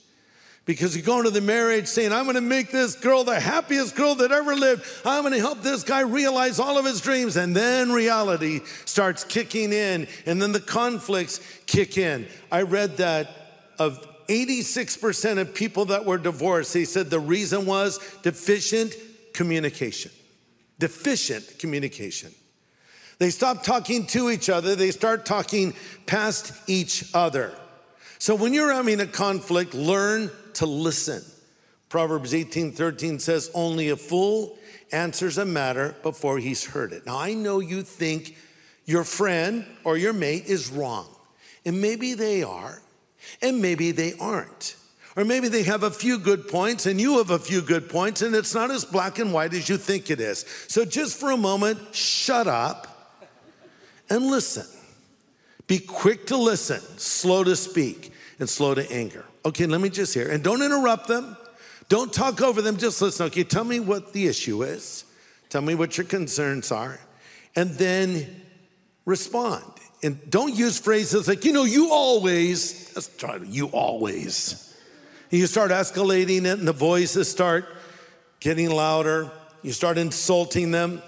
Because 0.64 0.96
you 0.96 1.02
go 1.02 1.18
into 1.18 1.30
the 1.30 1.40
marriage 1.40 1.88
saying, 1.88 2.12
I'm 2.12 2.24
gonna 2.24 2.40
make 2.40 2.70
this 2.70 2.94
girl 2.94 3.24
the 3.24 3.40
happiest 3.40 3.96
girl 3.96 4.14
that 4.16 4.30
ever 4.30 4.54
lived. 4.54 4.84
I'm 5.04 5.24
gonna 5.24 5.38
help 5.38 5.60
this 5.62 5.82
guy 5.82 6.00
realize 6.02 6.60
all 6.60 6.78
of 6.78 6.84
his 6.84 7.00
dreams. 7.00 7.36
And 7.36 7.54
then 7.54 7.90
reality 7.90 8.60
starts 8.84 9.24
kicking 9.24 9.72
in, 9.72 10.06
and 10.24 10.40
then 10.40 10.52
the 10.52 10.60
conflicts 10.60 11.40
kick 11.66 11.98
in. 11.98 12.28
I 12.52 12.62
read 12.62 12.98
that 12.98 13.28
of 13.78 14.06
86% 14.28 15.38
of 15.38 15.52
people 15.52 15.86
that 15.86 16.04
were 16.04 16.16
divorced, 16.16 16.72
they 16.72 16.84
said 16.84 17.10
the 17.10 17.18
reason 17.18 17.66
was 17.66 17.98
deficient 18.22 18.94
communication. 19.34 20.12
Deficient 20.78 21.58
communication. 21.58 22.32
They 23.22 23.30
stop 23.30 23.62
talking 23.62 24.06
to 24.06 24.30
each 24.30 24.50
other, 24.50 24.74
they 24.74 24.90
start 24.90 25.24
talking 25.24 25.74
past 26.06 26.52
each 26.66 27.04
other. 27.14 27.54
So 28.18 28.34
when 28.34 28.52
you're 28.52 28.72
having 28.72 28.98
a 28.98 29.06
conflict, 29.06 29.74
learn 29.74 30.28
to 30.54 30.66
listen. 30.66 31.22
Proverbs 31.88 32.34
18 32.34 32.72
13 32.72 33.20
says, 33.20 33.48
Only 33.54 33.90
a 33.90 33.96
fool 33.96 34.58
answers 34.90 35.38
a 35.38 35.44
matter 35.44 35.94
before 36.02 36.38
he's 36.38 36.64
heard 36.64 36.92
it. 36.92 37.06
Now, 37.06 37.16
I 37.16 37.34
know 37.34 37.60
you 37.60 37.82
think 37.82 38.36
your 38.86 39.04
friend 39.04 39.66
or 39.84 39.96
your 39.96 40.12
mate 40.12 40.46
is 40.46 40.68
wrong, 40.68 41.06
and 41.64 41.80
maybe 41.80 42.14
they 42.14 42.42
are, 42.42 42.82
and 43.40 43.62
maybe 43.62 43.92
they 43.92 44.14
aren't. 44.14 44.74
Or 45.14 45.24
maybe 45.24 45.46
they 45.46 45.62
have 45.62 45.84
a 45.84 45.92
few 45.92 46.18
good 46.18 46.48
points 46.48 46.86
and 46.86 47.00
you 47.00 47.18
have 47.18 47.30
a 47.30 47.38
few 47.38 47.62
good 47.62 47.88
points, 47.88 48.20
and 48.20 48.34
it's 48.34 48.52
not 48.52 48.72
as 48.72 48.84
black 48.84 49.20
and 49.20 49.32
white 49.32 49.54
as 49.54 49.68
you 49.68 49.76
think 49.76 50.10
it 50.10 50.18
is. 50.18 50.44
So, 50.66 50.84
just 50.84 51.20
for 51.20 51.30
a 51.30 51.36
moment, 51.36 51.94
shut 51.94 52.48
up 52.48 52.88
and 54.10 54.26
listen. 54.26 54.66
Be 55.66 55.78
quick 55.78 56.26
to 56.26 56.36
listen, 56.36 56.80
slow 56.98 57.44
to 57.44 57.56
speak, 57.56 58.12
and 58.38 58.48
slow 58.48 58.74
to 58.74 58.90
anger. 58.90 59.24
Okay, 59.44 59.66
let 59.66 59.80
me 59.80 59.88
just 59.88 60.12
hear. 60.12 60.28
And 60.28 60.42
don't 60.42 60.62
interrupt 60.62 61.08
them. 61.08 61.36
Don't 61.88 62.12
talk 62.12 62.40
over 62.40 62.62
them. 62.62 62.76
Just 62.76 63.00
listen. 63.00 63.26
Okay, 63.26 63.44
tell 63.44 63.64
me 63.64 63.80
what 63.80 64.12
the 64.12 64.26
issue 64.26 64.62
is. 64.62 65.04
Tell 65.48 65.62
me 65.62 65.74
what 65.74 65.96
your 65.96 66.06
concerns 66.06 66.72
are. 66.72 66.98
And 67.54 67.70
then 67.70 68.42
respond. 69.04 69.64
And 70.02 70.18
don't 70.30 70.54
use 70.54 70.78
phrases 70.78 71.28
like, 71.28 71.44
you 71.44 71.52
know, 71.52 71.64
you 71.64 71.90
always, 71.92 72.94
let's 72.96 73.08
try 73.16 73.38
to, 73.38 73.46
you 73.46 73.66
always. 73.66 74.76
And 75.30 75.40
you 75.40 75.46
start 75.46 75.70
escalating 75.70 76.44
it, 76.44 76.58
and 76.58 76.66
the 76.66 76.72
voices 76.72 77.30
start 77.30 77.66
getting 78.40 78.70
louder. 78.70 79.30
You 79.62 79.72
start 79.72 79.96
insulting 79.96 80.70
them. 80.72 81.02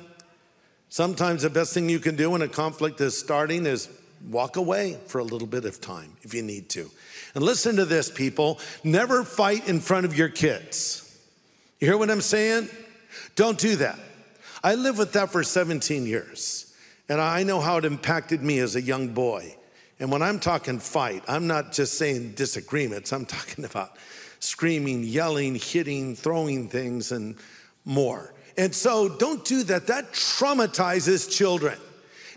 Sometimes 0.95 1.43
the 1.43 1.51
best 1.51 1.75
thing 1.75 1.89
you 1.89 1.99
can 1.99 2.15
do 2.15 2.31
when 2.31 2.43
a 2.43 2.47
conflict 2.47 3.01
is 3.01 3.19
starting 3.19 3.67
is 3.67 3.89
walk 4.31 4.55
away 4.55 4.97
for 5.09 5.19
a 5.19 5.25
little 5.25 5.49
bit 5.49 5.65
of 5.65 5.81
time 5.81 6.13
if 6.23 6.33
you 6.33 6.41
need 6.41 6.69
to. 6.69 6.89
And 7.35 7.43
listen 7.43 7.75
to 7.75 7.85
this, 7.85 8.09
people 8.09 8.61
never 8.85 9.25
fight 9.25 9.69
in 9.69 9.81
front 9.81 10.07
of 10.07 10.17
your 10.17 10.29
kids. 10.29 11.19
You 11.81 11.89
hear 11.89 11.99
what 11.99 12.13
I'm 12.13 12.21
saying? 12.21 12.69
Don't 13.35 13.59
do 13.59 13.75
that. 13.75 13.99
I 14.63 14.77
lived 14.77 14.99
with 14.99 15.15
that 15.15 15.33
for 15.33 15.43
17 15.43 16.07
years, 16.07 16.73
and 17.09 17.21
I 17.21 17.43
know 17.43 17.59
how 17.59 17.79
it 17.79 17.85
impacted 17.85 18.41
me 18.41 18.61
as 18.61 18.77
a 18.77 18.81
young 18.81 19.09
boy. 19.09 19.57
And 19.99 20.13
when 20.13 20.23
I'm 20.23 20.39
talking 20.39 20.79
fight, 20.79 21.25
I'm 21.27 21.49
not 21.49 21.73
just 21.73 21.99
saying 21.99 22.35
disagreements, 22.35 23.13
I'm 23.13 23.27
talking 23.27 23.65
about 23.65 23.97
screaming, 24.39 25.03
yelling, 25.03 25.57
hitting, 25.57 26.15
throwing 26.15 26.69
things, 26.69 27.11
and 27.11 27.35
more. 27.85 28.34
And 28.57 28.75
so 28.75 29.09
don't 29.09 29.45
do 29.45 29.65
that. 29.65 29.89
That 29.89 30.13
traumatizes 30.13 31.31
children. 31.31 31.79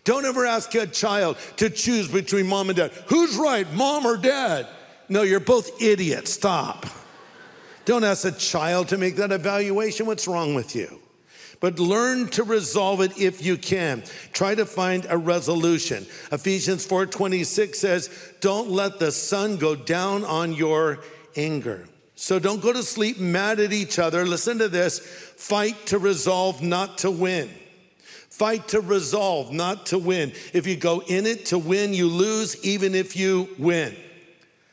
Don't 0.03 0.25
ever 0.25 0.45
ask 0.45 0.73
a 0.75 0.87
child 0.87 1.37
to 1.57 1.69
choose 1.69 2.07
between 2.07 2.47
mom 2.47 2.69
and 2.69 2.77
dad. 2.77 2.91
Who's 3.07 3.35
right, 3.35 3.71
mom 3.73 4.05
or 4.05 4.17
dad? 4.17 4.67
No, 5.09 5.21
you're 5.21 5.39
both 5.39 5.81
idiots. 5.81 6.31
Stop. 6.33 6.85
Don't 7.85 8.03
ask 8.03 8.25
a 8.25 8.31
child 8.31 8.89
to 8.89 8.97
make 8.97 9.15
that 9.17 9.31
evaluation. 9.31 10.05
What's 10.05 10.27
wrong 10.27 10.55
with 10.55 10.75
you? 10.75 11.01
But 11.59 11.79
learn 11.79 12.27
to 12.29 12.43
resolve 12.43 13.01
it 13.01 13.17
if 13.17 13.43
you 13.43 13.57
can. 13.57 14.03
Try 14.31 14.55
to 14.55 14.65
find 14.65 15.05
a 15.09 15.17
resolution. 15.17 16.05
Ephesians 16.31 16.85
4:26 16.85 17.79
says, 17.79 18.09
"Don't 18.41 18.69
let 18.69 18.99
the 18.99 19.11
sun 19.11 19.57
go 19.57 19.75
down 19.75 20.23
on 20.23 20.53
your 20.53 20.99
anger." 21.35 21.89
So 22.19 22.39
don't 22.39 22.63
go 22.63 22.73
to 22.73 22.81
sleep 22.81 23.19
mad 23.19 23.59
at 23.59 23.71
each 23.71 23.99
other. 23.99 24.25
Listen 24.25 24.57
to 24.57 24.67
this. 24.67 24.97
Fight 24.99 25.85
to 25.85 25.99
resolve, 25.99 26.63
not 26.63 26.97
to 26.99 27.11
win. 27.11 27.47
Fight 28.07 28.69
to 28.69 28.81
resolve, 28.81 29.51
not 29.51 29.85
to 29.87 29.99
win. 29.99 30.33
If 30.51 30.65
you 30.65 30.75
go 30.75 31.03
in 31.03 31.27
it 31.27 31.45
to 31.47 31.59
win, 31.59 31.93
you 31.93 32.07
lose, 32.07 32.63
even 32.65 32.95
if 32.95 33.15
you 33.15 33.47
win. 33.59 33.95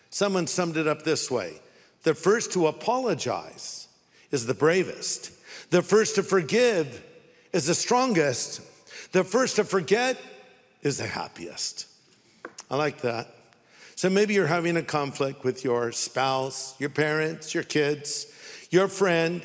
Someone 0.08 0.46
summed 0.46 0.78
it 0.78 0.88
up 0.88 1.02
this 1.02 1.30
way 1.30 1.60
The 2.04 2.14
first 2.14 2.52
to 2.54 2.66
apologize 2.66 3.88
is 4.30 4.46
the 4.46 4.54
bravest, 4.54 5.30
the 5.70 5.82
first 5.82 6.14
to 6.14 6.22
forgive 6.22 7.04
is 7.52 7.66
the 7.66 7.74
strongest, 7.74 8.62
the 9.12 9.22
first 9.22 9.56
to 9.56 9.64
forget 9.64 10.18
is 10.82 10.96
the 10.96 11.06
happiest. 11.06 11.88
I 12.70 12.76
like 12.76 13.02
that. 13.02 13.28
So 13.96 14.10
maybe 14.10 14.34
you're 14.34 14.46
having 14.46 14.76
a 14.76 14.82
conflict 14.82 15.44
with 15.44 15.64
your 15.64 15.92
spouse, 15.92 16.74
your 16.78 16.90
parents, 16.90 17.54
your 17.54 17.62
kids, 17.62 18.26
your 18.70 18.88
friend. 18.88 19.42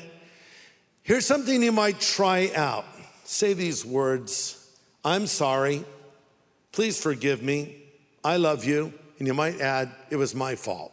Here's 1.02 1.26
something 1.26 1.62
you 1.62 1.72
might 1.72 2.00
try 2.00 2.50
out. 2.54 2.84
Say 3.24 3.54
these 3.54 3.84
words 3.84 4.56
I'm 5.04 5.26
sorry. 5.26 5.84
Please 6.72 7.00
forgive 7.00 7.42
me. 7.42 7.82
I 8.22 8.36
love 8.36 8.64
you. 8.64 8.92
And 9.18 9.26
you 9.26 9.34
might 9.34 9.60
add, 9.60 9.90
it 10.10 10.16
was 10.16 10.34
my 10.34 10.54
fault. 10.54 10.92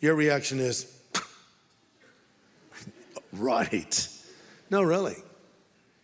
Your 0.00 0.14
reaction 0.14 0.60
is, 0.60 0.92
right. 3.32 4.08
No, 4.70 4.82
really. 4.82 5.16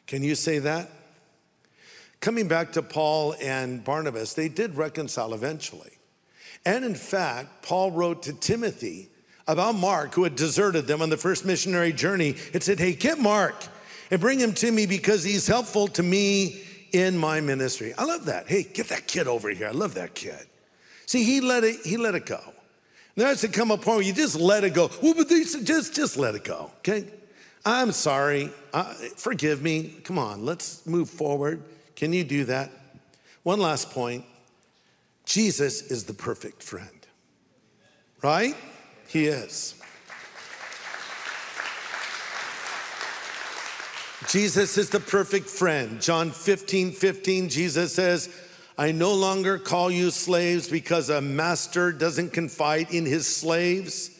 Can 0.06 0.22
you 0.22 0.34
say 0.34 0.58
that? 0.60 0.90
Coming 2.20 2.48
back 2.48 2.72
to 2.72 2.82
Paul 2.82 3.34
and 3.40 3.84
Barnabas, 3.84 4.34
they 4.34 4.48
did 4.48 4.76
reconcile 4.76 5.34
eventually. 5.34 5.93
And 6.66 6.84
in 6.84 6.94
fact, 6.94 7.62
Paul 7.62 7.90
wrote 7.90 8.22
to 8.24 8.32
Timothy 8.32 9.08
about 9.46 9.74
Mark, 9.74 10.14
who 10.14 10.24
had 10.24 10.36
deserted 10.36 10.86
them 10.86 11.02
on 11.02 11.10
the 11.10 11.16
first 11.16 11.44
missionary 11.44 11.92
journey, 11.92 12.36
and 12.52 12.62
said, 12.62 12.78
Hey, 12.78 12.94
get 12.94 13.18
Mark 13.18 13.64
and 14.10 14.20
bring 14.20 14.38
him 14.38 14.52
to 14.54 14.70
me 14.70 14.86
because 14.86 15.24
he's 15.24 15.46
helpful 15.46 15.88
to 15.88 16.02
me 16.02 16.62
in 16.92 17.18
my 17.18 17.40
ministry. 17.40 17.92
I 17.98 18.04
love 18.04 18.26
that. 18.26 18.48
Hey, 18.48 18.62
get 18.62 18.88
that 18.88 19.06
kid 19.06 19.26
over 19.26 19.50
here. 19.50 19.68
I 19.68 19.72
love 19.72 19.94
that 19.94 20.14
kid. 20.14 20.46
See, 21.06 21.24
he 21.24 21.40
let 21.40 21.64
it, 21.64 21.80
he 21.84 21.96
let 21.96 22.14
it 22.14 22.24
go. 22.24 22.40
There 23.16 23.26
has 23.26 23.42
to 23.42 23.48
come 23.48 23.70
a 23.70 23.76
point 23.76 23.96
where 23.98 24.02
you 24.02 24.12
just 24.12 24.36
let 24.36 24.64
it 24.64 24.74
go. 24.74 24.90
Well, 25.02 25.14
but 25.14 25.28
these, 25.28 25.60
just, 25.62 25.94
just 25.94 26.16
let 26.16 26.34
it 26.34 26.44
go, 26.44 26.70
okay? 26.78 27.04
I'm 27.64 27.92
sorry. 27.92 28.50
Uh, 28.72 28.92
forgive 29.16 29.62
me. 29.62 29.94
Come 30.04 30.18
on, 30.18 30.44
let's 30.44 30.86
move 30.86 31.08
forward. 31.08 31.62
Can 31.96 32.12
you 32.12 32.24
do 32.24 32.44
that? 32.46 32.70
One 33.42 33.60
last 33.60 33.90
point 33.90 34.24
Jesus 35.24 35.90
is 35.90 36.04
the 36.04 36.14
perfect 36.14 36.62
friend, 36.62 37.06
right? 38.22 38.54
He 39.08 39.26
is. 39.26 39.74
Jesus 44.28 44.78
is 44.78 44.90
the 44.90 45.00
perfect 45.00 45.48
friend. 45.48 46.00
John 46.00 46.30
15, 46.30 46.92
15, 46.92 47.48
Jesus 47.48 47.94
says, 47.94 48.28
I 48.76 48.90
no 48.90 49.14
longer 49.14 49.58
call 49.58 49.90
you 49.90 50.10
slaves 50.10 50.68
because 50.68 51.08
a 51.08 51.20
master 51.20 51.92
doesn't 51.92 52.32
confide 52.32 52.90
in 52.90 53.06
his 53.06 53.26
slaves. 53.26 54.10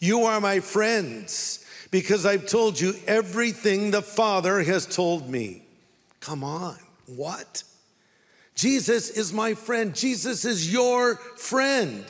You 0.00 0.24
are 0.24 0.40
my 0.40 0.60
friends 0.60 1.64
because 1.90 2.26
I've 2.26 2.46
told 2.46 2.80
you 2.80 2.94
everything 3.06 3.90
the 3.90 4.02
Father 4.02 4.62
has 4.62 4.86
told 4.86 5.28
me. 5.28 5.62
Come 6.20 6.42
on, 6.42 6.76
what? 7.06 7.62
Jesus 8.54 9.10
is 9.10 9.32
my 9.32 9.54
friend. 9.54 9.94
Jesus 9.94 10.44
is 10.44 10.72
your 10.72 11.16
friend. 11.16 12.04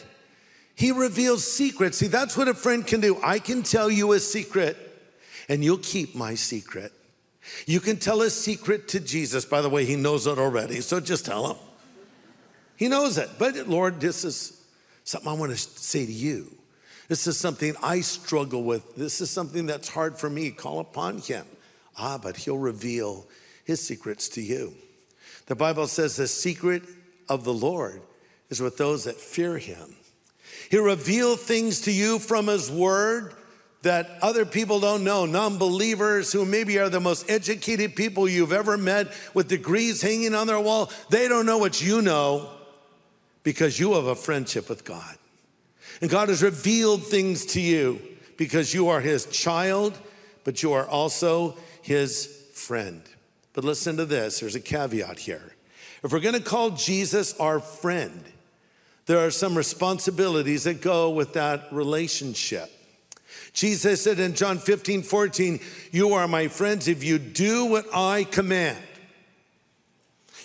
He 0.75 0.93
reveals 0.93 1.45
secrets. 1.45 1.99
See, 1.99 2.07
that's 2.09 2.37
what 2.37 2.49
a 2.49 2.55
friend 2.55 2.87
can 2.87 3.01
do. 3.01 3.19
I 3.23 3.39
can 3.39 3.63
tell 3.63 3.91
you 3.91 4.13
a 4.13 4.21
secret 4.21 4.77
and 5.49 5.63
you'll 5.63 5.79
keep 5.79 6.15
my 6.15 6.35
secret. 6.35 6.93
You 7.67 7.81
can 7.81 7.97
tell 7.97 8.23
a 8.23 8.31
secret 8.31 8.89
to 8.89 9.01
Jesus. 9.01 9.45
By 9.45 9.61
the 9.61 9.69
way, 9.69 9.85
he 9.85 9.97
knows 9.97 10.27
it 10.27 10.39
already, 10.39 10.81
so 10.81 11.01
just 11.01 11.27
tell 11.27 11.51
him. 11.51 11.57
He 12.77 12.89
knows 12.89 13.19
it. 13.19 13.29
But 13.39 13.69
Lord, 13.69 14.01
this 14.01 14.25
is 14.25 14.65
something 15.05 15.29
I 15.29 15.35
want 15.35 15.53
to 15.53 15.59
say 15.59 16.07
to 16.07 16.13
you. 16.13 16.51
This 17.09 17.27
is 17.27 17.37
something 17.37 17.75
I 17.83 18.01
struggle 18.03 18.63
with. 18.63 18.95
This 18.95 19.21
is 19.21 19.31
something 19.31 19.67
that's 19.67 19.89
hard 19.89 20.17
for 20.17 20.31
me. 20.31 20.53
Call 20.53 20.79
upon 20.79 21.19
Him. 21.19 21.45
Ah, 21.99 22.19
but 22.23 22.37
He'll 22.37 22.57
reveal 22.57 23.27
His 23.65 23.85
secrets 23.85 24.29
to 24.31 24.41
you. 24.41 24.73
The 25.51 25.57
Bible 25.57 25.89
says 25.89 26.15
the 26.15 26.29
secret 26.29 26.85
of 27.29 27.43
the 27.43 27.53
Lord 27.53 28.03
is 28.51 28.61
with 28.61 28.77
those 28.77 29.03
that 29.03 29.17
fear 29.17 29.59
Him. 29.59 29.97
He'll 30.71 30.85
reveal 30.85 31.35
things 31.35 31.81
to 31.81 31.93
you 31.93 32.21
from 32.21 32.47
His 32.47 32.71
Word 32.71 33.35
that 33.83 34.09
other 34.23 34.47
people 34.47 34.79
don't 34.79 35.03
know. 35.03 35.27
Non 35.27 35.59
believers 35.59 36.33
who 36.33 36.45
maybe 36.45 36.79
are 36.79 36.89
the 36.89 37.01
most 37.01 37.29
educated 37.29 37.97
people 37.97 38.29
you've 38.29 38.53
ever 38.53 38.79
met 38.79 39.09
with 39.35 39.49
degrees 39.49 40.01
hanging 40.01 40.37
on 40.37 40.47
their 40.47 40.61
wall, 40.61 40.89
they 41.09 41.27
don't 41.27 41.47
know 41.47 41.59
what 41.59 41.83
you 41.83 42.01
know 42.01 42.49
because 43.43 43.77
you 43.77 43.95
have 43.95 44.07
a 44.07 44.15
friendship 44.15 44.69
with 44.69 44.85
God. 44.85 45.17
And 46.01 46.09
God 46.09 46.29
has 46.29 46.45
revealed 46.45 47.03
things 47.03 47.45
to 47.47 47.61
you 47.61 48.01
because 48.37 48.73
you 48.73 48.91
are 48.91 49.01
his 49.01 49.27
child, 49.27 49.99
but 50.45 50.63
you 50.63 50.75
are 50.75 50.87
also 50.87 51.57
his 51.83 52.27
friend. 52.55 53.03
But 53.53 53.65
listen 53.65 53.97
to 53.97 54.05
this 54.05 54.41
there's 54.41 54.55
a 54.55 54.61
caveat 54.61 55.19
here. 55.19 55.55
If 56.03 56.13
we're 56.13 56.21
gonna 56.21 56.41
call 56.41 56.71
Jesus 56.71 57.39
our 57.39 57.61
friend, 57.61 58.25
there 59.07 59.19
are 59.19 59.31
some 59.31 59.57
responsibilities 59.57 60.65
that 60.65 60.81
go 60.81 61.11
with 61.11 61.33
that 61.35 61.73
relationship. 61.73 62.71
Jesus 63.53 64.03
said 64.03 64.21
in 64.21 64.35
John 64.35 64.59
15, 64.59 65.03
14, 65.03 65.61
You 65.91 66.15
are 66.15 66.29
my 66.29 66.49
friends 66.49 66.89
if 66.89 67.03
you 67.03 67.19
do 67.19 67.67
what 67.67 67.87
I 67.93 68.25
command. 68.25 68.79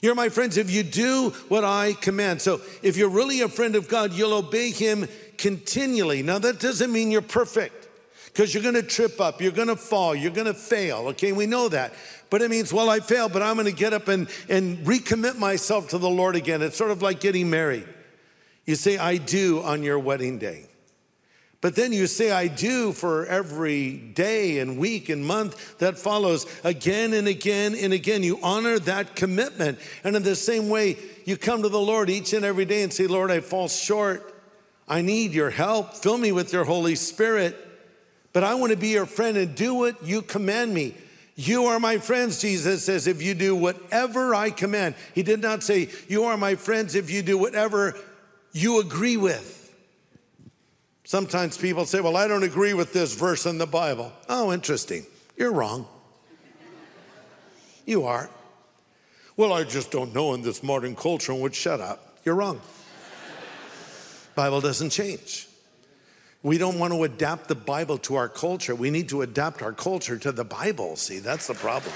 You're 0.01 0.15
my 0.15 0.29
friends 0.29 0.57
if 0.57 0.69
you 0.69 0.83
do 0.83 1.29
what 1.47 1.63
I 1.63 1.93
command. 1.93 2.41
So 2.41 2.61
if 2.83 2.97
you're 2.97 3.09
really 3.09 3.41
a 3.41 3.47
friend 3.47 3.75
of 3.75 3.87
God, 3.87 4.13
you'll 4.13 4.33
obey 4.33 4.71
him 4.71 5.07
continually. 5.37 6.21
Now, 6.21 6.39
that 6.39 6.59
doesn't 6.59 6.91
mean 6.91 7.11
you're 7.11 7.21
perfect 7.21 7.84
because 8.35 8.53
you're 8.53 8.63
going 8.63 8.75
to 8.75 8.83
trip 8.83 9.21
up, 9.21 9.39
you're 9.39 9.53
going 9.53 9.69
to 9.69 9.77
fall, 9.77 10.13
you're 10.13 10.29
going 10.29 10.45
to 10.45 10.53
fail. 10.53 11.07
Okay, 11.07 11.31
we 11.31 11.45
know 11.45 11.69
that. 11.69 11.93
But 12.29 12.41
it 12.41 12.51
means, 12.51 12.73
well, 12.73 12.89
I 12.89 12.99
failed, 12.99 13.31
but 13.31 13.41
I'm 13.41 13.55
going 13.55 13.65
to 13.65 13.71
get 13.71 13.93
up 13.93 14.09
and, 14.09 14.27
and 14.49 14.79
recommit 14.79 15.37
myself 15.37 15.87
to 15.89 15.97
the 15.97 16.09
Lord 16.09 16.35
again. 16.35 16.61
It's 16.61 16.75
sort 16.75 16.91
of 16.91 17.01
like 17.01 17.21
getting 17.21 17.49
married. 17.49 17.87
You 18.65 18.75
say, 18.75 18.97
I 18.97 19.15
do 19.15 19.61
on 19.63 19.83
your 19.83 19.97
wedding 19.97 20.37
day. 20.37 20.65
But 21.61 21.77
then 21.77 21.93
you 21.93 22.07
say, 22.07 22.29
I 22.29 22.47
do 22.47 22.91
for 22.91 23.25
every 23.25 23.95
day 23.95 24.59
and 24.59 24.77
week 24.77 25.07
and 25.07 25.25
month 25.25 25.77
that 25.77 25.97
follows 25.97 26.45
again 26.65 27.13
and 27.13 27.29
again 27.29 27.73
and 27.73 27.93
again. 27.93 28.21
You 28.21 28.37
honor 28.43 28.79
that 28.79 29.15
commitment. 29.15 29.79
And 30.03 30.13
in 30.13 30.23
the 30.23 30.35
same 30.35 30.67
way, 30.67 30.97
you 31.23 31.37
come 31.37 31.61
to 31.61 31.69
the 31.69 31.79
Lord 31.79 32.09
each 32.09 32.33
and 32.33 32.43
every 32.43 32.65
day 32.65 32.83
and 32.83 32.91
say, 32.91 33.07
Lord, 33.07 33.31
I 33.31 33.39
fall 33.39 33.69
short. 33.69 34.35
I 34.89 35.01
need 35.01 35.31
your 35.31 35.51
help. 35.51 35.93
Fill 35.93 36.17
me 36.17 36.33
with 36.33 36.51
your 36.51 36.65
Holy 36.65 36.95
Spirit. 36.95 37.61
But 38.35 38.43
I 38.43 38.55
want 38.55 38.73
to 38.73 38.77
be 38.77 38.89
your 38.89 39.05
friend 39.05 39.37
and 39.37 39.55
do 39.55 39.73
what 39.73 40.03
you 40.03 40.21
command 40.21 40.73
me. 40.73 40.93
You 41.37 41.67
are 41.67 41.79
my 41.79 41.99
friends, 41.99 42.41
Jesus 42.41 42.83
says, 42.83 43.07
if 43.07 43.21
you 43.21 43.33
do 43.33 43.55
whatever 43.55 44.35
I 44.35 44.49
command. 44.49 44.95
He 45.13 45.23
did 45.23 45.41
not 45.41 45.63
say, 45.63 45.87
You 46.09 46.25
are 46.25 46.35
my 46.35 46.55
friends 46.55 46.95
if 46.95 47.09
you 47.09 47.21
do 47.21 47.37
whatever 47.37 47.97
you 48.51 48.81
agree 48.81 49.15
with. 49.15 49.73
Sometimes 51.05 51.57
people 51.57 51.85
say, 51.85 52.01
Well, 52.01 52.17
I 52.17 52.27
don't 52.27 52.43
agree 52.43 52.73
with 52.73 52.91
this 52.91 53.15
verse 53.15 53.45
in 53.45 53.57
the 53.57 53.65
Bible. 53.65 54.11
Oh, 54.27 54.51
interesting. 54.51 55.05
You're 55.37 55.53
wrong. 55.53 55.87
You 57.85 58.03
are. 58.03 58.29
Well, 59.37 59.53
I 59.53 59.63
just 59.63 59.91
don't 59.91 60.13
know 60.13 60.33
in 60.33 60.41
this 60.41 60.61
modern 60.61 60.97
culture 60.97 61.31
and 61.31 61.39
would 61.41 61.55
shut 61.55 61.79
up. 61.79 62.17
You're 62.25 62.35
wrong. 62.35 62.59
Bible 64.35 64.59
doesn't 64.59 64.89
change. 64.89 65.47
We 66.45 66.59
don't 66.59 66.77
want 66.77 66.93
to 66.93 67.03
adapt 67.05 67.47
the 67.47 67.55
Bible 67.55 67.97
to 67.97 68.17
our 68.17 68.29
culture. 68.29 68.75
We 68.75 68.91
need 68.91 69.09
to 69.09 69.23
adapt 69.23 69.63
our 69.63 69.73
culture 69.73 70.15
to 70.19 70.31
the 70.31 70.43
Bible. 70.43 70.95
See, 70.95 71.17
that's 71.17 71.47
the 71.47 71.55
problem. 71.55 71.95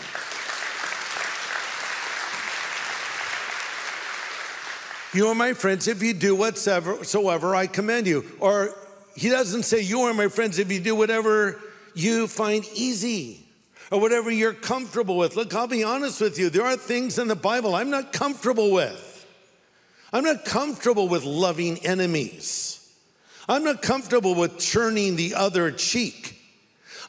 You 5.13 5.27
are 5.27 5.35
my 5.35 5.53
friends 5.53 5.87
if 5.87 6.01
you 6.01 6.15
do 6.15 6.33
whatsoever 6.33 7.55
I 7.55 7.67
command 7.67 8.07
you. 8.07 8.25
Or 8.39 8.73
he 9.15 9.29
doesn't 9.29 9.63
say, 9.65 9.81
You 9.81 10.01
are 10.01 10.15
my 10.15 10.29
friends 10.29 10.57
if 10.57 10.71
you 10.71 10.79
do 10.79 10.95
whatever 10.95 11.61
you 11.93 12.25
find 12.25 12.65
easy 12.73 13.45
or 13.91 14.01
whatever 14.01 14.31
you're 14.31 14.53
comfortable 14.55 15.17
with. 15.17 15.35
Look, 15.35 15.53
I'll 15.53 15.67
be 15.67 15.83
honest 15.83 16.21
with 16.21 16.39
you. 16.39 16.49
There 16.49 16.65
are 16.65 16.75
things 16.75 17.19
in 17.19 17.27
the 17.27 17.35
Bible 17.35 17.75
I'm 17.75 17.91
not 17.91 18.13
comfortable 18.13 18.71
with. 18.71 19.27
I'm 20.11 20.23
not 20.23 20.43
comfortable 20.43 21.07
with 21.07 21.23
loving 21.23 21.85
enemies. 21.85 22.78
I'm 23.49 23.63
not 23.63 23.81
comfortable 23.81 24.35
with 24.35 24.59
turning 24.59 25.15
the 25.15 25.33
other 25.33 25.71
cheek. 25.71 26.35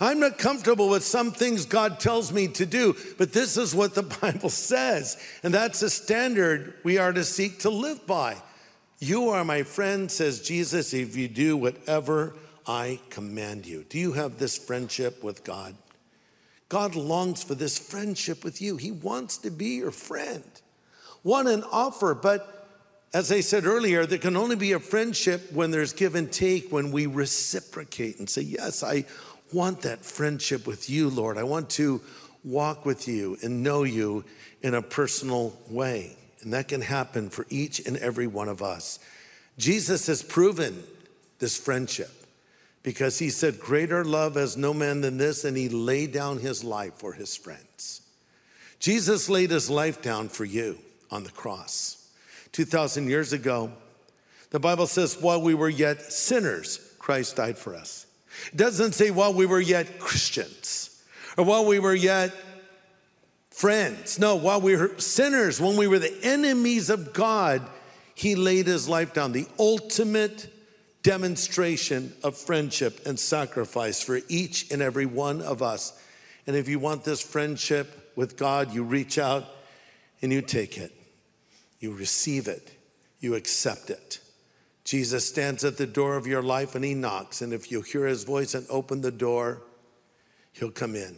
I'm 0.00 0.20
not 0.20 0.38
comfortable 0.38 0.88
with 0.88 1.04
some 1.04 1.32
things 1.32 1.66
God 1.66 2.00
tells 2.00 2.32
me 2.32 2.48
to 2.48 2.64
do, 2.64 2.96
but 3.18 3.34
this 3.34 3.58
is 3.58 3.74
what 3.74 3.94
the 3.94 4.02
Bible 4.22 4.48
says. 4.48 5.22
And 5.42 5.52
that's 5.52 5.82
a 5.82 5.90
standard 5.90 6.74
we 6.82 6.96
are 6.96 7.12
to 7.12 7.24
seek 7.24 7.58
to 7.60 7.70
live 7.70 8.06
by. 8.06 8.38
You 8.98 9.28
are 9.28 9.44
my 9.44 9.64
friend, 9.64 10.10
says 10.10 10.40
Jesus, 10.40 10.94
if 10.94 11.14
you 11.14 11.28
do 11.28 11.58
whatever 11.58 12.34
I 12.66 13.00
command 13.10 13.66
you. 13.66 13.84
Do 13.86 13.98
you 13.98 14.12
have 14.12 14.38
this 14.38 14.56
friendship 14.56 15.22
with 15.22 15.44
God? 15.44 15.74
God 16.70 16.94
longs 16.94 17.42
for 17.42 17.54
this 17.54 17.78
friendship 17.78 18.44
with 18.44 18.62
you. 18.62 18.78
He 18.78 18.92
wants 18.92 19.36
to 19.38 19.50
be 19.50 19.76
your 19.76 19.90
friend. 19.90 20.44
What 21.22 21.46
an 21.46 21.64
offer, 21.64 22.14
but 22.14 22.59
as 23.12 23.32
I 23.32 23.40
said 23.40 23.66
earlier, 23.66 24.06
there 24.06 24.18
can 24.18 24.36
only 24.36 24.56
be 24.56 24.72
a 24.72 24.78
friendship 24.78 25.52
when 25.52 25.70
there's 25.70 25.92
give 25.92 26.14
and 26.14 26.30
take, 26.30 26.70
when 26.70 26.92
we 26.92 27.06
reciprocate 27.06 28.18
and 28.18 28.30
say, 28.30 28.42
Yes, 28.42 28.82
I 28.84 29.04
want 29.52 29.82
that 29.82 30.04
friendship 30.04 30.66
with 30.66 30.88
you, 30.88 31.10
Lord. 31.10 31.36
I 31.36 31.42
want 31.42 31.70
to 31.70 32.00
walk 32.44 32.86
with 32.86 33.08
you 33.08 33.36
and 33.42 33.62
know 33.62 33.82
you 33.82 34.24
in 34.62 34.74
a 34.74 34.82
personal 34.82 35.58
way. 35.68 36.16
And 36.42 36.52
that 36.52 36.68
can 36.68 36.80
happen 36.80 37.30
for 37.30 37.46
each 37.50 37.86
and 37.86 37.96
every 37.98 38.26
one 38.26 38.48
of 38.48 38.62
us. 38.62 38.98
Jesus 39.58 40.06
has 40.06 40.22
proven 40.22 40.82
this 41.38 41.58
friendship 41.58 42.10
because 42.82 43.18
he 43.18 43.28
said, 43.28 43.60
Greater 43.60 44.04
love 44.04 44.36
has 44.36 44.56
no 44.56 44.72
man 44.72 45.00
than 45.00 45.18
this, 45.18 45.44
and 45.44 45.56
he 45.56 45.68
laid 45.68 46.12
down 46.12 46.38
his 46.38 46.64
life 46.64 46.94
for 46.94 47.12
his 47.12 47.36
friends. 47.36 48.02
Jesus 48.78 49.28
laid 49.28 49.50
his 49.50 49.68
life 49.68 50.00
down 50.00 50.28
for 50.28 50.44
you 50.44 50.78
on 51.10 51.24
the 51.24 51.30
cross. 51.30 51.99
2,000 52.52 53.08
years 53.08 53.32
ago, 53.32 53.72
the 54.50 54.60
Bible 54.60 54.86
says, 54.86 55.20
while 55.20 55.40
we 55.40 55.54
were 55.54 55.68
yet 55.68 56.12
sinners, 56.12 56.94
Christ 56.98 57.36
died 57.36 57.56
for 57.56 57.74
us. 57.74 58.06
It 58.52 58.56
doesn't 58.56 58.92
say 58.92 59.10
while 59.10 59.32
we 59.32 59.46
were 59.46 59.60
yet 59.60 59.98
Christians 59.98 61.02
or 61.36 61.44
while 61.44 61.64
we 61.64 61.78
were 61.78 61.94
yet 61.94 62.34
friends. 63.50 64.18
No, 64.18 64.36
while 64.36 64.60
we 64.60 64.76
were 64.76 64.98
sinners, 64.98 65.60
when 65.60 65.76
we 65.76 65.86
were 65.86 65.98
the 65.98 66.18
enemies 66.22 66.90
of 66.90 67.12
God, 67.12 67.62
He 68.14 68.34
laid 68.34 68.66
His 68.66 68.88
life 68.88 69.14
down. 69.14 69.32
The 69.32 69.46
ultimate 69.58 70.48
demonstration 71.02 72.12
of 72.22 72.36
friendship 72.36 73.06
and 73.06 73.18
sacrifice 73.18 74.02
for 74.02 74.20
each 74.28 74.70
and 74.70 74.82
every 74.82 75.06
one 75.06 75.42
of 75.42 75.62
us. 75.62 75.98
And 76.46 76.56
if 76.56 76.68
you 76.68 76.78
want 76.78 77.04
this 77.04 77.22
friendship 77.22 78.12
with 78.16 78.36
God, 78.36 78.74
you 78.74 78.82
reach 78.82 79.18
out 79.18 79.44
and 80.22 80.32
you 80.32 80.42
take 80.42 80.76
it 80.76 80.92
you 81.80 81.92
receive 81.94 82.46
it, 82.46 82.72
you 83.18 83.34
accept 83.34 83.90
it. 83.90 84.20
Jesus 84.84 85.26
stands 85.26 85.64
at 85.64 85.76
the 85.76 85.86
door 85.86 86.16
of 86.16 86.26
your 86.26 86.42
life 86.42 86.74
and 86.74 86.84
he 86.84 86.94
knocks. 86.94 87.42
And 87.42 87.52
if 87.52 87.70
you 87.70 87.82
hear 87.82 88.06
his 88.06 88.24
voice 88.24 88.54
and 88.54 88.66
open 88.70 89.00
the 89.00 89.10
door, 89.10 89.62
he'll 90.52 90.70
come 90.70 90.94
in. 90.94 91.16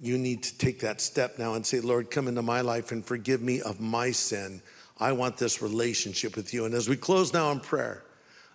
You 0.00 0.16
need 0.16 0.44
to 0.44 0.56
take 0.58 0.80
that 0.80 1.00
step 1.00 1.38
now 1.38 1.54
and 1.54 1.66
say, 1.66 1.80
Lord, 1.80 2.10
come 2.10 2.28
into 2.28 2.42
my 2.42 2.60
life 2.60 2.92
and 2.92 3.04
forgive 3.04 3.42
me 3.42 3.60
of 3.60 3.80
my 3.80 4.12
sin. 4.12 4.62
I 4.98 5.12
want 5.12 5.36
this 5.36 5.60
relationship 5.60 6.36
with 6.36 6.54
you. 6.54 6.64
And 6.64 6.74
as 6.74 6.88
we 6.88 6.96
close 6.96 7.32
now 7.32 7.50
in 7.50 7.60
prayer, 7.60 8.04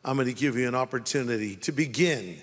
I'm 0.06 0.16
going 0.16 0.28
to 0.28 0.34
give 0.34 0.58
you 0.58 0.68
an 0.68 0.76
opportunity 0.76 1.56
to 1.58 1.72
begin 1.72 2.42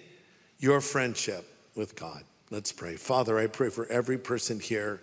your 0.58 0.80
friendship 0.80 1.46
with 1.74 1.96
God. 1.96 2.22
Let's 2.50 2.72
pray. 2.72 2.96
Father, 2.96 3.38
I 3.38 3.46
pray 3.46 3.70
for 3.70 3.86
every 3.86 4.18
person 4.18 4.60
here 4.60 5.02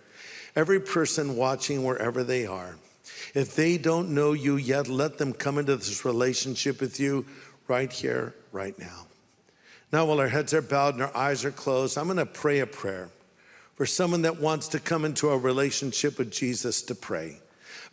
every 0.58 0.80
person 0.80 1.36
watching 1.36 1.84
wherever 1.84 2.24
they 2.24 2.44
are. 2.44 2.74
If 3.32 3.54
they 3.54 3.78
don't 3.78 4.12
know 4.12 4.32
you 4.32 4.56
yet, 4.56 4.88
let 4.88 5.16
them 5.16 5.32
come 5.32 5.56
into 5.56 5.76
this 5.76 6.04
relationship 6.04 6.80
with 6.80 6.98
you 6.98 7.26
right 7.68 7.92
here, 7.92 8.34
right 8.50 8.76
now. 8.76 9.06
Now, 9.92 10.06
while 10.06 10.18
our 10.18 10.26
heads 10.26 10.52
are 10.52 10.60
bowed 10.60 10.94
and 10.94 11.04
our 11.04 11.16
eyes 11.16 11.44
are 11.44 11.52
closed, 11.52 11.96
I'm 11.96 12.06
going 12.06 12.16
to 12.16 12.26
pray 12.26 12.58
a 12.58 12.66
prayer 12.66 13.08
for 13.76 13.86
someone 13.86 14.22
that 14.22 14.40
wants 14.40 14.66
to 14.68 14.80
come 14.80 15.04
into 15.04 15.28
a 15.28 15.38
relationship 15.38 16.18
with 16.18 16.32
Jesus 16.32 16.82
to 16.82 16.94
pray. 16.96 17.38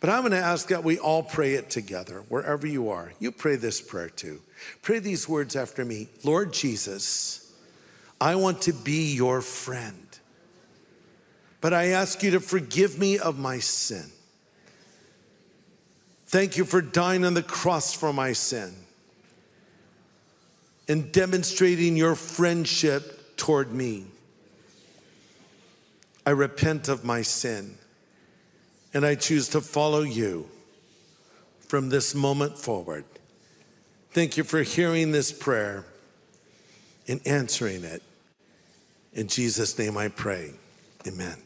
But 0.00 0.10
I'm 0.10 0.22
going 0.22 0.32
to 0.32 0.38
ask 0.38 0.66
that 0.70 0.82
we 0.82 0.98
all 0.98 1.22
pray 1.22 1.54
it 1.54 1.70
together, 1.70 2.24
wherever 2.28 2.66
you 2.66 2.90
are. 2.90 3.12
You 3.20 3.30
pray 3.30 3.54
this 3.54 3.80
prayer 3.80 4.08
too. 4.08 4.42
Pray 4.82 4.98
these 4.98 5.28
words 5.28 5.54
after 5.54 5.84
me 5.84 6.08
Lord 6.24 6.52
Jesus, 6.52 7.52
I 8.20 8.34
want 8.34 8.62
to 8.62 8.72
be 8.72 9.14
your 9.14 9.40
friend 9.40 10.05
but 11.66 11.74
I 11.74 11.86
ask 11.86 12.22
you 12.22 12.30
to 12.30 12.38
forgive 12.38 12.96
me 12.96 13.18
of 13.18 13.40
my 13.40 13.58
sin. 13.58 14.04
Thank 16.26 16.56
you 16.56 16.64
for 16.64 16.80
dying 16.80 17.24
on 17.24 17.34
the 17.34 17.42
cross 17.42 17.92
for 17.92 18.12
my 18.12 18.34
sin 18.34 18.72
and 20.86 21.10
demonstrating 21.10 21.96
your 21.96 22.14
friendship 22.14 23.36
toward 23.36 23.72
me. 23.72 24.04
I 26.24 26.30
repent 26.30 26.86
of 26.86 27.04
my 27.04 27.22
sin 27.22 27.78
and 28.94 29.04
I 29.04 29.16
choose 29.16 29.48
to 29.48 29.60
follow 29.60 30.02
you 30.02 30.48
from 31.66 31.88
this 31.88 32.14
moment 32.14 32.56
forward. 32.56 33.06
Thank 34.12 34.36
you 34.36 34.44
for 34.44 34.62
hearing 34.62 35.10
this 35.10 35.32
prayer 35.32 35.84
and 37.08 37.20
answering 37.26 37.82
it. 37.82 38.04
In 39.14 39.26
Jesus' 39.26 39.76
name 39.76 39.96
I 39.96 40.06
pray. 40.06 40.52
Amen. 41.08 41.45